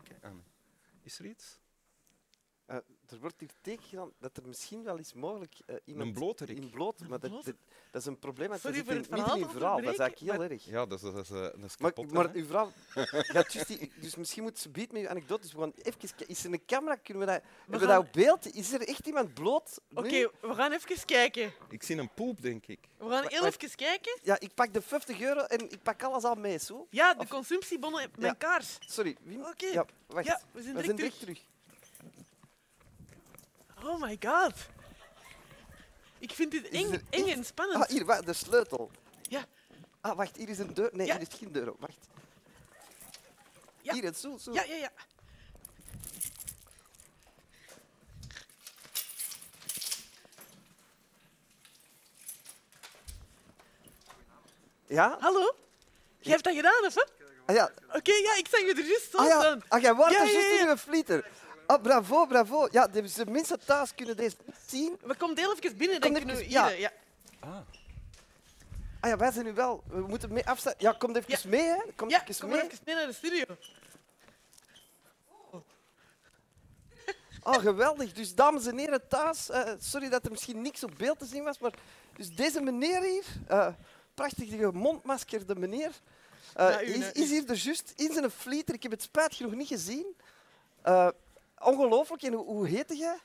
Is 1.02 1.18
er 1.18 1.26
iets? 1.26 1.58
Eh, 2.68 2.76
er 3.08 3.18
wordt 3.20 3.34
hier 3.40 3.48
teken 3.60 3.84
gedaan 3.84 4.12
dat 4.18 4.36
er 4.36 4.42
misschien 4.46 4.82
wel 4.84 4.98
eens 4.98 5.12
mogelijk 5.12 5.54
eh, 5.66 5.76
iemand 5.84 6.08
Een 6.08 6.14
bloterik. 6.14 6.56
in 6.58 6.70
bloot, 6.70 7.00
maar 7.08 7.18
dat, 7.20 7.30
dat, 7.30 7.44
dat 7.90 8.00
is 8.00 8.06
een 8.06 8.18
probleem. 8.18 8.48
want 8.48 8.60
Sorry 8.60 8.76
dat 8.76 8.84
voor 8.86 8.94
zit 8.94 9.02
het 9.02 9.10
midden 9.14 9.36
in 9.36 9.48
verhaal 9.48 9.50
verhaal. 9.60 9.82
Dat 9.82 9.92
is 9.92 9.98
eigenlijk 9.98 10.32
heel 10.32 10.50
erg. 10.50 10.64
Ja, 10.64 10.86
dat 10.86 11.02
is, 11.02 11.12
dat 11.12 11.24
is, 11.24 11.30
eh, 11.30 11.40
dat 11.40 11.64
is 11.64 11.76
Maar, 11.76 11.92
kapot. 11.92 12.12
maar 12.12 12.24
hè? 12.28 12.34
uw 12.34 12.46
gaat 12.46 12.72
die, 13.66 13.92
dus 14.00 14.16
misschien 14.16 14.42
moet 14.42 14.58
ze 14.58 14.68
biedt 14.68 14.92
met 14.92 15.02
uw 15.02 15.08
anekdote. 15.08 15.40
Dus 15.42 15.52
we 15.52 15.58
gaan 15.58 15.72
even, 15.74 16.28
is 16.28 16.44
er 16.44 16.52
een 16.52 16.64
camera? 16.66 16.94
Kunnen 16.96 17.26
we 17.26 17.32
dat, 17.32 17.42
hebben 17.60 17.80
we 17.80 17.86
gaan- 17.86 17.96
dat 17.96 18.06
op 18.06 18.12
beeld? 18.12 18.54
Is 18.54 18.72
er 18.72 18.88
echt 18.88 19.06
iemand 19.06 19.34
bloot? 19.34 19.80
Oké, 19.94 20.30
we 20.40 20.54
gaan 20.54 20.72
even 20.72 21.04
kijken. 21.04 21.52
Ik 21.70 21.82
zie 21.82 21.96
een 21.96 22.10
poep, 22.14 22.42
denk 22.42 22.66
ik. 22.66 22.78
We 22.96 23.08
gaan 23.08 23.24
heel 23.28 23.40
maar- 23.42 23.52
even 23.60 23.76
kijken. 23.76 24.18
Ja, 24.22 24.40
ik 24.40 24.54
pak 24.54 24.72
de 24.72 24.82
50 24.82 25.20
euro 25.20 25.40
en 25.40 25.70
ik 25.70 25.82
pak 25.82 26.02
alles 26.02 26.24
al 26.24 26.34
mee. 26.34 26.58
Zo. 26.58 26.86
Ja, 26.90 27.14
de 27.14 27.20
Of- 27.20 27.28
consumptiebonnen 27.28 28.00
Ja. 28.00 28.08
mijn 28.18 28.36
kaars. 28.36 28.76
Sorry, 28.80 29.16
Wim. 29.22 29.40
Oké. 29.44 29.66
Ja, 29.66 29.86
wacht. 30.06 30.26
Ja, 30.26 30.40
we 30.52 30.62
zijn 30.62 30.74
we 30.74 30.82
direct 30.82 30.84
zijn 30.84 30.96
terug. 30.96 31.14
terug. 31.18 31.46
Oh 33.84 34.00
my 34.00 34.16
god. 34.20 34.52
Ik 36.18 36.32
vind 36.32 36.50
dit 36.50 36.68
eng, 36.68 37.06
eng 37.10 37.28
en 37.28 37.44
spannend. 37.44 37.82
Ah, 37.84 37.88
hier, 37.88 38.04
wacht, 38.04 38.26
de 38.26 38.32
sleutel. 38.32 38.90
Ja. 39.22 39.44
Ah, 40.00 40.16
wacht, 40.16 40.36
hier 40.36 40.48
is 40.48 40.58
een 40.58 40.74
deur. 40.74 40.90
Nee, 40.92 41.06
Ja. 41.06 41.16
hier 41.18 41.28
is 41.30 41.38
geen 41.38 41.52
deur. 41.52 41.70
op. 41.70 41.80
Wacht. 41.80 42.08
Ja. 43.82 43.92
Hier, 43.94 44.04
het 44.04 44.16
stoel, 44.16 44.38
stoel. 44.38 44.54
Ja, 44.54 44.62
ja, 44.64 44.74
ja. 44.74 44.90
Ja? 54.86 55.16
Hallo? 55.20 55.54
Jij 56.18 56.32
hebt 56.32 56.44
dat 56.44 56.54
gedaan, 56.54 56.84
of 56.86 56.94
wat? 56.94 57.12
Ah, 57.46 57.54
ja. 57.54 57.70
Oké, 57.92 58.12
ja, 58.12 58.36
ik 58.36 58.46
zag 58.50 58.60
je 58.60 58.74
er 58.74 58.86
juist 58.86 59.10
zo 59.10 59.18
Ah, 59.18 59.26
ja. 59.26 59.58
Ah, 59.68 59.80
jij 59.80 59.94
wordt 59.94 60.12
Ja, 60.12 60.20
er 60.20 60.32
juist 60.32 60.60
in 60.60 60.68
een 60.68 60.78
flieter. 60.78 61.24
Ah, 61.68 61.82
bravo, 61.82 62.26
bravo. 62.26 62.68
Ja, 62.70 62.86
de, 62.86 63.02
de 63.14 63.26
mensen 63.30 63.64
thuis 63.64 63.94
kunnen 63.94 64.16
deze 64.16 64.36
zien. 64.66 64.98
We 65.02 65.14
komen 65.16 65.38
heel 65.38 65.54
even 65.56 65.76
binnen, 65.76 66.00
kunnen 66.00 66.24
we 66.26 66.32
even- 66.32 66.50
ja. 66.50 66.68
hier, 66.68 66.78
ja. 66.78 66.92
Ah, 67.40 67.56
Ah 69.00 69.10
ja, 69.10 69.16
wij 69.16 69.32
zijn 69.32 69.44
nu 69.44 69.52
wel. 69.54 69.82
We 69.86 70.00
moeten 70.00 70.32
mee 70.32 70.46
afstaan. 70.46 70.74
Ja, 70.78 70.92
kom 70.92 71.16
even 71.16 71.30
Ja. 71.42 71.48
mee, 71.48 71.62
hè. 71.68 71.76
Kom 71.96 72.08
Ja, 72.08 72.22
even 72.26 72.40
kom 72.40 72.48
mee. 72.50 72.62
even 72.64 72.78
mee 72.84 72.94
naar 72.94 73.06
de 73.06 73.12
studio. 73.12 73.44
Oh, 77.42 77.54
geweldig. 77.54 78.12
Dus 78.12 78.34
dames 78.34 78.66
en 78.66 78.78
heren 78.78 79.08
thuis, 79.08 79.50
eh, 79.50 79.72
sorry 79.78 80.08
dat 80.08 80.24
er 80.24 80.30
misschien 80.30 80.62
niks 80.62 80.84
op 80.84 80.90
beeld 80.98 81.18
te 81.18 81.24
zien 81.26 81.42
was, 81.44 81.58
maar 81.58 81.72
dus 82.16 82.34
deze 82.34 82.60
meneer 82.60 83.02
hier, 83.02 83.24
eh 83.48 83.68
prachtige 84.14 84.70
mondmaskerde 84.72 85.54
meneer, 85.56 85.90
eh, 86.54 86.68
Ja, 86.70 86.82
u, 86.82 86.86
is, 86.86 87.12
is 87.12 87.30
hier 87.30 87.46
dus 87.46 87.64
juist 87.64 87.92
in 87.96 88.12
zijn 88.12 88.30
flieter. 88.30 88.74
Ik 88.74 88.82
heb 88.82 88.92
het 88.92 89.02
spijt 89.02 89.34
genoeg 89.34 89.54
niet 89.54 89.68
gezien. 89.68 90.06
Ongelooflijk. 91.60 92.22
En 92.22 92.32
hoe, 92.32 92.44
hoe 92.44 92.68
heette 92.68 92.96
jij? 92.96 93.18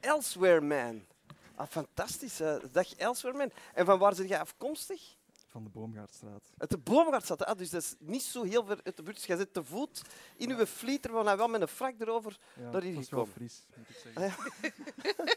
Elsewhere 0.00 0.60
Man. 0.60 1.06
Ah, 1.54 1.66
fantastisch. 1.68 2.36
dag 2.70 2.94
Elsewhere 2.96 3.38
Man. 3.38 3.52
En 3.74 3.84
van 3.84 3.98
waar 3.98 4.14
ben 4.14 4.26
jij 4.26 4.40
afkomstig? 4.40 5.16
Van 5.46 5.64
de 5.64 5.70
Boomgaardstraat. 5.70 6.50
Uit 6.58 6.70
de 6.70 6.78
boomgaard 6.78 7.44
Ah, 7.44 7.58
dus 7.58 7.70
dat 7.70 7.82
is 7.82 7.94
niet 7.98 8.22
zo 8.22 8.42
heel 8.42 8.64
ver 8.64 8.80
uit 8.84 8.96
de 8.96 9.02
buurt. 9.02 9.16
Dus 9.16 9.26
jij 9.26 9.36
zit 9.36 9.52
te 9.52 9.64
voet 9.64 10.02
in 10.36 10.50
uw 10.50 10.66
flieter, 10.66 11.10
van 11.10 11.26
hij 11.26 11.36
wel 11.36 11.48
met 11.48 11.60
een 11.60 11.68
frak 11.68 12.00
erover. 12.00 12.38
Ja, 12.54 12.70
Daar 12.70 12.82
hier 12.82 12.94
dat 12.94 13.02
is 13.02 13.10
wel 13.10 13.26
fris, 13.26 13.64
moet 13.74 13.88
ik 13.88 13.96
zeggen. 13.96 14.22
Ah, 14.22 14.32
ja. 14.62 15.34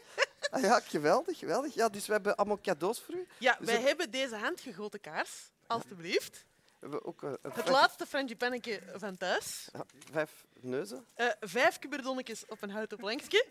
Ah, 0.50 0.60
ja, 0.60 0.80
geweldig, 0.80 1.38
geweldig. 1.38 1.74
Ja, 1.74 1.88
dus 1.88 2.06
we 2.06 2.12
hebben 2.12 2.36
allemaal 2.36 2.60
cadeaus 2.60 3.00
voor 3.00 3.14
u. 3.14 3.26
Ja, 3.38 3.56
Dus 3.58 3.66
wij 3.66 3.80
hebben 3.80 4.10
deze 4.10 4.36
handgegoten 4.36 5.00
kaars, 5.00 5.50
alstublieft. 5.66 6.44
We 6.90 7.04
ook 7.04 7.22
eh, 7.22 7.28
een 7.30 7.38
Het 7.42 7.52
vijf- 7.54 7.68
laatste 7.68 8.06
frangipannetje 8.06 8.80
van 8.96 9.16
thuis. 9.16 9.68
ja, 9.72 9.84
vijf 10.12 10.44
neuzen. 10.60 11.06
Eh, 11.14 11.26
vijf 11.40 11.78
kuberdonnetjes 11.78 12.46
op 12.46 12.62
een 12.62 12.70
houten 12.70 12.98
plankje. 12.98 13.46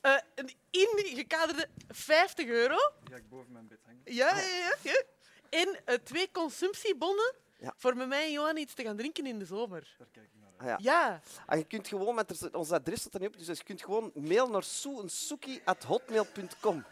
Eh, 0.00 0.16
een 0.34 0.50
ingekaderde 0.70 1.68
50 1.88 2.46
euro. 2.46 2.76
Ja, 3.10 3.16
ik 3.16 3.28
boven 3.28 3.52
mijn 3.52 3.68
bed 3.68 3.78
hangen. 3.84 4.00
Ja, 4.04 4.36
ja, 4.38 4.46
ja. 4.56 4.74
ja. 4.82 5.02
En 5.50 6.02
twee 6.04 6.30
consumptiebonnen 6.32 7.34
Ja. 7.58 7.74
voor 7.76 7.96
met 7.96 8.08
mij 8.08 8.24
en 8.24 8.32
Johan 8.32 8.56
iets 8.56 8.74
te 8.74 8.82
gaan 8.82 8.96
drinken 8.96 9.26
in 9.26 9.38
de 9.38 9.44
zomer. 9.44 9.94
Daar 9.98 10.08
kijk 10.12 10.26
ik 10.26 10.40
naar. 10.40 10.47
Ah, 10.58 10.66
ja. 10.66 10.78
Ja. 10.80 11.20
En 11.46 11.58
je 11.58 11.64
kunt 11.64 11.88
gewoon, 11.88 12.14
met 12.14 12.50
ons 12.54 12.70
adres 12.72 13.00
staat 13.00 13.14
er 13.14 13.20
niet 13.20 13.28
op, 13.28 13.38
dus 13.38 13.46
je 13.58 13.64
kunt 13.64 13.82
gewoon 13.82 14.10
mail 14.14 14.48
naar 14.50 14.62
soensuki.hotmail.com. 14.62 16.84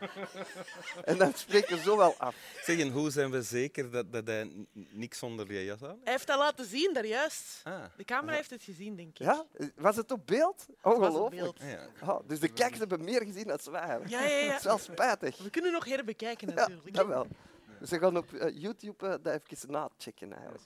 en 1.04 1.18
dan 1.18 1.32
spreken 1.34 1.76
we 1.76 1.82
zo 1.82 1.96
wel 1.96 2.14
af. 2.18 2.34
zeg, 2.64 2.78
en 2.78 2.90
hoe 2.90 3.10
zijn 3.10 3.30
we 3.30 3.42
zeker 3.42 3.90
dat, 3.90 4.12
dat 4.12 4.26
hij 4.26 4.66
niks 4.72 5.22
onder 5.22 5.52
je 5.52 5.64
jas 5.64 5.82
aan 5.82 5.98
Hij 6.04 6.12
heeft 6.12 6.26
dat 6.26 6.38
laten 6.38 6.64
zien, 6.66 6.92
daar 6.94 7.06
juist. 7.06 7.60
Ah, 7.64 7.82
De 7.96 8.04
camera 8.04 8.36
heeft 8.36 8.50
het 8.50 8.62
gezien, 8.62 8.96
denk 8.96 9.18
ik. 9.18 9.26
Ja? 9.26 9.44
Was 9.76 9.96
het 9.96 10.10
op 10.10 10.26
beeld? 10.26 10.66
Ongelooflijk. 10.82 11.42
beeld. 11.42 11.60
ah 11.60 11.70
ja. 11.70 11.86
Ah, 12.00 12.28
dus 12.28 12.40
de 12.40 12.48
kijkers 12.48 12.78
hebben 12.78 13.04
meer 13.04 13.22
gezien 13.22 13.46
dan 13.46 13.58
wij. 13.70 13.86
hebben. 13.86 14.08
Ja, 14.08 14.22
ja, 14.22 14.36
ja. 14.36 14.46
Dat 14.48 14.58
is 14.58 14.64
wel 14.64 14.78
spijtig. 14.78 15.38
We 15.38 15.50
kunnen 15.50 15.72
nog 15.72 15.84
herbekijken, 15.84 16.48
Ja, 16.48 16.54
natuurlijk. 16.54 16.94
dat 16.94 17.06
wel. 17.06 17.26
Dus 17.80 17.90
we 17.90 17.98
gaan 17.98 18.16
op 18.16 18.32
eh, 18.32 18.60
YouTube 18.62 19.06
eh, 19.08 19.14
dat 19.22 19.40
even 19.50 19.70
nachecken. 19.70 20.32
Eigenlijk. 20.32 20.64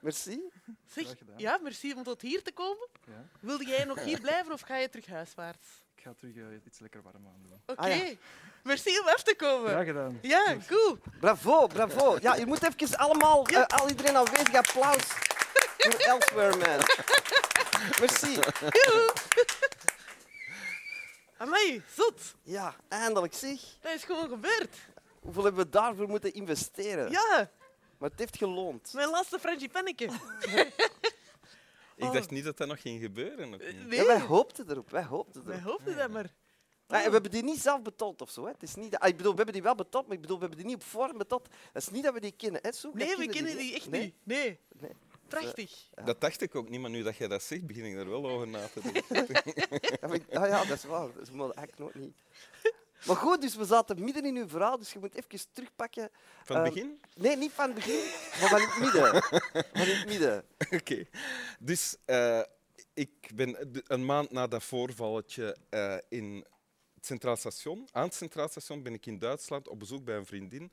Merci. 0.00 0.40
Zeg, 0.86 1.06
ja, 1.36 1.58
merci 1.62 1.92
om 1.94 2.02
tot 2.02 2.20
hier 2.20 2.42
te 2.42 2.52
komen. 2.52 2.88
Ja. 3.06 3.28
Wilde 3.40 3.66
jij 3.66 3.84
nog 3.84 4.00
hier 4.02 4.20
blijven 4.20 4.52
of 4.52 4.60
ga 4.60 4.76
je 4.76 4.88
terug 4.88 5.06
huiswaarts? 5.06 5.66
Ik 5.96 6.02
ga 6.02 6.12
terug 6.16 6.36
eh, 6.36 6.66
iets 6.66 6.78
lekker 6.78 7.02
warm 7.02 7.26
aan 7.26 7.42
doen. 7.42 7.60
Oké. 7.66 7.80
Ah, 7.80 7.96
ja. 7.96 8.14
Merci 8.62 8.98
om 8.98 9.08
af 9.08 9.22
te 9.22 9.34
komen. 9.36 9.70
Graag 9.70 9.86
gedaan. 9.86 10.18
Ja, 10.22 10.56
cool. 10.66 10.98
Bravo, 11.20 11.66
bravo. 11.66 12.18
Ja, 12.20 12.34
je 12.34 12.46
moet 12.46 12.62
even 12.62 12.98
allemaal, 12.98 13.46
eh, 13.46 13.62
al 13.66 13.88
iedereen 13.88 14.16
aanwezig, 14.16 14.54
applaus 14.54 15.04
voor 15.78 16.00
Elsewhere 16.00 16.56
Man. 16.56 16.80
Merci. 18.00 18.38
Amai, 21.36 21.82
zot. 21.94 22.34
Ja, 22.42 22.74
eindelijk 22.88 23.34
zeg. 23.34 23.60
Dat 23.80 23.92
is 23.94 24.04
gewoon 24.04 24.28
gebeurd. 24.28 24.76
Hoeveel 25.20 25.44
hebben 25.44 25.64
we 25.64 25.70
daarvoor 25.70 26.08
moeten 26.08 26.34
investeren? 26.34 27.10
Ja, 27.10 27.50
Maar 28.00 28.10
het 28.10 28.18
heeft 28.18 28.36
geloond. 28.36 28.92
mijn 28.94 29.08
laatste 29.10 29.38
frangipannetje. 29.38 30.04
Ik 31.96 32.06
Oh. 32.06 32.12
dacht 32.12 32.30
niet 32.30 32.44
dat 32.44 32.56
dat 32.56 32.68
nog 32.68 32.80
ging 32.80 33.00
gebeuren. 33.02 33.50
Niet? 33.50 33.86
Nee, 33.86 33.98
Ja, 33.98 34.06
wij 34.06 34.20
hoopten 34.20 34.70
erop, 34.70 34.90
wij 34.90 35.02
hoopten 35.04 35.44
wij 35.46 35.56
erop. 35.58 35.70
hoopten 35.70 35.96
dat 35.96 36.10
maar. 36.10 36.24
En 36.86 37.04
we 37.04 37.10
hebben 37.10 37.30
die 37.30 37.42
niet 37.42 37.60
zelf 37.60 37.82
betaald 37.82 38.20
of 38.20 38.30
zo. 38.30 38.44
Hè. 38.44 38.50
Het 38.50 38.62
is 38.62 38.74
niet 38.74 38.90
dat- 38.90 39.00
ah, 39.00 39.08
ik 39.08 39.16
bedoel, 39.16 39.30
we 39.30 39.36
hebben 39.36 39.54
die 39.54 39.62
wel 39.62 39.74
betaald, 39.74 40.06
maar 40.06 40.14
ik 40.14 40.20
bedoel, 40.20 40.36
we 40.38 40.42
hebben 40.46 40.58
die 40.64 40.68
niet 40.72 40.82
op 40.82 40.88
voorhand 40.88 41.18
betaald. 41.18 41.48
Dat 41.72 41.82
is 41.82 41.88
niet 41.88 42.04
dat 42.04 42.14
we 42.14 42.20
die 42.20 42.32
kennen. 42.32 42.60
Hè? 42.62 42.68
Jij 42.68 42.90
Nee, 42.92 43.16
we 43.16 43.28
kennen 43.28 43.56
die 43.56 43.74
echt 43.74 43.88
Nee? 43.90 44.00
niet. 44.00 44.14
Nee. 44.22 44.58
Nee. 44.72 44.90
Prachtig. 45.28 45.88
Ja. 45.94 46.02
Dat 46.04 46.20
dacht 46.20 46.40
ik 46.40 46.54
ook 46.54 46.68
niet, 46.68 46.80
maar 46.80 46.90
nu 46.90 47.02
dat 47.02 47.16
jij 47.16 47.28
dat 47.28 47.42
zegt, 47.42 47.66
begin 47.66 47.84
ik 47.84 47.96
er 47.96 48.08
wel 48.10 48.28
over 48.30 48.48
na 48.48 48.66
te 48.68 48.80
denken. 48.80 49.04
Ja, 50.00 50.08
maar 50.08 50.20
ah 50.42 50.48
ja, 50.48 50.64
dat 50.64 50.76
is 50.76 50.84
waar. 50.84 51.06
Dat 51.14 51.22
is 51.22 51.28
eigenlijk 51.28 51.78
nog 51.78 51.94
niet. 51.94 52.16
Maar 53.06 53.16
goed, 53.16 53.40
dus 53.40 53.54
we 53.56 53.64
zaten 53.64 54.04
midden 54.04 54.24
in 54.24 54.36
uw 54.36 54.48
verhaal, 54.48 54.78
dus 54.78 54.92
je 54.92 54.98
moet 54.98 55.14
even 55.14 55.52
terugpakken. 55.52 56.10
Van 56.44 56.56
het 56.56 56.64
Ehm, 56.66 56.74
begin? 56.74 57.00
Nee, 57.16 57.36
niet 57.36 57.52
van 57.52 57.64
het 57.64 57.74
begin, 57.74 57.98
maar 58.40 58.48
van 58.48 58.60
het 58.60 58.78
midden. 58.78 59.22
Van 59.80 59.86
het 59.96 60.06
midden. 60.06 60.44
Oké. 60.70 61.04
Dus 61.58 61.96
eh, 62.04 62.42
ik 62.94 63.30
ben 63.34 63.82
een 63.86 64.04
maand 64.04 64.30
na 64.30 64.46
dat 64.46 64.62
voorvalletje 64.64 65.56
eh, 65.68 65.96
in 66.08 66.44
het 66.94 67.06
Centraal 67.06 67.36
Station. 67.36 67.88
Aan 67.92 68.04
het 68.04 68.14
Centraal 68.14 68.48
Station 68.48 68.82
ben 68.82 68.94
ik 68.94 69.06
in 69.06 69.18
Duitsland 69.18 69.68
op 69.68 69.78
bezoek 69.78 70.04
bij 70.04 70.16
een 70.16 70.26
vriendin. 70.26 70.70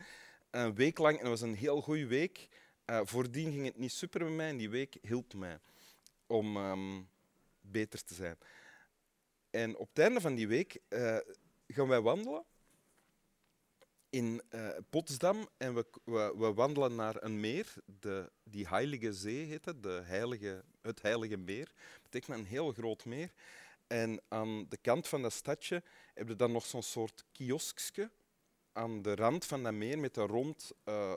Een 0.51 0.75
week 0.75 0.97
lang, 0.97 1.15
en 1.17 1.21
dat 1.21 1.39
was 1.39 1.41
een 1.49 1.55
heel 1.55 1.82
goede 1.82 2.07
week. 2.07 2.47
Eh, 2.86 2.99
voordien 3.03 3.51
ging 3.51 3.65
het 3.65 3.78
niet 3.78 3.91
super 3.91 4.23
met 4.23 4.34
mij 4.34 4.49
en 4.49 4.57
die 4.57 4.69
week 4.69 4.97
hielp 5.01 5.34
mij 5.34 5.59
om 6.28 6.57
ehm, 6.57 7.01
beter 7.61 8.03
te 8.03 8.13
zijn. 8.13 8.38
En 9.49 9.78
op 9.78 9.88
het 9.89 9.99
einde 9.99 10.21
van 10.21 10.36
die 10.36 10.47
week 10.47 10.80
gaan 11.68 11.88
wij 11.88 12.01
wandelen 12.01 12.45
in 14.09 14.41
eh, 14.49 14.70
Potsdam 14.89 15.47
en 15.57 15.74
we, 15.74 15.86
we, 16.03 16.34
we 16.38 16.53
wandelen 16.53 16.95
naar 16.95 17.24
een 17.24 17.39
meer, 17.39 17.74
de, 17.86 18.32
die 18.43 18.68
Heilige 18.68 19.13
Zee 19.13 19.45
heet 19.45 19.65
het, 19.65 19.84
de 19.84 20.01
heilige, 20.03 20.63
het 20.82 21.01
Heilige 21.01 21.38
Meer. 21.38 21.65
Dat 21.65 22.03
betekent 22.03 22.38
een 22.38 22.45
heel 22.45 22.72
groot 22.72 23.05
meer. 23.05 23.32
En 23.88 24.22
aan 24.28 24.65
de 24.70 24.78
kant 24.78 25.07
van 25.07 25.22
dat 25.22 25.34
stadje 25.34 25.84
heb 26.13 26.28
je 26.28 26.36
dan 26.36 26.51
nog 26.51 26.65
zo'n 26.65 26.84
soort 26.84 27.26
kioskje 27.32 28.11
aan 28.72 29.01
de 29.01 29.15
rand 29.15 29.45
van 29.45 29.63
dat 29.63 29.74
meer 29.74 29.99
met 29.99 30.18
een 30.18 30.28
rond, 30.28 30.72
eh, 30.84 31.15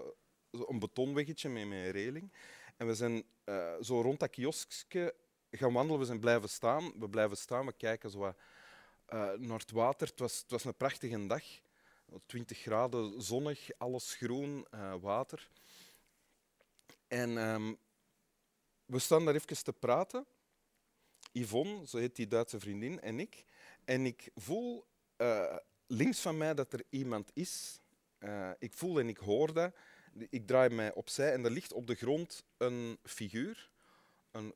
een 0.50 0.78
betonweggetje 0.78 1.48
met, 1.48 1.68
met 1.68 1.78
een 1.78 1.90
reling. 1.90 2.32
En 2.76 2.86
we 2.86 2.94
zijn 2.94 3.24
eh, 3.44 3.74
zo 3.80 4.00
rond 4.00 4.20
dat 4.20 4.30
kioskje 4.30 5.14
gaan 5.50 5.72
wandelen. 5.72 6.00
We 6.00 6.06
zijn 6.06 6.20
blijven 6.20 6.48
staan. 6.48 6.92
We 6.98 7.08
blijven 7.08 7.36
staan, 7.36 7.66
we 7.66 7.72
kijken 7.72 8.10
zo 8.10 8.18
wat, 8.18 8.36
eh, 9.10 9.32
naar 9.32 9.58
het 9.58 9.70
was, 10.18 10.38
het 10.38 10.50
was 10.50 10.64
een 10.64 10.76
prachtige 10.76 11.26
dag. 11.26 11.44
20 12.26 12.58
graden, 12.58 13.22
zonnig, 13.22 13.70
alles 13.78 14.14
groen, 14.14 14.66
eh, 14.70 14.94
water. 15.00 15.50
En 17.08 17.38
ehm, 17.38 17.74
we 18.84 18.98
staan 18.98 19.24
daar 19.24 19.34
even 19.34 19.64
te 19.64 19.72
praten. 19.72 20.26
Yvonne, 21.32 21.86
zo 21.86 21.98
heet 21.98 22.16
die 22.16 22.28
Duitse 22.28 22.60
vriendin, 22.60 23.00
en 23.00 23.20
ik. 23.20 23.44
En 23.84 24.06
ik 24.06 24.30
voel 24.34 24.86
eh, 25.16 25.56
links 25.86 26.20
van 26.20 26.36
mij 26.36 26.54
dat 26.54 26.72
er 26.72 26.84
iemand 26.88 27.30
is. 27.34 27.80
Ik 28.58 28.74
voel 28.74 28.98
en 28.98 29.08
ik 29.08 29.18
hoor 29.18 29.52
dat. 29.52 29.74
Ik 30.28 30.46
draai 30.46 30.68
mij 30.68 30.94
opzij 30.94 31.32
en 31.32 31.44
er 31.44 31.50
ligt 31.50 31.72
op 31.72 31.86
de 31.86 31.94
grond 31.94 32.44
een 32.56 32.98
figuur. 33.02 33.70
Een 34.30 34.54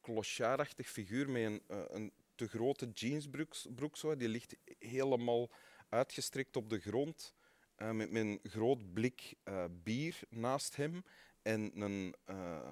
clochardachtig 0.00 0.88
figuur 0.88 1.30
met 1.30 1.42
een, 1.44 1.62
een 1.66 2.12
te 2.40 2.48
grote 2.48 2.88
jeansbroek. 2.94 3.54
broek 3.74 3.96
zo. 3.96 4.16
Die 4.16 4.28
ligt 4.28 4.56
helemaal 4.78 5.50
uitgestrekt 5.88 6.56
op 6.56 6.70
de 6.70 6.78
grond. 6.78 7.34
eh, 7.76 7.90
met, 7.90 8.14
een 8.14 8.40
groot 8.42 8.92
blik 8.92 9.34
eh, 9.42 9.64
bier 9.82 10.20
naast 10.28 10.76
hem. 10.76 11.04
En 11.42 11.80
een, 11.80 12.14
eh, 12.24 12.70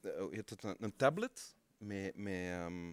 hoe 0.00 0.28
heet 0.34 0.50
het, 0.50 0.62
een, 0.62 0.96
tablet 0.96 1.56
met, 1.76 2.16
met 2.16 2.34
ehm, 2.34 2.92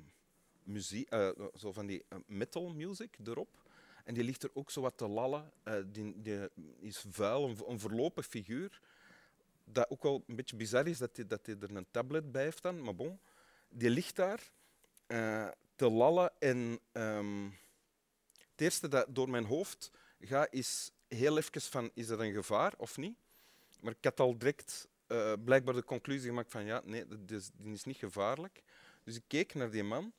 muziek, 0.63 1.13
zo 1.55 1.71
van 1.71 1.85
die 1.85 2.05
metal 2.25 2.73
music 2.73 3.17
erop. 3.23 3.69
En 4.03 4.13
die 4.13 4.23
ligt 4.23 4.43
er 4.43 4.49
ook 4.53 4.71
zo 4.71 4.81
wat 4.81 4.97
te 4.97 5.07
lallen. 5.07 5.51
Die, 5.85 6.21
die 6.21 6.49
is 6.79 7.05
vuil, 7.09 7.49
een, 7.49 7.79
een 7.83 8.23
figuur. 8.23 8.81
Dat 9.63 9.89
ook 9.89 10.03
wel 10.03 10.23
een 10.27 10.35
beetje 10.35 10.55
bizar 10.55 10.87
is 10.87 10.97
dat 10.97 11.15
hij 11.15 11.27
dat 11.27 11.47
er 11.47 11.75
een 11.75 11.91
tablet 11.91 12.31
bij 12.31 12.43
heeft 12.43 12.61
dan. 12.61 12.81
Maar 12.81 12.95
bon, 12.95 13.19
die 13.69 13.89
ligt 13.89 14.15
daar 14.15 14.51
eh, 15.11 15.47
te 15.75 15.89
lallen. 15.89 16.31
En 16.39 16.79
ehm, 16.91 17.45
het 18.51 18.61
eerste 18.61 18.87
dat 18.87 19.05
door 19.09 19.29
mijn 19.29 19.45
hoofd 19.45 19.91
gaat 20.19 20.47
is 20.53 20.91
heel 21.07 21.37
even 21.37 21.61
van, 21.61 21.91
is 21.93 22.09
er 22.09 22.21
een 22.21 22.33
gevaar 22.33 22.73
of 22.77 22.97
niet? 22.97 23.17
maar 23.81 23.93
ik 23.97 24.03
had 24.03 24.19
al 24.19 24.37
direct 24.37 24.87
eh, 25.07 25.33
blijkbaar 25.43 25.73
de 25.73 25.83
conclusie 25.83 26.29
gemaakt 26.29 26.51
van 26.51 26.65
ja, 26.65 26.81
nee, 26.85 27.07
dat 27.07 27.31
is, 27.31 27.49
die 27.53 27.73
is 27.73 27.83
niet 27.83 27.97
gevaarlijk. 27.97 28.63
Dus 29.03 29.15
ik 29.15 29.23
keek 29.27 29.53
naar 29.53 29.71
die 29.71 29.83
man 29.83 30.13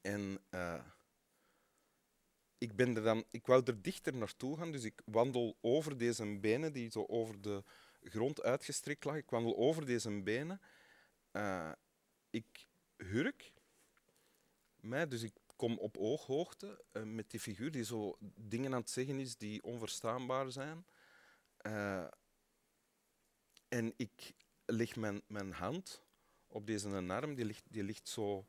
en 0.00 0.40
eh, 0.50 0.84
ik, 2.58 2.76
ben 2.76 2.96
er 2.96 3.02
dan, 3.02 3.24
ik 3.30 3.46
wou 3.46 3.62
er 3.64 3.82
dichter 3.82 4.16
naartoe 4.16 4.56
gaan, 4.56 4.72
dus 4.72 4.84
ik 4.84 5.00
wandel 5.04 5.56
over 5.60 5.98
deze 5.98 6.38
benen 6.38 6.72
die 6.72 6.90
zo 6.90 7.04
over 7.08 7.40
de 7.40 7.62
grond 8.02 8.42
uitgestrekt 8.42 9.04
lag. 9.04 9.16
Ik 9.16 9.30
wandel 9.30 9.56
over 9.56 9.86
deze 9.86 10.22
benen. 10.22 10.60
Ik 12.30 12.66
hurk 12.96 13.52
mij, 14.84 15.08
dus 15.08 15.22
ik 15.22 15.32
kom 15.56 15.78
op 15.78 15.96
ooghoogte 15.96 16.84
eh, 16.92 17.02
met 17.02 17.30
die 17.30 17.40
figuur 17.40 17.70
die 17.70 17.84
zo 17.84 18.16
dingen 18.36 18.74
aan 18.74 18.80
het 18.80 18.90
zeggen 18.90 19.18
is 19.18 19.36
die 19.36 19.62
onverstaanbaar 19.62 20.52
zijn. 20.52 20.86
Eh, 21.56 22.06
en 23.68 23.92
ik 23.96 24.34
leg 24.64 24.96
mijn, 24.96 25.22
mijn 25.26 25.52
hand 25.52 26.02
op 26.46 26.66
deze 26.66 26.88
arm, 27.08 27.34
die 27.34 27.44
ligt, 27.44 27.64
die 27.68 27.82
ligt 27.82 28.08
zo 28.08 28.46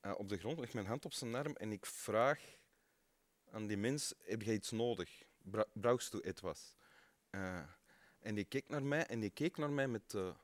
eh, 0.00 0.14
op 0.16 0.28
de 0.28 0.38
grond, 0.38 0.58
leg 0.58 0.72
mijn 0.72 0.86
hand 0.86 1.04
op 1.04 1.12
zijn 1.12 1.34
arm 1.34 1.56
en 1.56 1.72
ik 1.72 1.86
vraag 1.86 2.40
aan 3.50 3.66
die 3.66 3.76
mens, 3.76 4.14
heb 4.18 4.42
jij 4.42 4.54
iets 4.54 4.70
nodig? 4.70 5.22
Bra 5.42 5.66
brauchst 5.72 6.12
du 6.12 6.20
etwas? 6.20 6.74
En 8.18 8.34
die 8.34 8.44
keek 8.44 8.68
naar 8.68 8.82
mij 8.82 9.06
en 9.06 9.20
die 9.20 9.30
keek 9.30 9.56
naar 9.56 9.70
mij 9.70 9.88
met 9.88 10.10
de 10.10 10.34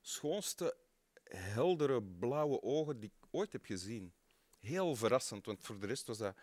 schoonste, 0.00 0.76
heldere, 1.24 2.02
blauwe 2.02 2.62
ogen 2.62 3.00
die 3.00 3.12
ik 3.16 3.26
ooit 3.30 3.52
heb 3.52 3.64
gezien. 3.64 4.12
Heel 4.60 4.96
verrassend, 4.96 5.46
want 5.46 5.60
voor 5.60 5.78
de 5.78 5.86
rest 5.86 6.06
was 6.06 6.18
dat, 6.18 6.36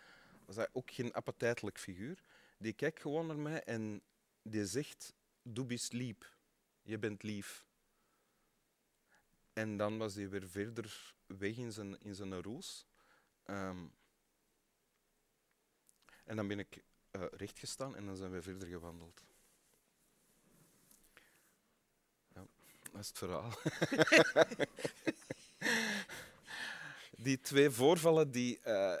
was 0.44 0.66
ook 0.72 0.90
geen 0.90 1.12
appetijtelijk 1.12 1.78
figuur. 1.78 2.22
Die 2.58 2.72
kijkt 2.72 3.00
gewoon 3.00 3.26
naar 3.26 3.38
mij 3.38 3.62
en 3.62 4.02
die 4.42 4.66
zegt, 4.66 5.14
du 5.42 5.64
bist 5.64 5.92
lieb. 5.92 6.34
Je 6.82 6.98
bent 6.98 7.22
lief. 7.22 7.64
En 9.52 9.76
dan 9.76 9.98
was 9.98 10.14
hij 10.14 10.28
weer 10.28 10.48
verder 10.48 11.14
weg 11.26 11.56
in 11.56 11.72
zijn, 11.72 12.00
in 12.00 12.14
zijn 12.14 12.42
roes. 12.42 12.86
Ehm, 13.42 13.86
en 16.24 16.36
dan 16.36 16.48
ben 16.48 16.58
ik 16.58 16.84
eh 17.10 17.24
recht 17.30 17.58
gestaan 17.58 17.96
en 17.96 18.06
dan 18.06 18.16
zijn 18.16 18.30
we 18.30 18.42
verder 18.42 18.68
gewandeld. 18.68 19.24
Ja, 22.34 22.46
dat 22.92 23.00
is 23.00 23.08
het 23.08 23.18
verhaal. 23.18 23.52
die 27.26 27.40
twee 27.40 27.70
voorvallen, 27.70 28.30
die, 28.30 28.60
eh, 28.60 28.92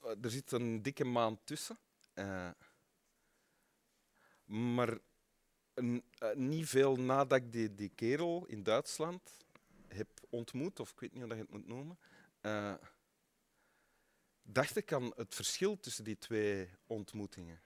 er 0.00 0.30
zit 0.30 0.52
een 0.52 0.82
dikke 0.82 1.04
maand 1.04 1.38
tussen. 1.44 1.78
Eh, 2.14 2.50
maar 4.44 4.98
n- 5.80 6.02
eh, 6.18 6.34
niet 6.34 6.68
veel 6.68 6.96
nadat 6.96 7.38
ik 7.38 7.52
die, 7.52 7.74
die 7.74 7.88
kerel 7.94 8.46
in 8.46 8.62
Duitsland 8.62 9.44
heb 9.86 10.08
ontmoet, 10.30 10.80
of 10.80 10.90
ik 10.90 11.00
weet 11.00 11.12
niet 11.12 11.20
hoe 11.20 11.28
dat 11.28 11.38
je 11.38 11.44
het 11.44 11.52
moet 11.52 11.66
noemen, 11.66 11.98
dacht 14.42 14.76
ik 14.76 14.92
aan 14.92 15.12
het 15.16 15.34
verschil 15.34 15.80
tussen 15.80 16.04
die 16.04 16.18
twee 16.18 16.68
ontmoetingen. 16.86 17.60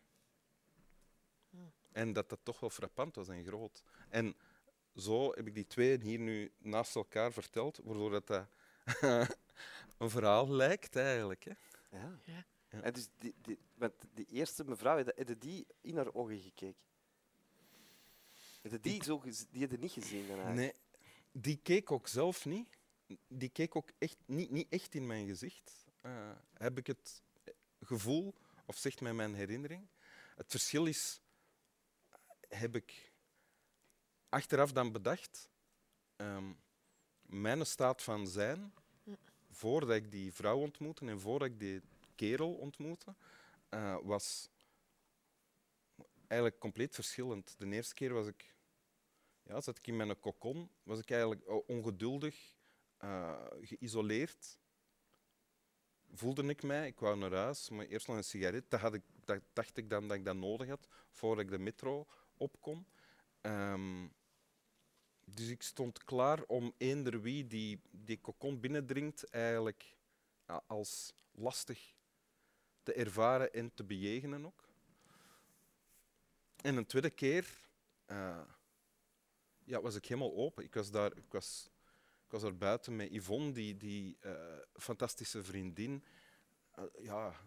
En 1.93 2.13
dat 2.13 2.29
dat 2.29 2.41
toch 2.43 2.61
wel 2.61 2.71
frappant 2.71 3.15
was 3.15 3.29
en 3.29 3.45
groot. 3.45 3.83
En 4.09 4.35
zo 4.97 5.31
heb 5.35 5.47
ik 5.47 5.55
die 5.55 5.67
twee 5.67 6.01
hier 6.03 6.19
nu 6.19 6.53
naast 6.59 6.95
elkaar 6.97 7.33
verteld, 7.33 7.81
waardoor 7.83 8.11
dat 8.21 8.47
een 9.99 10.11
verhaal 10.11 10.49
lijkt 10.51 10.97
eigenlijk. 10.97 11.45
Hè. 11.45 11.53
Ja. 11.99 12.19
Ja. 12.25 12.45
En 12.83 12.93
dus 12.93 13.09
die, 13.19 13.35
die, 13.43 13.59
want 13.75 13.93
die 14.15 14.27
eerste 14.27 14.65
mevrouw, 14.65 14.97
heb 14.97 15.07
je- 15.07 15.13
heb 15.17 15.29
je 15.29 15.39
die 15.39 15.67
in 15.81 15.97
haar 15.97 16.15
ogen 16.15 16.39
gekeken? 16.39 16.85
Heb 18.63 18.73
je 18.73 18.81
die, 18.81 19.05
zo 19.05 19.19
gez- 19.19 19.45
die 19.51 19.79
niet 19.79 19.93
gezien 19.93 20.27
dan 20.29 20.37
eigenlijk? 20.41 20.57
Nee, 20.57 21.03
die 21.33 21.57
keek 21.63 21.91
ook 21.93 22.09
zelf 22.09 22.45
niet. 22.45 22.69
Die 23.29 23.49
keek 23.49 23.77
ook 23.77 23.91
echt 23.99 24.17
niet, 24.27 24.51
niet 24.51 24.67
echt 24.73 24.95
in 24.95 25.07
mijn 25.07 25.27
gezicht. 25.27 25.87
Eh, 26.01 26.31
heb 26.55 26.79
ik 26.79 26.87
het 26.87 27.23
gevoel, 27.81 28.35
of 28.67 28.77
zegt 28.77 29.01
mij 29.01 29.13
mijn 29.15 29.35
herinnering. 29.35 29.89
Het 30.37 30.51
verschil 30.51 30.87
is, 30.87 31.21
heb 32.49 32.77
ik 32.77 33.13
achteraf 34.29 34.73
dan 34.73 34.93
bedacht, 34.93 35.51
ehm, 36.17 36.53
mijn 37.33 37.67
staat 37.67 38.03
van 38.03 38.27
zijn, 38.27 38.75
voordat 39.51 39.97
ik 39.97 40.11
die 40.11 40.33
vrouw 40.33 40.59
ontmoette 40.59 41.07
en 41.07 41.21
voordat 41.21 41.49
ik 41.49 41.59
die 41.59 41.81
kerel 42.15 42.55
ontmoette, 42.55 43.15
eh, 43.69 43.97
was 44.03 44.51
eigenlijk 46.27 46.59
compleet 46.59 46.95
verschillend. 46.95 47.55
De 47.59 47.67
eerste 47.67 47.95
keer 47.95 48.13
was 48.13 48.27
ik 48.27 48.55
ja, 49.43 49.61
zat 49.61 49.79
ik 49.79 49.87
in 49.87 49.97
mijn 49.97 50.21
kokon, 50.21 50.71
was 50.83 50.99
ik 50.99 51.11
eigenlijk 51.11 51.49
o- 51.51 51.65
ongeduldig, 51.67 52.55
eh, 52.97 53.47
geïsoleerd. 53.61 54.59
Voelde 56.13 56.45
ik 56.45 56.63
mij, 56.63 56.87
ik 56.87 56.99
wou 56.99 57.17
naar 57.17 57.33
huis, 57.33 57.69
maar 57.71 57.87
eerst 57.87 58.07
nog 58.07 58.17
een 58.17 58.25
sigaret. 58.25 58.71
Dat, 58.71 58.81
had 58.81 58.95
ik, 58.95 59.03
dat 59.25 59.43
dacht 59.53 59.77
ik 59.77 59.91
dan 59.91 60.09
dat 60.09 60.17
ik 60.17 60.25
dat 60.25 60.37
nodig 60.37 60.69
had, 60.69 60.89
voordat 61.11 61.45
ik 61.45 61.51
de 61.51 61.59
metro 61.59 62.07
op 62.37 62.61
kon. 62.61 62.87
Dus 65.35 65.49
ik 65.49 65.63
stond 65.63 66.05
klaar 66.05 66.43
om 66.43 66.73
eender 66.79 67.21
wie 67.21 67.47
die, 67.47 67.81
die 67.91 68.21
kokon 68.21 68.61
binnendringt 68.61 69.25
eigenlijk 69.31 69.97
ja, 70.47 70.63
als 70.67 71.13
lastig 71.31 71.95
te 72.83 72.93
ervaren 72.93 73.53
en 73.53 73.75
te 73.75 73.85
bejegenen 73.85 74.47
ook. 74.47 74.69
En 76.57 76.77
een 76.77 76.87
tweede 76.87 77.11
keer 77.11 77.61
eh, 78.05 78.41
ja, 79.65 79.81
was 79.81 79.95
ik 79.95 80.07
helemaal 80.07 80.35
open. 80.35 80.65
Ik 80.65 80.75
was 80.75 80.91
daar, 80.91 81.17
ik 81.17 81.33
was, 81.33 81.71
ik 82.25 82.31
was 82.31 82.43
daar 82.43 82.57
buiten 82.57 82.97
met 82.97 83.13
Yvonne, 83.13 83.53
die, 83.53 83.77
die 83.77 84.17
eh, 84.21 84.59
fantastische 84.73 85.45
vriendin. 85.45 86.05
Eh, 86.73 86.85
ja, 86.99 87.41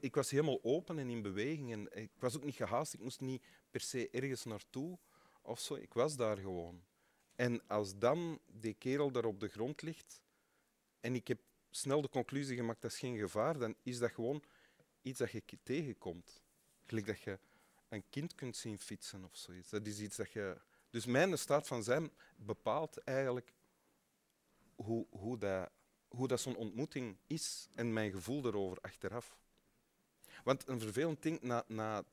ik 0.00 0.14
was 0.14 0.30
helemaal 0.30 0.62
open 0.62 0.98
en 0.98 1.08
in 1.08 1.22
beweging. 1.22 1.72
En 1.72 2.02
ik 2.02 2.10
was 2.18 2.36
ook 2.36 2.44
niet 2.44 2.54
gehaast. 2.54 2.94
Ik 2.94 3.00
moest 3.00 3.20
niet 3.20 3.44
per 3.70 3.80
se 3.80 4.10
ergens 4.10 4.44
naartoe 4.44 4.98
of 5.44 5.60
zo. 5.60 5.74
Ik 5.74 5.94
was 5.94 6.16
daar 6.16 6.36
gewoon. 6.36 6.84
En 7.34 7.66
als 7.66 7.98
dan 7.98 8.40
die 8.46 8.74
kerel 8.74 9.10
daar 9.10 9.24
op 9.24 9.40
de 9.40 9.48
grond 9.48 9.82
ligt 9.82 10.22
en 11.00 11.14
ik 11.14 11.28
heb 11.28 11.40
snel 11.70 12.00
de 12.00 12.08
conclusie 12.08 12.56
gemaakt 12.56 12.82
dat 12.82 12.90
is 12.90 12.98
geen 12.98 13.18
gevaar, 13.18 13.58
dan 13.58 13.74
is 13.82 13.98
dat 13.98 14.10
gewoon 14.10 14.42
iets 15.02 15.18
dat 15.18 15.30
je 15.30 15.42
tegenkomt. 15.62 16.42
Gelijk 16.84 17.06
dat 17.06 17.20
je 17.20 17.38
een 17.88 18.04
kind 18.10 18.34
kunt 18.34 18.56
zien 18.56 18.78
fietsen 18.78 19.24
of 19.24 19.36
zoiets. 19.36 19.70
Dat 19.70 19.86
is 19.86 20.00
iets 20.00 20.16
dat 20.16 20.32
je... 20.32 20.60
Dus 20.90 21.06
mijn 21.06 21.38
staat 21.38 21.66
van 21.66 21.82
zijn 21.82 22.10
bepaalt 22.36 22.98
eigenlijk 22.98 23.52
hoe, 24.74 25.06
hoe 25.10 25.38
dat, 25.38 25.70
hoe 26.08 26.28
dat 26.28 26.40
zo'n 26.40 26.56
ontmoeting 26.56 27.18
is 27.26 27.68
en 27.74 27.92
mijn 27.92 28.10
gevoel 28.10 28.46
erover 28.46 28.78
achteraf. 28.80 29.36
Want 30.44 30.68
een 30.68 30.80
vervelend 30.80 31.22
ding, 31.22 31.40
na, 31.40 31.64
na 31.66 32.04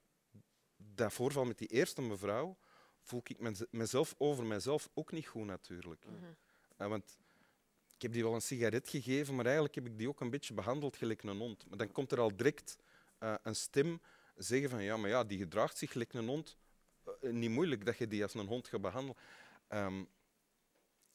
dat 0.77 1.13
voorval 1.13 1.45
met 1.45 1.57
die 1.57 1.67
eerste 1.67 2.01
mevrouw, 2.01 2.57
voel 3.01 3.21
ik 3.23 3.39
mez- 3.39 3.63
mezelf 3.69 4.15
over 4.17 4.45
mezelf 4.45 4.89
ook 4.93 5.11
niet 5.11 5.27
goed 5.27 5.45
natuurlijk. 5.45 6.05
Eh, 6.77 6.87
want 6.87 7.19
ik 7.95 8.01
heb 8.01 8.13
die 8.13 8.23
wel 8.23 8.33
een 8.33 8.41
sigaret 8.41 8.89
gegeven, 8.89 9.35
maar 9.35 9.45
eigenlijk 9.45 9.75
heb 9.75 9.85
ik 9.85 9.97
die 9.97 10.07
ook 10.07 10.19
een 10.19 10.29
beetje 10.29 10.53
behandeld 10.53 10.95
gelijk 10.97 11.23
een 11.23 11.37
hond. 11.37 11.69
Maar 11.69 11.77
dan 11.77 11.91
komt 11.91 12.11
er 12.11 12.19
al 12.19 12.35
direct 12.35 12.77
eh, 13.17 13.35
een 13.43 13.55
stem 13.55 14.01
zeggen 14.35 14.69
van 14.69 14.83
ja, 14.83 14.97
maar 14.97 15.09
ja, 15.09 15.23
die 15.23 15.37
gedraagt 15.37 15.77
zich 15.77 15.91
gelijk 15.91 16.13
een 16.13 16.27
hond. 16.27 16.57
Eh, 17.03 17.31
niet 17.31 17.49
moeilijk 17.49 17.85
dat 17.85 17.97
je 17.97 18.07
die 18.07 18.23
als 18.23 18.33
een 18.33 18.47
hond 18.47 18.67
gaat 18.67 18.81
behandelen. 18.81 19.17
Ehm, 19.67 20.03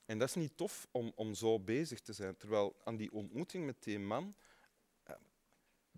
en 0.04 0.18
dat 0.18 0.28
is 0.28 0.34
niet 0.34 0.56
tof 0.56 0.88
om, 0.90 1.12
om 1.14 1.34
zo 1.34 1.60
bezig 1.60 2.00
te 2.00 2.12
zijn. 2.12 2.36
Terwijl 2.36 2.76
aan 2.84 2.96
die 2.96 3.12
ontmoeting 3.12 3.66
met 3.66 3.82
die 3.82 3.98
man, 3.98 4.34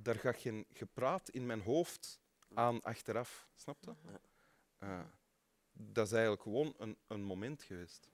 daar 0.03 0.18
gaat 0.18 0.36
geen 0.36 0.66
gepraat 0.72 1.28
in 1.28 1.47
mijn 1.47 1.61
hoofd 1.61 2.20
aan 2.55 2.82
achteraf. 2.82 3.49
Snap 3.55 3.84
je? 3.84 3.95
Eh, 4.78 5.01
dat 5.78 6.06
is 6.06 6.12
eigenlijk 6.12 6.42
gewoon 6.42 6.74
een, 6.78 6.96
een 7.06 7.22
moment 7.22 7.62
geweest. 7.62 8.08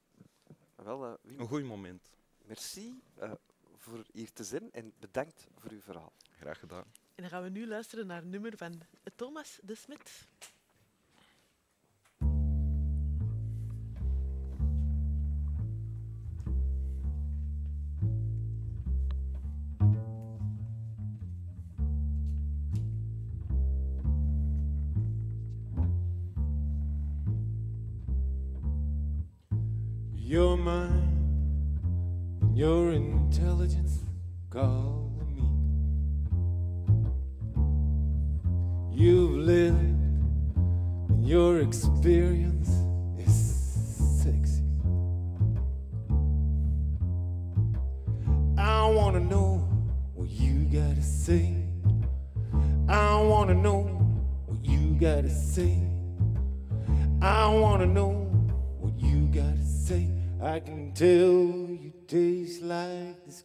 Wel, 0.75 1.05
eh, 1.05 1.13
Wim, 1.23 1.41
Een 1.41 1.47
goed 1.47 1.65
moment. 1.65 2.11
merci 2.45 3.03
eh, 3.15 3.33
voor 3.77 4.05
hier 4.13 4.33
te 4.33 4.45
zijn 4.45 4.73
en 4.73 4.93
bedankt 4.99 5.47
voor 5.55 5.71
uw 5.71 5.81
verhaal. 5.81 6.13
Graag 6.31 6.59
gedaan. 6.59 6.85
En 7.15 7.23
dan 7.23 7.29
gaan 7.29 7.43
we 7.43 7.49
nu 7.49 7.67
luisteren 7.67 8.07
naar 8.07 8.23
een 8.23 8.31
nummer 8.31 8.57
van 8.57 8.81
Thomas 9.15 9.59
de 9.63 9.75
Smet. 9.75 10.29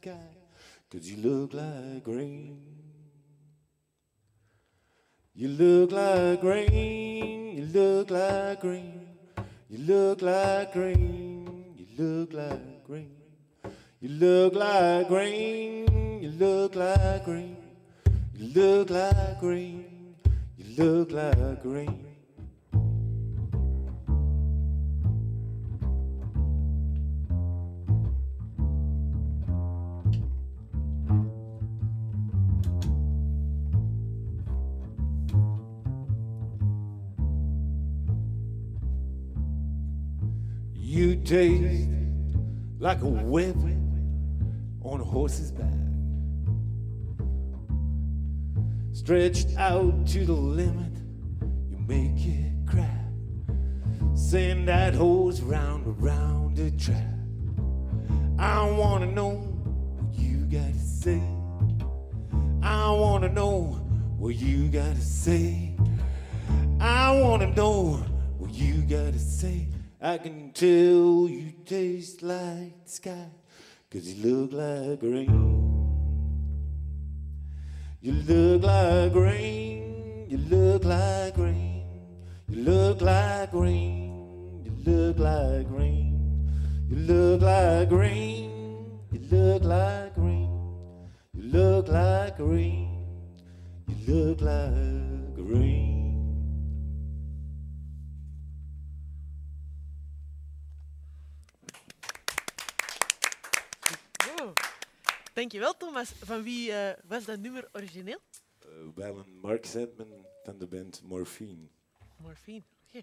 Sky, 0.10 0.28
cause 0.92 1.10
you 1.10 1.18
look 1.18 1.54
like 1.54 2.08
rain. 2.08 2.58
You 5.36 5.48
look 5.50 5.92
like 5.92 6.44
rain, 6.44 7.58
you 7.58 7.66
look 7.66 8.10
like 8.10 8.64
rain, 8.64 9.08
you 9.70 9.78
look 9.78 10.22
like 10.22 10.76
rain, 10.76 11.76
you 11.78 11.86
look 11.98 12.34
like 12.34 12.86
rain. 12.88 13.12
You 14.02 14.10
look 14.10 14.56
like 14.56 15.10
rain, 15.10 16.22
you 16.22 16.32
look 16.32 16.76
like 16.76 17.28
rain, 17.28 17.58
you 18.34 18.48
look 18.56 18.90
like 18.90 19.42
rain, 19.42 20.16
you 20.58 20.84
look 20.84 21.12
like 21.12 21.64
rain. 21.64 22.06
Taste 41.30 41.88
like 42.80 43.04
a 43.04 43.08
whip 43.08 43.56
on 44.82 45.00
a 45.00 45.04
horse's 45.04 45.52
back. 45.52 45.70
Stretched 48.94 49.56
out 49.56 50.08
to 50.08 50.26
the 50.26 50.34
limit, 50.34 50.92
you 51.70 51.78
make 51.88 52.26
it 52.26 52.52
crack. 52.66 53.06
Send 54.16 54.68
that 54.70 54.96
horse 54.96 55.40
round 55.42 55.86
around 56.02 56.58
the 56.58 56.72
track. 56.72 57.14
I 58.40 58.68
wanna 58.72 59.12
know 59.12 59.34
what 60.00 60.18
you 60.18 60.48
gotta 60.48 60.80
say. 60.80 61.22
I 62.64 62.90
wanna 62.90 63.30
know 63.30 63.80
what 64.18 64.34
you 64.34 64.68
gotta 64.68 65.00
say. 65.00 65.76
I 66.80 67.22
wanna 67.22 67.54
know 67.54 68.04
what 68.40 68.52
you 68.52 68.82
gotta 68.82 69.20
say. 69.20 69.68
I 70.02 70.18
can 70.18 70.54
tell 70.54 71.28
you 71.28 71.52
taste 71.66 72.24
like 72.24 72.86
the 72.86 72.90
sky, 72.90 73.26
cause 73.92 74.08
you 74.08 74.24
look 74.24 74.54
like 74.54 75.04
rain. 75.04 75.58
You 78.00 78.14
look 78.14 78.64
like 78.64 79.14
rain, 79.14 80.26
you 80.30 80.38
look 80.38 80.86
like 80.86 81.38
rain, 81.38 81.84
you 82.48 82.64
look 82.64 83.02
like 83.02 83.52
rain, 83.52 84.64
you 84.64 84.72
look 84.90 85.20
like 85.20 85.68
rain, 85.70 86.50
you 86.90 86.96
look 86.96 87.42
like 87.42 87.92
rain, 87.92 89.02
you 89.12 89.20
look 89.30 89.64
like 89.66 90.16
rain, 90.16 91.10
you 91.34 91.44
look 91.44 91.90
like 91.90 92.40
rain, 92.40 93.06
you 93.86 94.14
look 94.14 94.40
like 94.40 95.36
rain. 95.38 95.99
Dankjewel, 105.40 105.78
Thomas. 105.78 106.10
Van 106.12 106.44
wie 106.44 106.72
eh, 106.72 106.98
was 107.08 107.26
dat 107.26 107.40
nummer 107.40 107.70
origineel? 107.72 108.20
Uh, 108.66 108.88
wel 108.96 109.18
een 109.18 109.40
Mark 109.40 109.66
Sedman 109.66 110.26
van 110.44 110.58
de 110.58 110.68
band 110.68 111.02
Morphine. 111.04 111.68
Morphine. 112.18 112.64
Oké. 112.88 112.98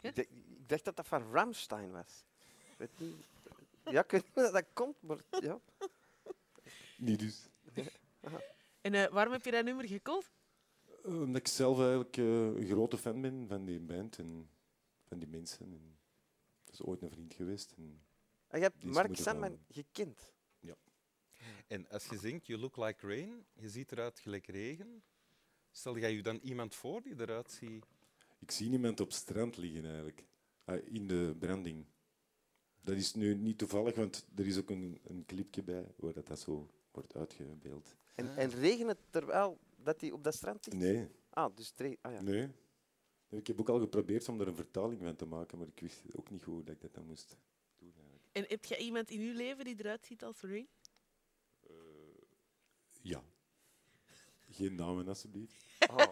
Ik, 0.00 0.14
dacht- 0.14 0.18
ik 0.18 0.68
dacht 0.68 0.84
dat 0.84 0.96
dat 0.96 1.06
van 1.06 1.32
Ramstein 1.32 1.90
was. 1.90 2.24
Ik 2.38 2.74
Weet 2.78 2.98
niet. 2.98 3.14
Ja, 3.84 4.02
ik 4.02 4.10
weet 4.10 4.22
niet 4.24 4.34
hoe 4.34 4.42
dat 4.42 4.52
dat 4.52 4.64
komt, 4.72 5.02
maar 5.02 5.18
ja. 5.40 5.60
Niet 6.96 7.18
dus. 7.18 7.48
En 8.80 8.94
eh, 8.94 9.06
waarom 9.10 9.32
heb 9.32 9.44
je 9.44 9.50
dat 9.50 9.64
nummer 9.64 9.86
gekozen? 9.88 10.32
Omdat 11.04 11.36
ik 11.36 11.48
zelf 11.48 11.78
eigenlijk 11.78 12.16
eh, 12.16 12.24
een 12.46 12.66
grote 12.66 12.98
fan 12.98 13.20
ben 13.20 13.44
van 13.48 13.64
die 13.64 13.80
band 13.80 14.18
en 14.18 14.48
van 15.08 15.18
die 15.18 15.28
mensen. 15.28 15.60
En 15.72 15.96
dat 16.64 16.74
is 16.74 16.82
ooit 16.82 17.02
een 17.02 17.10
vriend 17.10 17.34
geweest. 17.34 17.72
En 17.76 18.02
En 18.48 18.58
je 18.58 18.64
hebt 18.64 18.84
Mark 18.84 19.16
Sandman 19.16 19.58
gekend. 19.68 20.32
En 21.66 21.88
als 21.88 22.06
je 22.06 22.18
zingt 22.18 22.46
You 22.46 22.60
Look 22.60 22.76
Like 22.76 23.06
Rain, 23.06 23.46
je 23.52 23.68
ziet 23.68 23.92
eruit 23.92 24.18
gelijk 24.18 24.46
regen. 24.46 25.02
Stel 25.70 25.98
jij 25.98 26.14
je 26.14 26.22
dan 26.22 26.38
iemand 26.42 26.74
voor 26.74 27.02
die 27.02 27.20
eruit 27.20 27.50
ziet? 27.50 27.84
ik 28.38 28.50
zie 28.50 28.70
iemand 28.70 29.00
op 29.00 29.06
het 29.06 29.16
strand 29.16 29.56
liggen 29.56 29.84
eigenlijk. 29.84 30.24
Ah, 30.64 30.86
in 30.86 31.06
de 31.06 31.36
branding. 31.38 31.86
Dat 32.80 32.96
is 32.96 33.14
nu 33.14 33.34
niet 33.34 33.58
toevallig, 33.58 33.94
want 33.94 34.26
er 34.36 34.46
is 34.46 34.58
ook 34.58 34.70
een, 34.70 35.00
een 35.04 35.24
clipje 35.26 35.62
bij 35.62 35.94
waar 35.96 36.12
dat, 36.12 36.26
dat 36.26 36.40
zo 36.40 36.70
wordt 36.90 37.14
uitgebeeld. 37.14 37.96
En, 38.14 38.36
en 38.36 38.50
regent 38.50 38.88
het 38.88 38.98
terwijl 39.10 39.58
dat 39.76 40.00
hij 40.00 40.10
op 40.10 40.24
dat 40.24 40.34
strand 40.34 40.66
ligt? 40.66 40.78
Nee, 40.78 41.08
Ah, 41.34 41.56
dus 41.56 41.74
ah, 42.00 42.12
ja. 42.12 42.20
nee. 42.20 42.48
Ik 43.28 43.46
heb 43.46 43.60
ook 43.60 43.68
al 43.68 43.78
geprobeerd 43.80 44.28
om 44.28 44.40
er 44.40 44.48
een 44.48 44.54
vertaling 44.54 45.00
van 45.00 45.16
te 45.16 45.26
maken, 45.26 45.58
maar 45.58 45.66
ik 45.66 45.80
wist 45.80 46.02
ook 46.16 46.30
niet 46.30 46.42
goed 46.42 46.66
dat 46.66 46.74
ik 46.74 46.80
dat 46.80 46.94
dan 46.94 47.06
moest 47.06 47.38
doen. 47.76 47.92
Eigenlijk. 47.96 48.28
En 48.32 48.44
heb 48.48 48.64
je 48.64 48.76
iemand 48.76 49.10
in 49.10 49.20
je 49.20 49.34
leven 49.34 49.64
die 49.64 49.74
eruit 49.78 50.06
ziet 50.06 50.24
als 50.24 50.40
Rain? 50.40 50.68
Ja. 53.04 53.22
Geen 54.50 54.74
namen, 54.74 55.08
alsjeblieft. 55.08 55.54
Oh. 55.90 56.08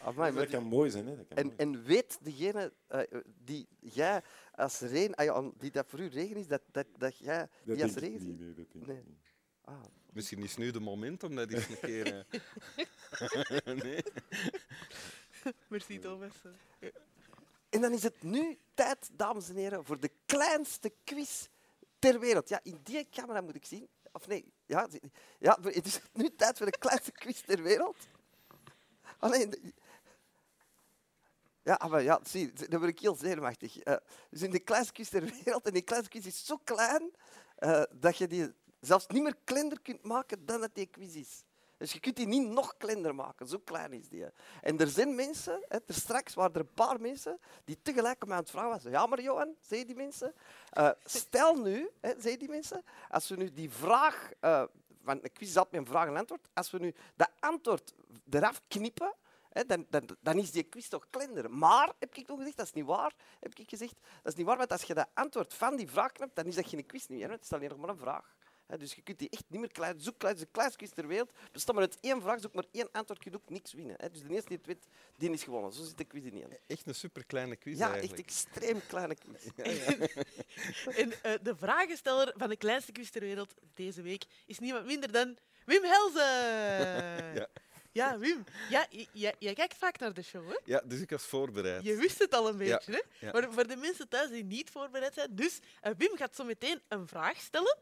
Amai, 0.00 0.32
maar 0.32 0.42
dat 0.42 0.50
kan 0.50 0.62
mooi 0.64 0.90
zijn, 0.90 1.06
hè? 1.06 1.16
Dat 1.16 1.26
kan 1.26 1.36
En, 1.36 1.46
mooi. 1.46 1.58
en 1.58 1.84
weet 1.84 2.18
degene 2.22 2.72
eh, 2.86 3.00
die 3.44 3.68
jij 3.80 4.22
als 4.54 4.80
regen, 4.80 5.14
ah 5.14 5.24
ja, 5.24 5.50
die 5.58 5.70
dat 5.70 5.86
voor 5.88 6.00
u 6.00 6.06
regen 6.06 6.36
is, 6.36 6.46
dat, 6.46 6.62
dat, 6.70 6.86
dat 6.98 7.18
jij 7.18 7.48
dat 7.64 7.74
die 7.76 7.82
als 7.84 7.94
regen 7.94 8.26
niet, 8.26 8.38
nee, 8.38 8.54
dat 8.54 8.72
denk 8.72 8.86
Nee. 8.86 8.98
ik 8.98 9.06
niet. 9.06 9.34
Ah. 9.64 9.82
Misschien 10.12 10.42
is 10.42 10.56
nu 10.56 10.70
de 10.70 10.80
moment 10.80 11.22
om 11.22 11.34
dat 11.34 11.50
eens 11.52 11.68
een 11.68 11.80
keer... 11.80 12.26
eh, 12.28 13.74
nee? 13.84 14.02
Merci, 15.68 15.98
Thomas. 15.98 16.34
En 17.68 17.80
dan 17.80 17.92
is 17.92 18.02
het 18.02 18.22
nu 18.22 18.58
tijd, 18.74 19.10
dames 19.12 19.48
en 19.48 19.56
heren, 19.56 19.84
voor 19.84 20.00
de 20.00 20.10
kleinste 20.26 20.92
quiz 21.04 21.46
ter 21.98 22.20
wereld. 22.20 22.48
Ja, 22.48 22.60
in 22.62 22.80
die 22.82 23.08
camera 23.10 23.40
moet 23.40 23.54
ik 23.54 23.64
zien. 23.64 23.88
Of 24.12 24.26
nee, 24.26 24.52
ja, 24.66 24.88
ja, 25.38 25.58
het 25.62 25.86
is 25.86 26.00
nu 26.12 26.34
tijd 26.36 26.56
voor 26.56 26.66
de 26.66 26.78
kleinste 26.78 27.12
quiz 27.12 27.40
ter 27.40 27.62
wereld. 27.62 27.96
Alleen, 29.18 29.74
ja, 31.62 31.80
maar 31.88 32.02
ja, 32.02 32.20
zie, 32.24 32.52
dan 32.52 32.78
word 32.78 32.90
ik 32.90 33.00
heel 33.00 33.16
zenuwachtig. 33.16 33.78
Eh, 33.78 33.96
dus 34.30 34.42
in 34.42 34.50
de 34.50 34.58
kleinste 34.58 34.92
quiz 34.92 35.08
ter 35.08 35.24
wereld, 35.44 35.66
en 35.66 35.72
die 35.72 35.82
kleinste 35.82 36.10
quiz 36.10 36.26
is 36.26 36.46
zo 36.46 36.56
klein 36.64 37.10
eh, 37.56 37.82
dat 37.90 38.16
je 38.16 38.26
die 38.26 38.52
zelfs 38.80 39.06
niet 39.06 39.22
meer 39.22 39.36
kleiner 39.44 39.80
kunt 39.80 40.02
maken 40.02 40.46
dan 40.46 40.60
dat 40.60 40.74
die 40.74 40.86
quiz 40.86 41.14
is. 41.14 41.44
Dus 41.76 41.92
je 41.92 42.00
kunt 42.00 42.16
die 42.16 42.26
niet 42.26 42.48
nog 42.48 42.76
kleiner 42.76 43.14
maken, 43.14 43.46
zo 43.46 43.58
klein 43.58 43.92
is 43.92 44.08
die. 44.08 44.24
En 44.62 44.78
er 44.78 44.88
zijn 44.88 45.14
mensen, 45.14 45.64
hè, 45.68 45.78
er 45.86 45.94
straks 45.94 46.34
waren 46.34 46.54
er 46.54 46.60
een 46.60 46.74
paar 46.74 47.00
mensen 47.00 47.38
die 47.64 47.78
tegelijk 47.82 48.22
aan 48.22 48.30
het 48.30 48.50
vragen 48.50 48.68
waren. 48.68 48.90
Ja, 48.90 49.06
maar 49.06 49.20
Johan, 49.20 49.54
zei 49.60 49.84
die 49.84 49.96
mensen, 49.96 50.34
eh, 50.70 50.90
stel 51.04 51.54
nu, 51.54 51.90
hè, 52.00 52.36
die 52.36 52.48
mensen, 52.48 52.84
als 53.08 53.28
we 53.28 53.36
nu 53.36 53.52
die 53.52 53.70
vraag, 53.70 54.30
eh 54.40 54.64
want 55.06 55.24
een 55.24 55.32
quiz 55.32 55.56
altijd 55.56 55.72
met 55.72 55.80
een 55.80 55.86
vraag 55.86 56.06
en 56.06 56.16
antwoord, 56.16 56.48
als 56.54 56.70
we 56.70 56.78
nu 56.78 56.94
dat 57.16 57.30
antwoord 57.40 57.94
eraf 58.30 58.62
knippen, 58.68 59.14
dan, 59.66 59.86
dan, 59.88 60.08
dan 60.20 60.38
is 60.38 60.50
die 60.50 60.62
quiz 60.62 60.88
toch 60.88 61.06
kleiner. 61.10 61.50
Maar, 61.50 61.92
heb 61.98 62.14
ik 62.14 62.26
toen 62.26 62.38
gezegd, 62.38 62.56
dat 62.56 62.66
is 62.66 62.72
niet 62.72 62.84
waar, 62.84 63.14
heb 63.40 63.58
ik 63.58 63.68
gezegd, 63.68 63.94
dat 64.22 64.32
is 64.32 64.38
niet 64.38 64.46
waar, 64.46 64.56
want 64.56 64.72
als 64.72 64.82
je 64.82 64.94
dat 64.94 65.08
antwoord 65.14 65.54
van 65.54 65.76
die 65.76 65.90
vraag 65.90 66.12
knipt, 66.12 66.36
dan 66.36 66.44
is 66.44 66.54
dat 66.54 66.68
geen 66.68 66.86
quiz 66.86 67.06
meer, 67.06 67.30
het 67.30 67.44
is 67.44 67.52
alleen 67.52 67.68
nog 67.68 67.78
maar 67.78 67.88
een 67.88 67.98
vraag. 67.98 68.35
Hè, 68.66 68.78
dus 68.78 68.94
je 68.94 69.02
kunt 69.02 69.18
die 69.18 69.28
echt 69.30 69.44
niet 69.48 69.60
meer 69.60 69.72
klein, 69.72 70.00
zoek 70.00 70.22
is 70.24 70.38
de 70.38 70.46
kleinste 70.50 70.78
quiz 70.78 70.90
ter 70.90 71.06
wereld. 71.06 71.32
Maar 71.66 71.76
uit 71.82 71.98
één 72.00 72.22
vraag, 72.22 72.40
zoek 72.40 72.54
maar 72.54 72.64
één 72.72 72.88
antwoord, 72.92 73.24
je 73.24 73.30
kunt 73.30 73.42
ook 73.42 73.50
niks 73.50 73.72
winnen. 73.72 73.94
Hè. 73.98 74.10
Dus 74.10 74.22
de 74.22 74.28
eerste 74.28 74.48
die 74.48 74.56
het 74.56 74.66
weet, 74.66 74.86
die 75.16 75.30
is 75.30 75.42
gewonnen. 75.42 75.72
Zo 75.72 75.82
zit 75.84 75.98
de 75.98 76.04
quiz 76.04 76.24
in 76.24 76.32
één. 76.34 76.58
Echt 76.66 76.86
een 76.86 76.94
superkleine 76.94 77.56
quiz 77.56 77.78
Ja, 77.78 77.96
echt 77.96 78.18
extreem 78.18 78.80
kleine 78.86 79.14
quiz. 79.14 79.44
En 81.00 81.12
eh, 81.22 81.32
de 81.42 81.56
vragensteller 81.56 82.32
van 82.36 82.48
de 82.48 82.56
kleinste 82.56 82.92
quiz 82.92 83.08
ter 83.10 83.20
wereld 83.20 83.54
deze 83.74 84.02
week 84.02 84.24
is 84.46 84.58
niemand 84.58 84.86
minder 84.86 85.12
dan 85.12 85.36
Wim 85.64 85.82
Helzen. 85.84 86.24
Ja. 87.34 87.46
Ja, 87.92 88.18
Wim. 88.18 88.44
Ja, 88.70 88.86
jij- 89.12 89.34
jij 89.38 89.54
kijkt 89.54 89.76
vaak 89.76 89.98
naar 89.98 90.12
de 90.14 90.22
show, 90.22 90.48
hè? 90.48 90.56
Ja, 90.64 90.82
dus 90.84 91.00
ik 91.00 91.10
was 91.10 91.22
voorbereid. 91.24 91.84
Je 91.84 91.96
wist 91.96 92.18
het 92.18 92.34
al 92.34 92.48
een 92.48 92.58
Ja, 92.64 92.76
beetje, 92.76 92.92
hè? 92.92 93.26
ja. 93.26 93.32
Maar 93.32 93.52
voor 93.52 93.66
de 93.66 93.76
mensen 93.76 94.08
thuis 94.08 94.30
die 94.30 94.44
niet 94.44 94.70
voorbereid 94.70 95.14
zijn, 95.14 95.28
dus 95.34 95.58
eh, 95.80 95.92
Wim 95.96 96.16
gaat 96.16 96.36
zo 96.36 96.44
meteen 96.44 96.80
een 96.88 97.06
vraag 97.08 97.40
stellen. 97.40 97.76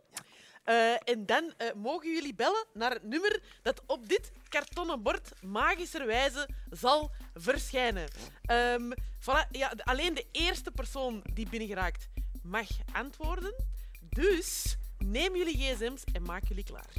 Eh, 0.64 1.08
en 1.08 1.26
dan 1.26 1.52
eh, 1.56 1.72
mogen 1.74 2.14
jullie 2.14 2.34
bellen 2.34 2.66
naar 2.72 2.90
het 2.90 3.02
nummer 3.02 3.42
dat 3.62 3.82
op 3.86 4.08
dit 4.08 4.32
kartonnen 4.48 5.02
bord 5.02 5.42
magischerwijze 5.42 6.48
zal 6.70 7.10
verschijnen. 7.34 8.08
Ehm, 8.44 8.92
voilà, 9.20 9.50
ja, 9.50 9.72
alleen 9.84 10.14
de 10.14 10.26
eerste 10.32 10.70
persoon 10.70 11.24
die 11.34 11.48
binnengeraakt 11.48 12.08
mag 12.42 12.68
antwoorden. 12.92 13.54
Dus 14.00 14.76
neem 14.98 15.36
jullie 15.36 15.56
gsm's 15.56 16.04
en 16.12 16.22
maak 16.22 16.44
jullie 16.48 16.64
klaar. 16.64 16.92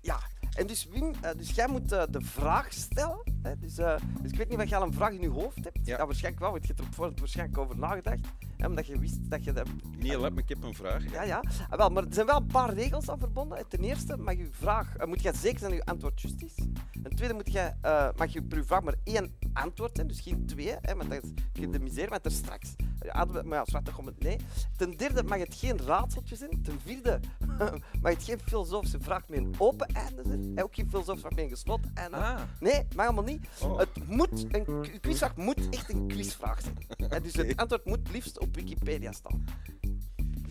Ja, 0.00 0.20
en 0.54 0.66
dus 0.66 0.84
Wim, 0.84 1.14
eh, 1.20 1.30
dus 1.36 1.50
jij 1.50 1.68
moet 1.68 1.88
de 1.88 2.20
vraag 2.20 2.72
stellen. 2.72 3.22
Hè? 3.42 3.58
Dus, 3.58 3.78
eh, 3.78 3.96
dus 4.20 4.30
ik 4.30 4.36
weet 4.38 4.48
niet 4.48 4.58
of 4.58 4.68
je 4.68 4.76
al 4.76 4.82
een 4.82 4.92
vraag 4.92 5.12
in 5.12 5.20
je 5.20 5.28
hoofd 5.28 5.64
hebt. 5.64 5.78
Ja. 5.84 6.06
waarschijnlijk 6.06 6.42
wel, 6.42 6.50
want 6.50 6.66
je 6.66 6.74
hebt 6.76 6.98
er 6.98 7.14
waarschijnlijk 7.14 7.58
over 7.58 7.78
nagedacht. 7.78 8.26
Hè, 8.62 8.68
omdat 8.68 8.86
je 8.86 8.98
wist 8.98 9.30
dat 9.30 9.44
je 9.44 9.52
dat... 9.52 9.66
Niet 9.98 10.14
alleen, 10.14 10.32
maar 10.34 10.42
ik 10.42 10.48
heb 10.48 10.62
een 10.62 10.74
vraag. 10.74 11.10
Ja, 11.12 11.22
ja. 11.22 11.42
Ah, 11.70 11.78
wel, 11.78 11.88
maar 11.88 12.04
er 12.04 12.14
zijn 12.14 12.26
wel 12.26 12.36
een 12.36 12.46
paar 12.46 12.72
regels 12.74 13.10
aan 13.10 13.18
verbonden. 13.18 13.68
Ten 13.68 13.80
eerste 13.80 14.16
mag 14.16 14.34
je 14.36 14.48
vraag, 14.50 14.96
eh, 14.96 15.06
moet 15.06 15.22
jij 15.22 15.32
zeker 15.34 15.58
zijn 15.58 15.70
dat 15.70 15.80
je 15.84 15.90
antwoord 15.90 16.20
juist 16.20 16.42
is. 16.42 16.54
Ten 17.02 17.14
tweede 17.16 17.34
moet 17.34 17.52
jij, 17.52 17.76
eh, 17.80 18.08
mag 18.16 18.32
je 18.32 18.42
per 18.42 18.58
je 18.58 18.64
vraag 18.64 18.82
maar 18.82 18.94
één 19.04 19.36
antwoord 19.52 19.90
zijn, 19.94 20.06
dus 20.06 20.20
geen 20.20 20.46
twee. 20.46 20.74
Hè, 20.80 20.94
want 20.96 21.10
dat 21.10 21.22
is 21.22 21.30
je 21.52 21.68
de 21.70 21.78
misère, 21.80 22.08
want 22.08 22.24
er 22.24 22.30
straks... 22.30 22.74
We- 22.98 23.42
maar 23.44 23.58
ja, 23.58 23.64
zwart, 23.64 23.84
dan 23.84 23.94
komt 23.94 24.06
het 24.06 24.22
nee. 24.22 24.36
Ten 24.76 24.96
derde 24.96 25.22
mag 25.22 25.38
het 25.38 25.54
geen 25.54 25.78
raadseltje 25.86 26.36
zijn. 26.36 26.62
Ten 26.62 26.80
vierde 26.84 27.20
mag 28.02 28.12
het 28.12 28.22
geen 28.22 28.38
filosofische 28.44 29.00
vraag 29.00 29.28
met 29.28 29.38
een 29.38 29.54
open 29.58 29.86
einde 29.86 30.22
zijn. 30.26 30.52
En 30.56 30.62
ook 30.64 30.74
geen 30.74 30.88
filosofische 30.88 31.20
vraag 31.26 31.36
met 31.36 31.44
een 31.44 31.50
gesloten 31.50 31.90
einde. 31.94 32.16
Ah, 32.16 32.40
Nee, 32.60 32.86
mag 32.96 33.06
allemaal 33.06 33.24
niet. 33.24 33.46
oh. 33.62 33.78
Het 33.78 33.88
moet, 34.08 34.44
een 34.54 34.86
quizvraag 35.00 35.36
moet 35.36 35.68
echt 35.70 35.92
een 35.92 36.06
quizvraag 36.08 36.60
zijn. 36.60 37.22
Dus 37.22 37.34
het 37.34 37.56
antwoord 37.56 37.84
moet 37.84 38.10
liefst 38.12 38.38
op 38.38 38.51
Wikipedia 38.52 39.12
staan. 39.12 39.44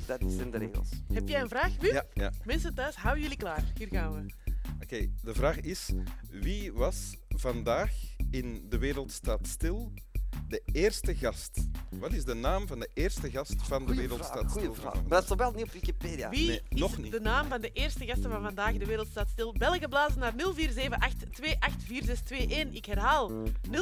Dat 0.06 0.24
zijn 0.28 0.52
de 0.52 0.58
regels. 0.58 0.90
Heb 1.14 1.28
jij 1.28 1.42
een 1.42 1.50
vraag, 1.50 1.78
Wim? 1.78 1.94
ja, 1.94 2.06
ja. 2.14 2.32
Mensen 2.46 2.74
thuis, 2.76 2.96
hou 2.96 3.20
jullie 3.20 3.38
klaar. 3.38 3.64
Hier 3.78 3.88
gaan 3.88 4.14
we. 4.14 4.34
Oké, 4.82 5.08
de 5.22 5.34
vraag 5.34 5.60
is: 5.60 5.92
wie 6.30 6.74
was 6.74 7.18
vandaag 7.28 7.92
in 8.30 8.66
De 8.70 8.78
Wereld 8.78 9.12
Staat 9.12 9.48
Stil 9.48 9.94
de 10.48 10.62
eerste 10.72 11.16
gast? 11.16 11.68
Wat 11.90 12.14
is 12.14 12.24
de 12.26 12.34
naam 12.34 12.68
van 12.68 12.80
de 12.80 12.90
eerste 12.94 13.32
gast 13.32 13.54
van 13.58 13.80
De 13.80 13.86
Goeie 13.86 14.00
Wereld 14.02 14.20
vraag, 14.26 14.38
Staat 14.40 14.52
goeie 14.52 14.68
Stil? 14.70 14.82
vraag. 14.82 14.94
Maar 14.94 15.04
dat 15.10 15.24
staat 15.24 15.38
wel 15.38 15.52
niet 15.52 15.64
op 15.64 15.72
Wikipedia. 15.72 16.30
Wie 16.30 16.48
Nee, 16.48 16.62
is 16.70 16.80
nog 16.80 16.98
niet. 16.98 17.12
de 17.12 17.20
naam 17.20 17.48
van 17.50 17.62
de 17.62 17.72
eerste 17.72 18.06
gasten 18.06 18.32
van 18.32 18.42
vandaag? 18.42 18.78
De 18.78 18.86
wereld 18.86 19.08
staat 19.08 19.30
stil. 19.30 19.54
Bellen 19.58 19.80
geblazen 19.80 20.20
naar 20.20 20.34
0478284621. 20.34 22.72
Ik 22.72 22.86
herhaal. 22.86 23.32
0478284621. 23.72 23.74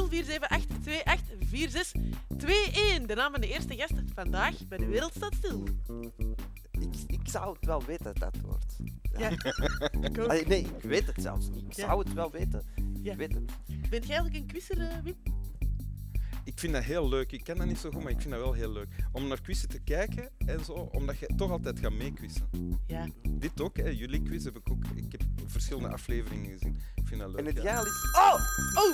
De 3.05 3.13
naam 3.15 3.31
van 3.31 3.41
de 3.41 3.47
eerste 3.47 3.75
gast 3.75 3.93
vandaag 4.15 4.67
bij 4.67 4.77
de 4.77 4.85
wereld 4.85 5.13
staat 5.15 5.35
stil. 5.35 5.63
Ik, 6.71 6.95
ik 7.07 7.19
zou 7.29 7.53
het 7.55 7.65
wel 7.65 7.83
weten, 7.85 8.05
het 8.07 8.23
antwoord. 8.23 8.75
Ja. 9.17 9.31
Allee, 10.27 10.45
nee, 10.47 10.61
ik 10.61 10.81
weet 10.83 11.05
het 11.07 11.21
zelfs 11.21 11.49
niet. 11.49 11.65
Ik 11.65 11.73
Ja. 11.75 11.85
zou 11.85 11.99
het 12.03 12.13
wel 12.13 12.31
weten. 12.31 12.63
Ja. 13.01 13.11
Ik 13.11 13.17
weet 13.17 13.33
het. 13.33 13.43
Bent 13.89 14.05
jij 14.07 14.15
eigenlijk 14.17 14.35
een 14.35 14.45
quizzer, 14.45 14.81
eh, 14.81 14.97
Wim? 15.03 15.15
Ik 16.43 16.59
vind 16.59 16.73
dat 16.73 16.83
heel 16.83 17.09
leuk. 17.09 17.31
Ik 17.31 17.43
ken 17.43 17.57
dat 17.57 17.65
niet 17.65 17.77
zo 17.77 17.91
goed, 17.91 18.03
maar 18.03 18.11
ik 18.11 18.21
vind 18.21 18.33
dat 18.33 18.43
wel 18.43 18.53
heel 18.53 18.71
leuk. 18.71 18.87
Om 19.11 19.27
naar 19.27 19.41
quizzen 19.41 19.69
te 19.69 19.79
kijken 19.79 20.29
en 20.37 20.65
zo, 20.65 20.73
omdat 20.73 21.17
je 21.17 21.29
toch 21.35 21.51
altijd 21.51 21.79
gaat 21.79 21.91
meequizzen. 21.91 22.49
Ja. 22.87 23.07
Dit 23.29 23.61
ook, 23.61 23.77
hè. 23.77 23.89
jullie 23.89 24.21
quiz 24.21 24.43
heb 24.43 24.57
ik 24.57 24.69
ook. 24.71 24.83
Ik 24.95 25.11
heb 25.11 25.21
verschillende 25.45 25.89
afleveringen 25.89 26.51
gezien. 26.51 26.79
Ik 26.95 27.07
vind 27.07 27.19
dat 27.19 27.29
leuk. 27.29 27.39
En 27.39 27.45
het 27.45 27.55
ja. 27.55 27.61
geil 27.61 27.85
is... 27.85 28.11
Oh! 28.11 28.33
Oh, 28.83 28.93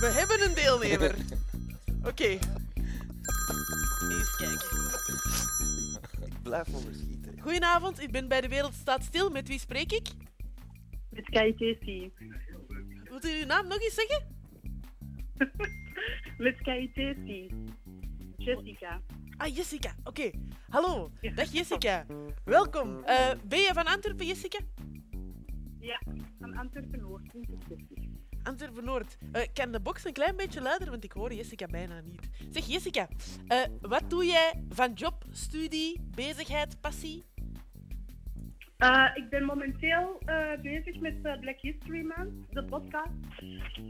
we 0.00 0.10
hebben 0.12 0.48
een 0.48 0.54
deelnemer. 0.54 1.14
Oké. 2.10 2.38
Eens 4.08 4.36
kijken. 4.36 4.78
Ik 6.26 6.42
blijf 6.42 6.68
onderschieten. 6.68 7.40
Goedenavond, 7.40 8.00
ik 8.00 8.10
ben 8.10 8.28
bij 8.28 8.40
de 8.40 8.48
wereld 8.48 8.74
staat 8.74 9.04
stil. 9.04 9.30
Met 9.30 9.48
wie 9.48 9.58
spreek 9.58 9.92
ik? 9.92 10.08
Met 11.10 11.24
KITC. 11.24 12.10
Wilt 13.04 13.24
u 13.24 13.40
uw 13.40 13.46
naam 13.46 13.68
nog 13.68 13.80
eens 13.82 13.94
zeggen? 13.94 14.38
Met 16.38 16.60
KITC. 16.62 17.50
Jessica. 18.36 19.00
Ah, 19.36 19.56
Jessica. 19.56 19.94
Oké. 20.04 20.30
Hallo. 20.68 21.10
Ja. 21.20 21.32
Dag 21.34 21.52
Jessica. 21.52 22.06
Welkom. 22.44 23.04
Eh, 23.04 23.30
ben 23.44 23.58
je 23.58 23.70
van 23.72 23.86
Antwerpen, 23.86 24.26
Jessica? 24.26 24.58
Ja, 25.80 26.00
van 26.40 26.56
Antwerpen-Noord, 26.56 27.28
2060. 27.28 27.98
Antwerpen-Noord. 28.42 29.18
Eh, 29.32 29.42
kan 29.52 29.72
de 29.72 29.80
box 29.80 30.04
een 30.04 30.12
klein 30.12 30.36
beetje 30.36 30.60
luider, 30.60 30.90
want 30.90 31.04
ik 31.04 31.12
hoor 31.12 31.32
Jessica 31.32 31.66
bijna 31.66 32.00
niet. 32.00 32.28
Zeg 32.50 32.66
Jessica, 32.66 33.08
eh, 33.46 33.58
wat 33.80 34.10
doe 34.10 34.24
jij 34.24 34.64
van 34.68 34.92
job, 34.92 35.24
studie, 35.30 36.00
bezigheid, 36.14 36.80
passie? 36.80 37.24
Ik 39.14 39.28
ben 39.30 39.44
momenteel 39.44 40.22
bezig 40.62 41.00
met 41.00 41.22
Black 41.22 41.60
History 41.60 42.12
Month, 42.16 42.32
de 42.50 42.64
podcast. 42.64 43.10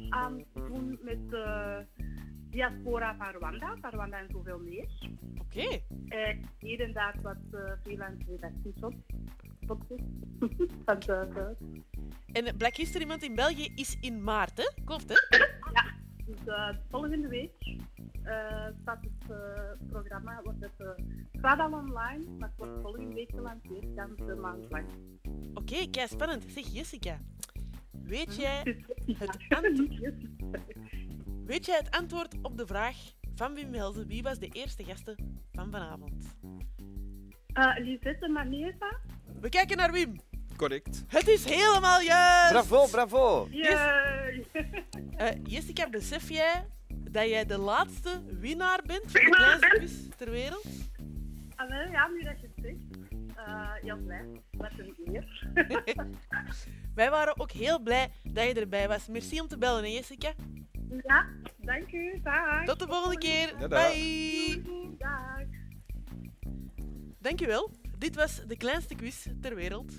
Aan 0.08 0.44
te 0.54 0.64
doen 0.68 0.98
met 1.02 1.28
diaspora 2.50 3.16
van 3.16 3.26
Rwanda, 3.32 3.76
van 3.80 3.90
Rwanda 3.90 4.18
en 4.18 4.28
zoveel 4.32 4.58
meer. 4.58 4.88
Oké. 5.40 5.80
Eh 6.08 6.36
hier 6.58 6.80
en 6.80 6.92
daar 6.92 7.16
wat 7.22 7.36
uh, 7.54 7.72
freelance 7.82 8.24
redacties 8.28 8.80
op. 8.80 8.94
En 12.32 12.56
Black 12.56 12.76
History 12.76 13.06
Month 13.06 13.22
in 13.22 13.34
België 13.34 13.72
is 13.74 13.96
in 14.00 14.22
maart, 14.22 14.56
hè? 14.56 14.82
Klopt, 14.84 15.08
hè? 15.08 15.14
Dus 16.26 16.44
eh, 16.46 16.68
volgende 16.90 17.28
week 17.28 17.52
eh, 18.22 18.66
staat 18.82 19.00
het 19.04 19.30
eh, 19.30 19.70
programma, 19.88 20.40
wordt 20.42 20.60
het, 20.60 20.72
eh, 20.76 21.04
staat 21.38 21.58
al 21.60 21.72
online, 21.72 22.24
maar 22.38 22.48
het 22.48 22.56
wordt 22.58 22.80
volgende 22.82 23.14
week 23.14 23.30
gelanceerd, 23.30 23.96
dan 23.96 24.12
de 24.16 24.34
maand 24.34 24.70
lang. 24.70 24.84
Oké, 25.54 25.90
kei 25.90 26.08
spannend. 26.08 26.44
Zeg 26.48 26.66
Jessica, 26.72 27.18
weet 28.02 28.36
jij, 28.36 28.62
Het 29.18 29.18
het 29.18 29.64
antwoord- 29.64 30.00
weet 31.50 31.66
jij 31.66 31.76
het 31.76 31.90
antwoord 31.90 32.34
op 32.42 32.58
de 32.58 32.66
vraag 32.66 32.96
van 33.34 33.54
Wim 33.54 33.74
Helzen? 33.74 34.06
Wie 34.06 34.22
was 34.22 34.38
de 34.38 34.48
eerste 34.48 34.84
gasten 34.84 35.42
van 35.52 35.70
vanavond? 35.70 36.36
Uh, 37.54 37.76
Lisette 37.78 38.28
Manesa. 38.28 39.00
We 39.40 39.48
kijken 39.48 39.76
naar 39.76 39.92
Wim. 39.92 40.20
Correct. 40.56 41.04
Het 41.08 41.28
is 41.28 41.44
helemaal 41.44 42.00
juist! 42.00 42.52
Bravo, 42.52 42.86
bravo. 42.86 43.48
Yay! 43.50 44.46
Eh, 45.16 45.28
Jessica, 45.42 45.88
besef 45.88 46.28
jij 46.28 46.66
dat 46.88 47.28
jij 47.28 47.46
de 47.46 47.58
laatste 47.58 48.22
winnaar 48.40 48.80
bent 48.86 49.02
van 49.10 49.24
de 49.24 49.30
kleinste 49.30 49.68
quiz 49.68 49.92
ter 50.16 50.30
wereld? 50.30 50.66
Ah, 51.56 51.68
wel, 51.68 51.90
ja, 51.90 52.08
nu 52.08 52.22
dat 52.22 52.40
je. 52.40 52.49
Uh, 53.46 53.72
heel 53.72 53.96
blij. 53.96 54.42
Wat 54.50 54.70
een 54.78 54.94
eer. 55.04 55.48
Wij 56.94 57.10
waren 57.10 57.40
ook 57.40 57.50
heel 57.50 57.80
blij 57.80 58.10
dat 58.22 58.44
je 58.44 58.54
erbij 58.54 58.88
was. 58.88 59.08
Merci 59.08 59.40
om 59.40 59.48
te 59.48 59.58
bellen, 59.58 59.82
hè, 59.82 59.88
Jessica. 59.88 60.32
Ja, 61.02 61.26
dank 61.56 61.92
u. 61.92 62.20
Dag. 62.22 62.64
Tot 62.64 62.78
de 62.78 62.86
volgende 62.86 63.18
keer. 63.18 63.54
Tada. 63.58 63.90
Bye. 63.90 64.62
Dag. 64.98 65.42
Dankjewel. 67.18 67.70
Dit 67.98 68.14
was 68.14 68.46
de 68.46 68.56
kleinste 68.56 68.94
quiz 68.94 69.26
ter 69.40 69.54
wereld. 69.54 69.92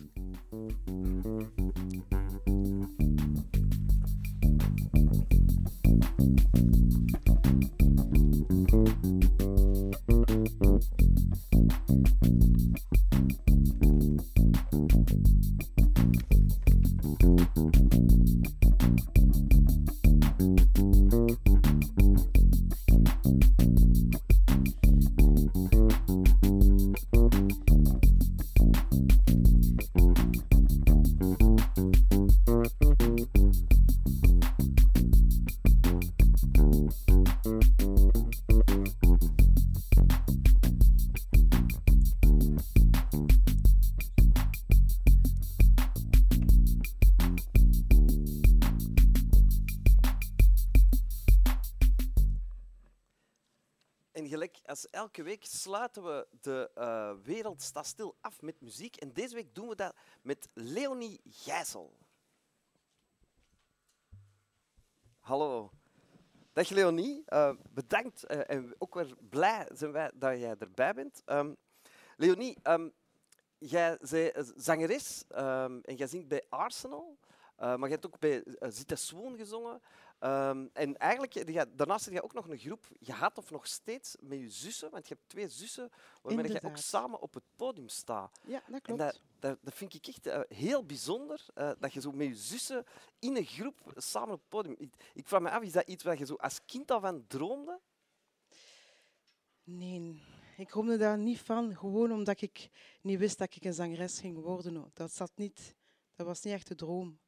Elke 54.92 55.24
week 55.24 55.46
sluiten 55.46 56.04
we 56.04 56.28
de 56.42 56.72
eh, 56.76 57.12
Wereld 57.24 57.62
staat 57.62 57.86
stil 57.86 58.18
af 58.22 58.42
met 58.42 58.62
muziek. 58.62 58.96
En 58.96 59.14
deze 59.14 59.36
week 59.36 59.56
doen 59.56 59.68
we 59.68 59.76
dat 59.76 59.96
met 60.22 60.50
Leonie 60.54 61.22
Gijssel. 61.26 61.98
Hallo. 65.20 65.72
Dag 66.54 66.70
Leonie, 66.70 67.24
Eh, 67.26 67.56
bedankt 67.70 68.24
eh, 68.24 68.56
en 68.56 68.76
ook 68.78 68.94
weer 68.94 69.16
blij 69.30 69.68
zijn 69.74 69.92
wij 69.92 70.12
dat 70.14 70.40
jij 70.40 70.56
erbij 70.60 70.94
bent. 70.94 71.22
Ehm, 71.26 71.54
Leonie, 72.18 72.58
ehm, 72.64 72.90
jij 73.58 73.98
bent 74.10 74.54
zangeres 74.56 75.24
ehm, 75.28 75.80
en 75.82 75.96
jij 75.96 76.08
zingt 76.08 76.28
bij 76.28 76.46
Arsenal. 76.50 77.20
maar 77.56 77.84
je 77.84 77.88
hebt 77.88 78.06
ook 78.06 78.20
bij 78.20 78.44
Zita 78.60 78.96
Swoon 78.96 79.38
gezongen. 79.38 79.82
Ehm, 80.22 80.68
en 80.74 80.98
eigenlijk, 80.98 81.50
ja, 81.50 81.66
daarnaast 81.76 82.06
heb 82.06 82.14
je 82.14 82.24
ook 82.24 82.34
nog 82.34 82.48
een 82.48 82.58
groep 82.58 82.88
gehad, 83.00 83.38
of 83.38 83.52
nog 83.52 83.68
steeds, 83.68 84.16
met 84.20 84.40
je 84.40 84.50
zussen. 84.50 84.92
Want 84.92 85.08
je 85.08 85.14
hebt 85.14 85.30
twee 85.30 85.50
zussen 85.50 85.92
waarmee 86.22 86.52
je 86.52 86.64
ook 86.64 86.78
samen 86.78 87.22
op 87.22 87.34
het 87.34 87.44
podium 87.56 87.90
staat. 87.90 88.40
Ja, 88.44 88.62
dat 88.66 88.74
En 88.74 88.82
klopt. 88.82 89.00
dat, 89.00 89.22
dat, 89.40 89.58
dat 89.62 89.74
vind 89.74 89.94
ik 89.94 90.08
echt 90.08 90.28
eh, 90.28 90.40
heel 90.48 90.86
bijzonder, 90.86 91.46
eh, 91.54 91.72
dat 91.80 91.94
je 91.94 92.02
zo 92.02 92.12
met 92.12 92.28
je 92.28 92.36
zussen 92.36 92.86
in 93.20 93.36
een 93.36 93.46
groep 93.46 93.94
samen 93.96 94.34
op 94.34 94.40
het 94.40 94.50
podium... 94.50 94.76
Ik, 94.78 94.94
ik 95.14 95.28
vraag 95.28 95.42
me 95.42 95.50
af, 95.50 95.62
is 95.62 95.72
dat 95.72 95.88
iets 95.88 96.04
waar 96.04 96.18
je 96.18 96.26
zo 96.26 96.36
als 96.36 96.60
kind 96.66 96.92
al 96.92 97.00
van 97.00 97.28
droomde? 97.28 97.80
Nee, 99.64 100.22
ik 100.58 100.70
droomde 100.70 100.98
daar 100.98 101.18
niet 101.18 101.40
van, 101.40 101.76
gewoon 101.76 102.12
omdat 102.12 102.42
ik 102.42 102.70
niet 103.02 103.20
wist 103.20 103.38
dat 103.38 103.56
ik 103.56 103.66
een 103.66 103.74
zangeres 103.74 104.20
ging 104.20 104.38
worden. 104.38 104.92
Dat, 104.94 105.12
zat 105.12 105.32
niet, 105.36 105.76
dat 106.16 106.26
was 106.26 106.42
niet 106.42 106.54
echt 106.54 106.68
de 106.68 106.76
droom. 106.76 107.20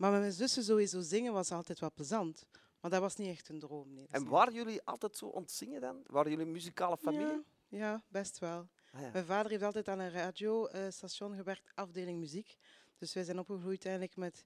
Maar 0.00 0.10
met 0.10 0.20
mijn 0.20 0.32
zussen 0.32 0.62
sowieso 0.62 1.00
zingen 1.00 1.32
was 1.32 1.52
altijd 1.52 1.78
wel 1.80 1.92
plezant. 1.92 2.46
Maar 2.80 2.90
dat 2.90 3.00
was 3.00 3.16
niet 3.16 3.28
echt 3.28 3.48
een 3.48 3.58
droom. 3.58 3.94
Nee, 3.94 4.06
En 4.10 4.28
waren 4.28 4.54
jullie 4.54 4.82
altijd 4.84 5.16
zo 5.16 5.26
ontzingen 5.26 5.80
dan? 5.80 6.02
Waren 6.06 6.30
jullie 6.30 6.46
een 6.46 6.52
muzikale 6.52 6.96
familie? 6.96 7.44
Ja, 7.68 7.78
ja, 7.78 8.04
best 8.08 8.38
wel. 8.38 8.68
Ah, 8.92 9.00
ja. 9.00 9.10
Mijn 9.12 9.24
vader 9.24 9.50
heeft 9.50 9.62
altijd 9.62 9.88
aan 9.88 9.98
een 9.98 10.10
radiostation 10.10 11.36
gewerkt, 11.36 11.72
afdeling 11.74 12.18
muziek. 12.18 12.56
Dus 12.98 13.14
wij 13.14 13.24
zijn 13.24 13.38
opgegroeid 13.38 13.84
eigenlijk 13.84 14.16
met 14.16 14.44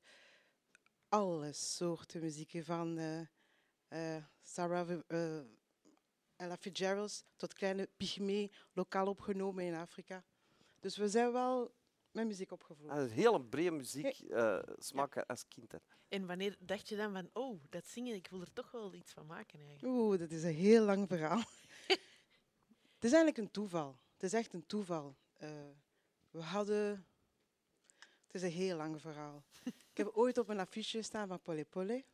alle 1.08 1.52
soorten 1.52 2.20
muziek. 2.20 2.60
Van 2.64 2.98
eh, 2.98 3.20
eh, 4.16 4.24
Sarah 4.42 5.00
eh, 5.06 5.38
Ella 6.36 6.56
Fitzgerald 6.56 7.24
tot 7.36 7.52
kleine 7.52 7.88
pygmee, 7.96 8.52
lokaal 8.72 9.06
opgenomen 9.06 9.64
in 9.64 9.74
Afrika. 9.74 10.24
Dus 10.80 10.96
we 10.96 11.08
zijn 11.08 11.32
wel 11.32 11.74
met 12.14 12.26
muziek 12.26 12.50
opgevoed. 12.50 12.88
Ah, 12.88 12.98
een 12.98 13.10
hele 13.10 13.40
brede 13.40 13.70
muziek 13.70 14.18
eh, 14.18 14.58
smaak 14.78 15.16
als 15.16 15.48
kind. 15.48 15.72
hè. 15.72 15.78
En 16.08 16.26
wanneer 16.26 16.56
dacht 16.60 16.88
je 16.88 16.96
dan 16.96 17.12
van, 17.12 17.30
oh, 17.32 17.60
dat 17.70 17.86
zingen, 17.86 18.14
ik 18.14 18.28
wil 18.30 18.40
er 18.40 18.52
toch 18.52 18.70
wel 18.70 18.94
iets 18.94 19.12
van 19.12 19.26
maken 19.26 19.60
eigenlijk? 19.60 19.94
Oeh, 19.94 20.18
dat 20.18 20.30
is 20.30 20.42
een 20.42 20.54
heel 20.54 20.84
lang 20.84 21.08
verhaal. 21.08 21.38
het 22.94 23.04
is 23.04 23.12
eigenlijk 23.12 23.38
een 23.38 23.50
toeval. 23.50 23.98
Het 24.12 24.22
is 24.22 24.32
echt 24.32 24.52
een 24.52 24.66
toeval. 24.66 25.16
Eh, 25.32 25.48
we 26.30 26.40
hadden... 26.40 27.06
Het 28.26 28.42
is 28.42 28.42
een 28.42 28.58
heel 28.58 28.76
lang 28.76 29.00
verhaal. 29.00 29.44
Ik 29.64 29.96
heb 29.96 30.06
ooit 30.06 30.38
op 30.38 30.48
een 30.48 30.58
affiche 30.58 30.96
gestaan 30.96 31.28
van 31.28 31.40
Polly 31.40 31.64
Polly. 31.64 32.04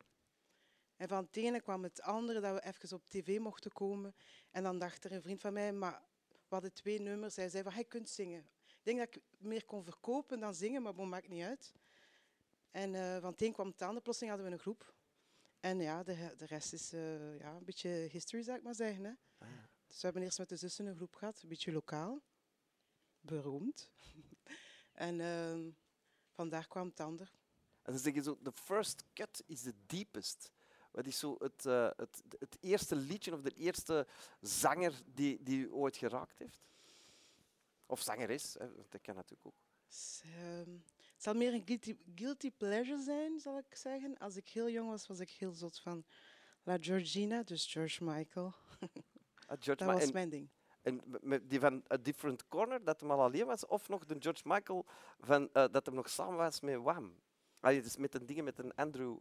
En 0.97 1.09
van 1.09 1.25
het 1.25 1.37
ene 1.37 1.61
kwam 1.61 1.83
het 1.83 2.03
andere 2.03 2.41
dat 2.41 2.55
we 2.55 2.65
even 2.65 2.97
op 2.97 3.07
tv 3.07 3.39
mochten 3.39 3.73
komen. 3.73 4.15
En 4.51 4.63
dan 4.63 4.79
dacht 4.79 5.05
er 5.05 5.13
een 5.13 5.23
vriend 5.23 5.41
van 5.41 5.53
mij, 5.53 5.73
maar 5.73 6.03
we 6.29 6.57
hadden 6.57 6.73
twee 6.73 7.01
nummers. 7.01 7.37
Hij 7.37 7.49
zei 7.49 7.63
van, 7.63 7.73
hij 7.73 7.85
kunt 7.85 8.09
zingen. 8.09 8.49
Ik 8.81 8.87
denk 8.87 8.99
dat 8.99 9.15
ik 9.15 9.23
meer 9.39 9.65
kon 9.65 9.85
verkopen 9.85 10.41
dan 10.41 10.55
zingen, 10.55 10.83
maar 10.83 10.95
dat 10.95 11.07
maakt 11.07 11.29
niet 11.29 11.43
uit. 11.43 11.73
En 12.71 12.95
eh, 12.95 13.21
van 13.21 13.31
het 13.31 13.43
een 13.43 13.53
kwam 13.53 13.67
het 13.67 13.83
ander. 13.83 14.03
Plotseling 14.03 14.33
hadden 14.35 14.51
we 14.51 14.57
een 14.57 14.63
groep. 14.63 14.95
En 15.61 15.81
ja, 15.81 16.03
de, 16.03 16.35
de 16.37 16.47
rest 16.47 16.73
is 16.73 16.93
eh, 16.93 17.39
ja, 17.39 17.55
een 17.55 17.65
beetje 17.65 17.89
history, 17.89 18.43
zou 18.43 18.57
ik 18.59 18.63
maar 18.65 18.75
zeggen. 18.75 19.05
Hè. 19.05 19.13
Dus 19.87 20.01
we 20.01 20.01
hebben 20.01 20.23
eerst 20.23 20.39
met 20.39 20.49
de 20.49 20.57
zussen 20.57 20.87
een 20.87 20.97
groep 20.97 21.15
gehad, 21.15 21.43
een 21.43 21.49
beetje 21.49 21.73
lokaal. 21.73 22.23
Beroemd. 23.21 23.91
en 24.93 25.21
ehm, 25.21 25.71
vandaar 26.31 26.67
kwam 26.67 26.89
het 26.89 27.01
ander. 27.01 27.33
En 27.83 27.93
ze 27.93 27.99
zeggen 27.99 28.23
zo, 28.23 28.39
the 28.43 28.53
first 28.53 29.05
cut 29.13 29.43
is 29.47 29.63
the 29.63 29.75
deepest. 29.87 30.53
Wat 30.91 31.07
is 31.07 31.19
zo 31.19 31.37
het, 31.39 31.67
eh, 31.67 31.91
het, 31.97 32.23
het 32.39 32.57
eerste 32.61 32.97
liedje 32.97 33.35
of 33.35 33.41
de 33.41 33.55
eerste 33.55 34.07
zanger 34.41 35.03
die, 35.07 35.43
die 35.43 35.59
u 35.59 35.73
ooit 35.73 35.97
geraakt 35.97 36.39
heeft? 36.39 36.70
Of 37.91 38.01
zangeres, 38.01 38.55
hè, 38.59 38.75
want 38.75 38.91
dat 38.93 39.01
kan 39.01 39.15
natuurlijk 39.15 39.47
ook. 39.47 39.55
Dus, 39.87 40.23
ehm, 40.25 40.71
het 41.15 41.23
zal 41.23 41.35
meer 41.35 41.53
een 41.55 41.63
guilty, 41.65 41.97
guilty 42.15 42.51
pleasure 42.51 43.03
zijn, 43.03 43.41
zal 43.41 43.59
ik 43.59 43.75
zeggen. 43.77 44.19
Als 44.19 44.37
ik 44.37 44.49
heel 44.49 44.69
jong 44.71 44.89
was, 44.89 45.07
was 45.07 45.21
ik 45.21 45.31
heel 45.31 45.53
zot 45.53 45.79
van 45.81 46.05
La 46.63 46.77
Georgina, 46.81 47.43
dus 47.43 47.73
George 47.73 48.05
Michael. 48.05 48.55
Ah, 49.47 49.57
George 49.61 49.85
Dat 49.85 49.95
Ma- 49.95 49.99
was 50.01 50.13
mijn 50.13 50.29
ding. 50.29 50.49
en 50.83 51.01
die 51.49 51.61
van 51.61 51.85
A 51.93 51.97
Different 51.97 52.49
Corner, 52.49 52.85
dat 52.85 53.01
hem 53.01 53.11
al 53.11 53.21
alleen 53.23 53.47
was, 53.47 53.67
of 53.67 53.89
nog 53.89 54.05
de 54.05 54.17
George 54.19 54.43
Michael 54.45 54.87
van, 55.21 55.49
eh, 55.53 55.65
dat 55.71 55.87
hem 55.87 55.95
nog 55.95 56.09
samen 56.11 56.37
was 56.37 56.61
met 56.61 56.77
Wham? 56.83 57.21
Ah, 57.61 57.75
het 57.75 57.85
is 57.85 57.97
met 57.97 58.15
een 58.15 58.27
dingen 58.27 58.45
met 58.45 58.59
een 58.59 58.75
Andrew. 58.75 59.19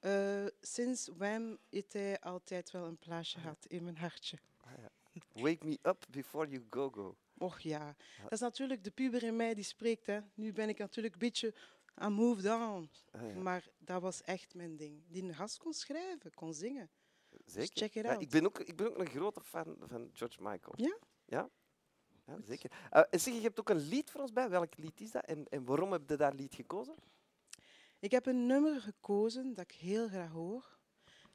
Eh, 0.00 0.46
sinds 0.60 1.08
Wham 1.16 1.58
heeft 1.70 1.92
hij 1.92 2.20
altijd 2.20 2.70
wel 2.70 2.86
een 2.86 2.98
plaatsje 2.98 3.38
gehad 3.40 3.66
in 3.66 3.84
mijn 3.84 3.98
hartje. 3.98 4.38
Wake 5.32 5.66
Me 5.66 5.78
Up 5.82 6.04
Before 6.10 6.48
You 6.48 6.66
Go 6.70 6.90
Go. 6.90 7.16
Och 7.40 7.60
ja, 7.60 7.96
dat 8.22 8.32
is 8.32 8.40
natuurlijk 8.40 8.84
de 8.84 8.90
puber 8.90 9.22
in 9.22 9.36
mij 9.36 9.54
die 9.54 9.64
spreekt. 9.64 10.06
Hè. 10.06 10.20
Nu 10.34 10.52
ben 10.52 10.68
ik 10.68 10.78
natuurlijk 10.78 11.14
een 11.14 11.20
beetje 11.20 11.54
aan 11.94 12.12
moved 12.12 12.44
on. 12.44 12.90
Ah, 13.10 13.34
ja. 13.34 13.40
Maar 13.40 13.68
dat 13.78 14.02
was 14.02 14.22
echt 14.22 14.54
mijn 14.54 14.76
ding. 14.76 15.02
Die 15.08 15.22
een 15.22 15.34
gast 15.34 15.58
kon 15.58 15.72
schrijven, 15.72 16.34
kon 16.34 16.54
zingen. 16.54 16.90
Zeker. 17.44 17.76
check 17.76 17.94
it 17.94 18.04
Ja, 18.04 18.18
ik, 18.18 18.30
ben 18.30 18.44
ook, 18.44 18.58
ik 18.58 18.76
ben 18.76 18.86
ook 18.86 18.98
een 18.98 19.06
grote 19.06 19.40
fan 19.40 19.76
van 19.80 20.10
George 20.12 20.42
Michael. 20.42 20.74
Ja? 20.76 20.98
Ja, 21.24 21.50
ja 22.26 22.40
zeker. 22.42 22.70
En 22.90 23.20
zeg, 23.20 23.34
je 23.34 23.40
hebt 23.40 23.60
ook 23.60 23.68
een 23.68 23.88
lied 23.88 24.10
voor 24.10 24.20
ons 24.20 24.32
bij. 24.32 24.48
Welk 24.48 24.76
lied 24.76 25.00
is 25.00 25.10
dat 25.10 25.24
en, 25.24 25.48
en 25.48 25.64
waarom 25.64 25.92
heb 25.92 26.08
je 26.08 26.16
dat 26.16 26.34
lied 26.34 26.54
gekozen? 26.54 26.94
Ik 27.98 28.10
heb 28.10 28.26
een 28.26 28.46
nummer 28.46 28.80
gekozen 28.80 29.54
dat 29.54 29.64
ik 29.64 29.72
heel 29.72 30.08
graag 30.08 30.30
hoor. 30.30 30.78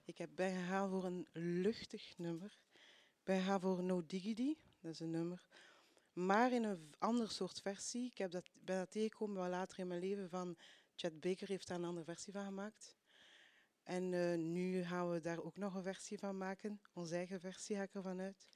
Ik 0.03 0.17
heb 0.17 0.29
ben 0.35 0.55
gegaan 0.55 0.89
voor 0.89 1.03
een 1.03 1.27
luchtig 1.33 2.17
nummer. 2.17 2.59
Ik 3.17 3.23
ben 3.23 3.39
gegaan 3.39 3.59
voor 3.59 3.83
No 3.83 4.05
Diggity, 4.05 4.55
dat 4.79 4.91
is 4.91 4.99
een 4.99 5.11
nummer. 5.11 5.47
Maar 6.15 6.51
in 6.51 6.63
een 6.63 6.93
ander 6.99 7.29
soort 7.29 7.61
versie. 7.61 8.05
Ik 8.05 8.17
heb 8.17 8.31
dat, 8.31 8.49
ben 8.53 8.77
dat 8.77 8.91
tegengekomen 8.91 9.35
wel 9.35 9.49
later 9.49 9.79
in 9.79 9.87
mijn 9.87 9.99
leven 9.99 10.29
van 10.29 10.57
Chet 10.95 11.19
Baker 11.19 11.47
heeft 11.47 11.67
daar 11.67 11.77
een 11.77 11.85
andere 11.85 12.05
versie 12.05 12.33
van 12.33 12.45
gemaakt. 12.45 12.95
En 13.83 14.13
eh, 14.13 14.37
nu 14.37 14.83
gaan 14.83 15.11
we 15.11 15.19
daar 15.19 15.43
ook 15.43 15.57
nog 15.57 15.75
een 15.75 15.83
versie 15.83 16.19
van 16.19 16.37
maken. 16.37 16.81
Onze 16.93 17.15
eigen 17.15 17.39
versie 17.39 17.75
ga 17.75 17.81
ik 17.81 17.93
ervan 17.93 18.19
uit. 18.19 18.47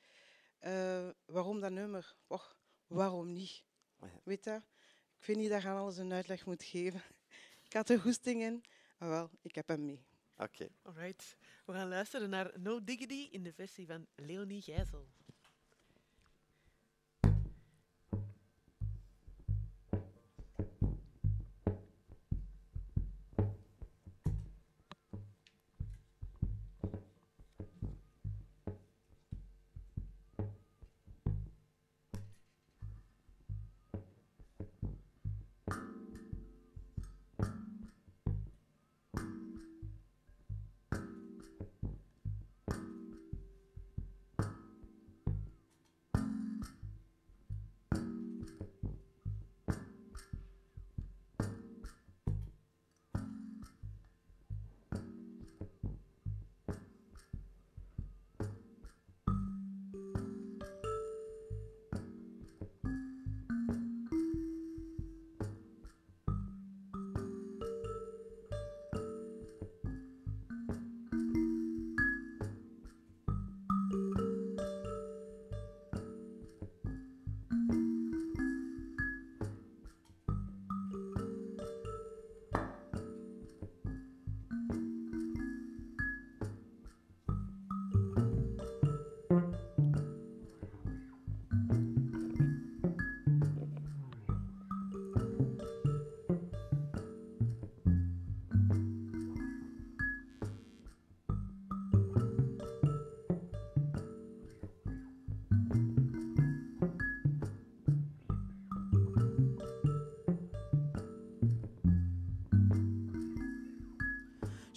Eh, 0.60 1.10
waarom 1.26 1.60
dat 1.60 1.72
nummer? 1.72 2.16
Och, 2.28 2.60
waarom 2.88 3.34
niet? 3.34 3.64
Weet 4.24 4.44
je, 4.44 4.56
ik 5.18 5.24
vind 5.24 5.38
niet 5.38 5.50
dat 5.50 5.62
je 5.62 5.68
aan 5.68 5.78
alles 5.78 5.98
een 5.98 6.14
uitleg 6.14 6.46
moet 6.46 6.64
geven. 6.64 7.02
Ik 7.66 7.74
had 7.74 7.90
er 7.90 8.00
goesting 8.00 8.42
in. 8.42 8.64
Ah, 8.98 9.10
wel, 9.10 9.30
ik 9.42 9.56
heb 9.56 9.68
hem 9.68 9.86
mee. 9.86 10.06
Oké. 10.38 10.68
Alright. 10.82 11.38
We 11.66 11.74
gaan 11.74 11.88
luisteren 11.88 12.30
naar 12.30 12.60
No 12.60 12.84
Diggity 12.84 13.28
in 13.32 13.44
de 13.44 13.54
versie 13.54 13.88
van 13.88 14.08
Leonie 14.16 14.62
Gijzel. 14.62 15.08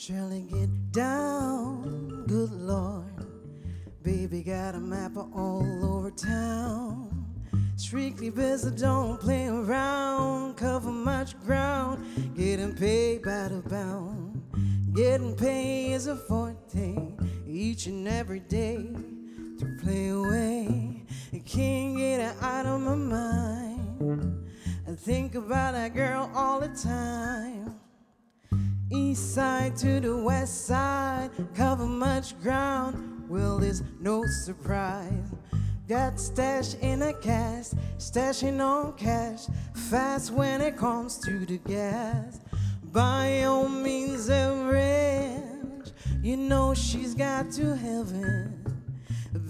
Surely 0.05 0.41
get 0.51 0.91
down. 0.91 2.25
Good 2.27 2.51
Lord. 2.51 3.25
Baby 4.03 4.43
got 4.43 4.75
a 4.75 4.81
map 4.81 5.13
all 5.17 5.85
over 5.85 6.11
town. 6.11 7.25
Strictly 7.77 8.31
business, 8.31 8.81
don't 8.81 9.21
play 9.21 9.47
around. 9.47 10.57
Cover 10.57 10.91
much 10.91 11.39
ground, 11.43 12.05
getting 12.37 12.75
paid 12.75 13.23
by 13.23 13.47
the 13.47 13.63
pound. 13.69 14.43
Getting 14.93 15.37
paid 15.37 15.93
is 15.93 16.09
a 16.09 16.17
forte 16.17 16.97
each 17.47 17.87
and 17.87 18.09
every 18.09 18.41
day 18.41 18.92
stashing 38.43 38.61
on 38.61 38.93
cash, 38.95 39.47
fast 39.75 40.33
when 40.33 40.61
it 40.61 40.77
comes 40.77 41.19
to 41.19 41.47
the 41.47 41.59
gas. 41.59 42.41
By 42.85 43.45
all 43.45 43.69
means, 43.69 44.29
average. 44.29 45.91
You 46.23 46.37
know 46.37 46.75
she's 46.75 47.15
got 47.15 47.51
to 47.53 47.77
heaven. 47.77 48.65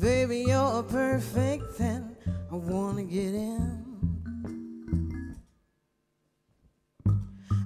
Baby, 0.01 0.45
you're 0.49 0.80
a 0.80 0.82
perfect 0.82 1.76
10. 1.76 2.16
I 2.51 2.55
wanna 2.55 3.05
get 3.05 3.34
in. 3.34 3.84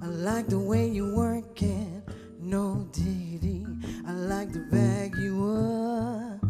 I 0.03 0.07
like 0.07 0.49
the 0.49 0.59
way 0.59 0.89
you 0.89 1.15
work 1.15 1.63
it, 1.63 2.03
no 2.41 2.89
diggity. 2.93 3.67
I 4.07 4.13
like 4.13 4.53
to 4.53 4.61
bag 4.71 5.15
you 5.17 5.45
up. 5.45 6.45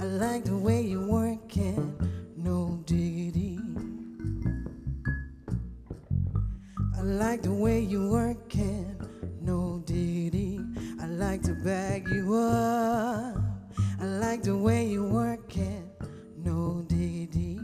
I 0.00 0.04
like 0.04 0.44
the 0.44 0.56
way 0.56 0.82
you 0.82 1.06
work 1.06 1.56
it, 1.56 1.78
no 2.36 2.82
diggity. 2.84 3.57
I 6.98 7.02
like 7.02 7.42
the 7.42 7.52
way 7.52 7.78
you 7.80 8.10
work 8.10 8.56
it, 8.56 8.96
no 9.40 9.80
diggity. 9.86 10.58
I 11.00 11.06
like 11.06 11.42
to 11.42 11.54
bag 11.54 12.08
you 12.08 12.34
up. 12.34 13.36
I 14.00 14.04
like 14.04 14.42
the 14.42 14.56
way 14.56 14.84
you 14.84 15.04
work 15.04 15.56
it, 15.56 15.84
no 16.38 16.84
diggity. 16.88 17.60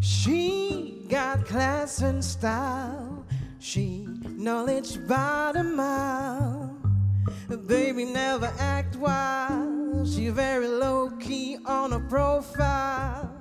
She 0.00 1.04
got 1.08 1.44
class 1.44 2.00
and 2.02 2.24
style. 2.24 3.26
She 3.58 4.06
knowledge 4.22 5.04
by 5.08 5.50
the 5.52 5.64
mile. 5.64 6.78
Baby 7.66 8.04
never 8.04 8.52
act 8.60 8.94
wild. 8.94 10.06
She 10.08 10.28
very 10.28 10.68
low 10.68 11.10
key 11.18 11.58
on 11.66 11.90
her 11.90 12.06
profile. 12.08 13.35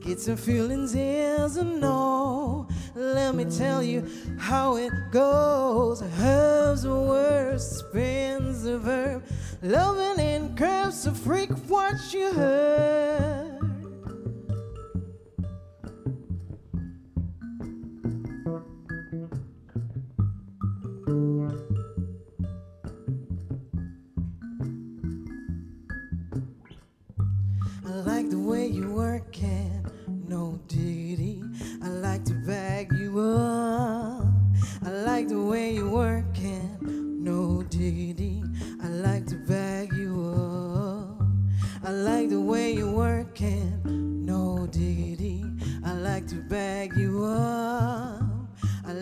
Get 0.00 0.18
some 0.18 0.36
feelings 0.36 0.94
is 0.94 1.58
a 1.58 1.64
no. 1.64 2.66
Let 2.94 3.34
me 3.34 3.44
tell 3.44 3.82
you 3.82 4.08
how 4.38 4.76
it 4.76 4.92
goes. 5.10 6.02
Herbs 6.18 6.86
a 6.86 6.94
word, 6.94 7.60
spins 7.60 8.64
a 8.64 8.78
verb. 8.78 9.22
Loving 9.60 10.24
in 10.24 10.56
curves, 10.56 11.06
a 11.06 11.12
freak 11.12 11.50
what 11.68 11.96
you 12.14 12.32
heard. 12.32 13.49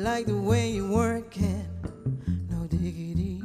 Like 0.08 0.24
the 0.24 0.34
way 0.34 0.70
you 0.70 0.88
work 0.88 1.36
it, 1.36 1.66
no 2.48 2.66
diggity. 2.66 3.42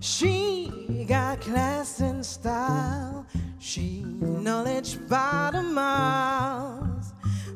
She 0.00 1.04
got 1.06 1.40
class 1.40 2.00
and 2.00 2.26
style. 2.26 3.26
She 3.60 4.02
knowledge 4.48 4.98
by 5.08 5.50
the 5.52 5.62
miles. 5.62 7.12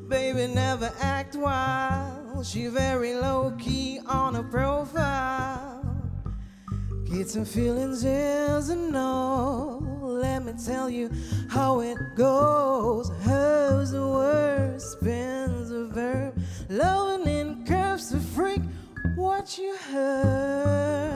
Baby 0.09 0.55
never 0.55 0.93
act 1.01 1.35
wild. 1.35 2.47
She 2.47 2.69
very 2.69 3.15
low 3.15 3.53
key 3.59 3.99
on 4.07 4.35
her 4.37 4.45
profile. 4.45 5.83
Get 7.11 7.29
some 7.29 7.45
feelings 7.45 8.05
is 8.05 8.69
a 8.69 8.77
no. 8.77 9.94
Let 10.25 10.43
me 10.43 10.55
tell 10.55 10.89
you 10.89 11.11
how 11.51 11.81
it 11.81 11.99
goes. 12.15 13.11
Hers 13.25 13.93
a 13.93 14.09
word, 14.09 14.81
spins 14.81 15.71
a 15.71 15.85
verb. 15.85 16.35
Loving 16.71 17.29
in 17.29 17.67
curves 17.67 18.11
a 18.15 18.19
freak. 18.19 18.63
What 19.17 19.59
you 19.59 19.77
heard. 19.93 21.14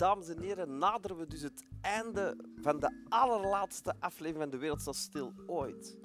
Dames 0.00 0.28
en 0.28 0.40
heren, 0.40 0.78
naderen 0.78 1.16
we 1.16 1.26
dus 1.26 1.42
het 1.42 1.64
einde 1.80 2.36
van 2.60 2.80
de 2.80 3.04
allerlaatste 3.08 3.94
aflevering 3.98 4.42
van 4.42 4.50
De 4.50 4.58
Wereld 4.58 4.80
Staat 4.80 4.96
Stil 4.96 5.32
ooit. 5.46 5.98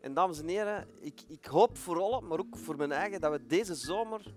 En 0.00 0.14
dames 0.14 0.40
en 0.40 0.48
heren, 0.48 0.88
ik, 0.98 1.20
ik 1.28 1.44
hoop 1.46 1.78
voor 1.78 2.00
allen, 2.00 2.26
maar 2.26 2.38
ook 2.38 2.56
voor 2.56 2.76
mijn 2.76 2.92
eigen, 2.92 3.20
dat 3.20 3.32
we 3.32 3.46
deze 3.46 3.74
zomer 3.74 4.34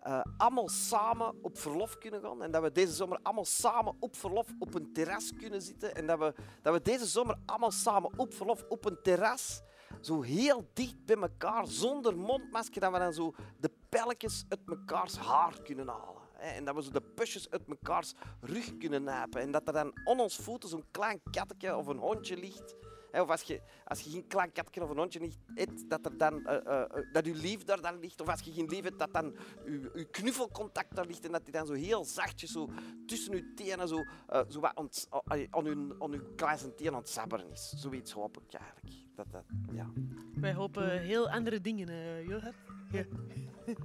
eh, 0.00 0.20
allemaal 0.36 0.68
samen 0.68 1.34
op 1.42 1.58
verlof 1.58 1.98
kunnen 1.98 2.20
gaan. 2.20 2.42
En 2.42 2.50
dat 2.50 2.62
we 2.62 2.72
deze 2.72 2.92
zomer 2.92 3.18
allemaal 3.22 3.44
samen 3.44 3.96
op 4.00 4.16
verlof 4.16 4.48
op 4.58 4.74
een 4.74 4.92
terras 4.92 5.32
kunnen 5.38 5.62
zitten. 5.62 5.94
En 5.94 6.06
dat 6.06 6.18
we, 6.18 6.34
dat 6.62 6.74
we 6.74 6.82
deze 6.82 7.06
zomer 7.06 7.36
allemaal 7.46 7.70
samen 7.70 8.18
op 8.18 8.34
verlof 8.34 8.64
op 8.68 8.84
een 8.84 8.98
terras, 9.02 9.62
zo 10.00 10.22
heel 10.22 10.70
dicht 10.72 11.04
bij 11.04 11.16
elkaar, 11.16 11.66
zonder 11.66 12.16
mondmasker, 12.16 12.80
dat 12.80 12.92
we 12.92 12.98
dan 12.98 13.12
zo 13.12 13.34
de 13.60 13.70
pelletjes 13.88 14.44
uit 14.48 14.66
mekaars 14.66 15.16
haar 15.16 15.62
kunnen 15.62 15.88
halen. 15.88 16.21
En 16.42 16.64
dat 16.64 16.74
we 16.74 16.82
zo 16.82 16.90
de 16.90 17.00
pusjes 17.00 17.50
uit 17.50 17.66
mekaars 17.66 18.14
rug 18.40 18.76
kunnen 18.78 19.02
nijpen. 19.02 19.40
En 19.40 19.50
dat 19.50 19.66
er 19.66 19.72
dan 19.72 19.92
on 20.04 20.20
ons 20.20 20.36
voeten 20.36 20.68
zo'n 20.68 20.84
klein 20.90 21.20
kattetje 21.30 21.76
of 21.76 21.86
een 21.86 21.98
hondje 21.98 22.36
ligt. 22.36 22.74
Hè, 23.12 23.20
of 23.20 23.28
als 23.28 23.42
je, 23.42 23.60
als 23.84 24.00
je 24.00 24.10
geen 24.10 24.26
klein 24.26 24.52
katje 24.52 24.82
of 24.82 24.90
een 24.90 24.96
hondje 24.96 25.20
niet 25.20 25.38
hebt, 25.54 25.90
dat, 25.90 26.04
er 26.04 26.16
dan, 26.16 26.46
eh, 26.46 26.56
eh, 26.66 26.80
eh, 26.80 27.12
dat 27.12 27.26
je 27.26 27.34
lief 27.34 27.64
daar 27.64 27.80
dan 27.80 27.98
ligt. 27.98 28.20
Of 28.20 28.28
als 28.28 28.40
je 28.40 28.52
geen 28.52 28.68
lief 28.68 28.82
hebt, 28.82 28.98
dat 28.98 29.12
dan 29.12 29.36
je, 29.64 29.90
je 29.94 30.04
knuffelcontact 30.10 30.96
daar 30.96 31.06
ligt. 31.06 31.24
En 31.24 31.32
dat 31.32 31.44
die 31.44 31.52
dan 31.52 31.66
zo 31.66 31.72
heel 31.72 32.04
zachtjes 32.04 32.52
zo 32.52 32.70
tussen 33.06 33.36
je 33.36 33.54
tenen 33.54 33.88
zo, 33.88 34.04
eh, 34.26 34.40
zo 34.48 34.60
wat 34.60 34.74
ont, 34.74 35.08
aan 35.24 35.38
je, 35.38 35.48
aan 35.50 36.10
je 36.10 36.32
kleine 36.36 36.74
teen 36.74 36.88
aan 36.88 36.94
het 36.94 37.08
sabberen 37.08 37.50
is. 37.50 37.74
Zoiets 37.76 38.12
hoop 38.12 38.36
ik 38.36 38.54
eigenlijk. 38.54 38.96
Dat, 39.14 39.26
dat, 39.30 39.44
ja. 39.72 39.90
Wij 40.34 40.54
hopen 40.54 41.00
heel 41.00 41.30
andere 41.30 41.60
dingen, 41.60 41.88
eh 41.88 42.26
Johan. 42.26 42.52
Ja. 42.92 43.04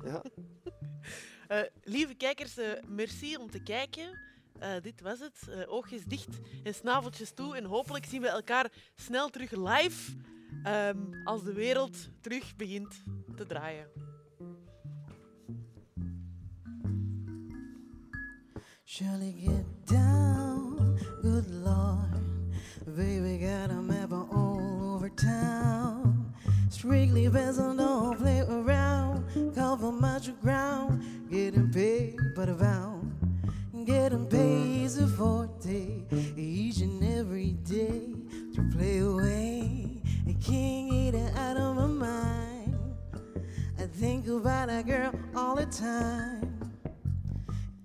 Ja. 0.03 0.21
Eh, 1.47 1.61
lieve 1.83 2.13
kijkers, 2.13 2.57
eh, 2.57 2.71
merci 2.87 3.37
om 3.37 3.49
te 3.49 3.59
kijken. 3.59 4.19
Eh, 4.59 4.73
dit 4.81 5.01
was 5.01 5.19
het. 5.19 5.67
Oogjes 5.67 6.05
dicht 6.05 6.39
en 6.63 6.73
snaveltjes 6.73 7.31
toe. 7.31 7.55
En 7.55 7.65
hopelijk 7.65 8.05
zien 8.05 8.21
we 8.21 8.27
elkaar 8.27 8.71
snel 8.95 9.29
terug 9.29 9.51
live 9.51 10.15
ehm, 10.63 10.97
als 11.23 11.43
de 11.43 11.53
wereld 11.53 12.09
terug 12.21 12.55
begint 12.55 13.03
te 13.35 13.45
draaien. 13.45 13.87
Surely 18.83 19.35
get 19.43 19.87
down, 19.87 20.97
good 21.21 21.47
Lord. 21.49 22.17
Baby 22.85 23.37
got 23.37 23.69
a 23.69 23.81
map 23.81 24.11
all 24.11 24.81
over 24.81 25.13
town. 25.13 26.33
Strictly 26.69 27.29
vessel, 27.29 27.75
don't 27.75 28.17
play 28.17 28.41
around. 28.41 29.23
Cover 29.53 29.91
much 29.91 30.31
ground, 30.41 31.03
getting 31.29 31.71
paid 31.71 32.15
by 32.35 32.45
the 32.45 32.53
pound. 32.53 33.13
Getting 33.85 34.25
paid 34.25 34.85
a 34.85 35.07
forte 35.07 36.01
each 36.35 36.79
and 36.79 37.03
every 37.03 37.51
day 37.51 38.13
to 38.55 38.69
play 38.75 38.99
away. 38.99 40.01
I 40.27 40.33
can't 40.33 40.91
get 40.91 41.15
it 41.15 41.37
out 41.37 41.57
of 41.57 41.75
my 41.75 41.85
mind. 41.85 42.77
I 43.79 43.83
think 43.83 44.27
about 44.27 44.67
that 44.67 44.85
girl 44.85 45.13
all 45.35 45.55
the 45.55 45.65
time. 45.65 46.57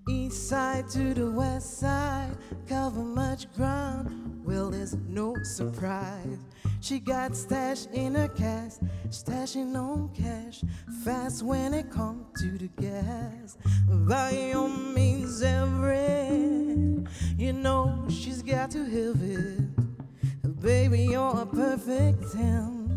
East 0.09 0.49
side 0.49 0.89
to 0.89 1.13
the 1.13 1.31
west 1.31 1.79
side, 1.79 2.35
cover 2.67 2.99
much 3.01 3.51
ground. 3.53 4.41
Well, 4.43 4.69
there's 4.71 4.95
no 5.07 5.35
surprise. 5.43 6.39
She 6.83 6.99
got 6.99 7.33
stashed 7.33 7.91
in 7.93 8.15
her 8.15 8.27
cast, 8.27 8.83
stashing 9.07 9.73
on 9.73 10.09
cash, 10.13 10.61
fast 11.05 11.41
when 11.41 11.73
it 11.73 11.89
comes 11.89 12.25
to 12.41 12.57
the 12.57 12.67
gas. 12.81 13.57
By 13.87 14.51
all 14.53 14.67
means, 14.67 15.41
every, 15.41 17.05
you 17.37 17.53
know 17.53 18.05
she's 18.09 18.41
got 18.41 18.69
to 18.71 18.83
have 18.83 19.21
it. 19.21 20.59
Baby, 20.59 21.03
you're 21.03 21.41
a 21.41 21.45
perfect 21.45 22.33
ten. 22.33 22.89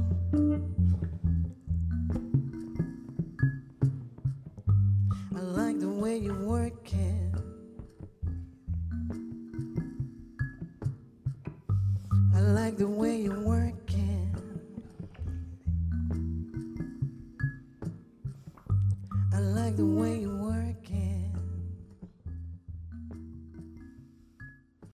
I 5.32 5.40
like 5.40 5.78
the 5.78 5.88
way 5.88 6.18
you 6.18 6.34
work 6.34 6.92
it. 6.92 7.22
I 12.34 12.40
like 12.40 12.76
the 12.76 12.88
way 12.88 13.22
you 13.22 13.32
work 13.32 13.75
I 19.36 19.40
like 19.40 19.76
the 19.76 19.84
way 19.84 20.20
you 20.20 20.30
work. 20.30 20.55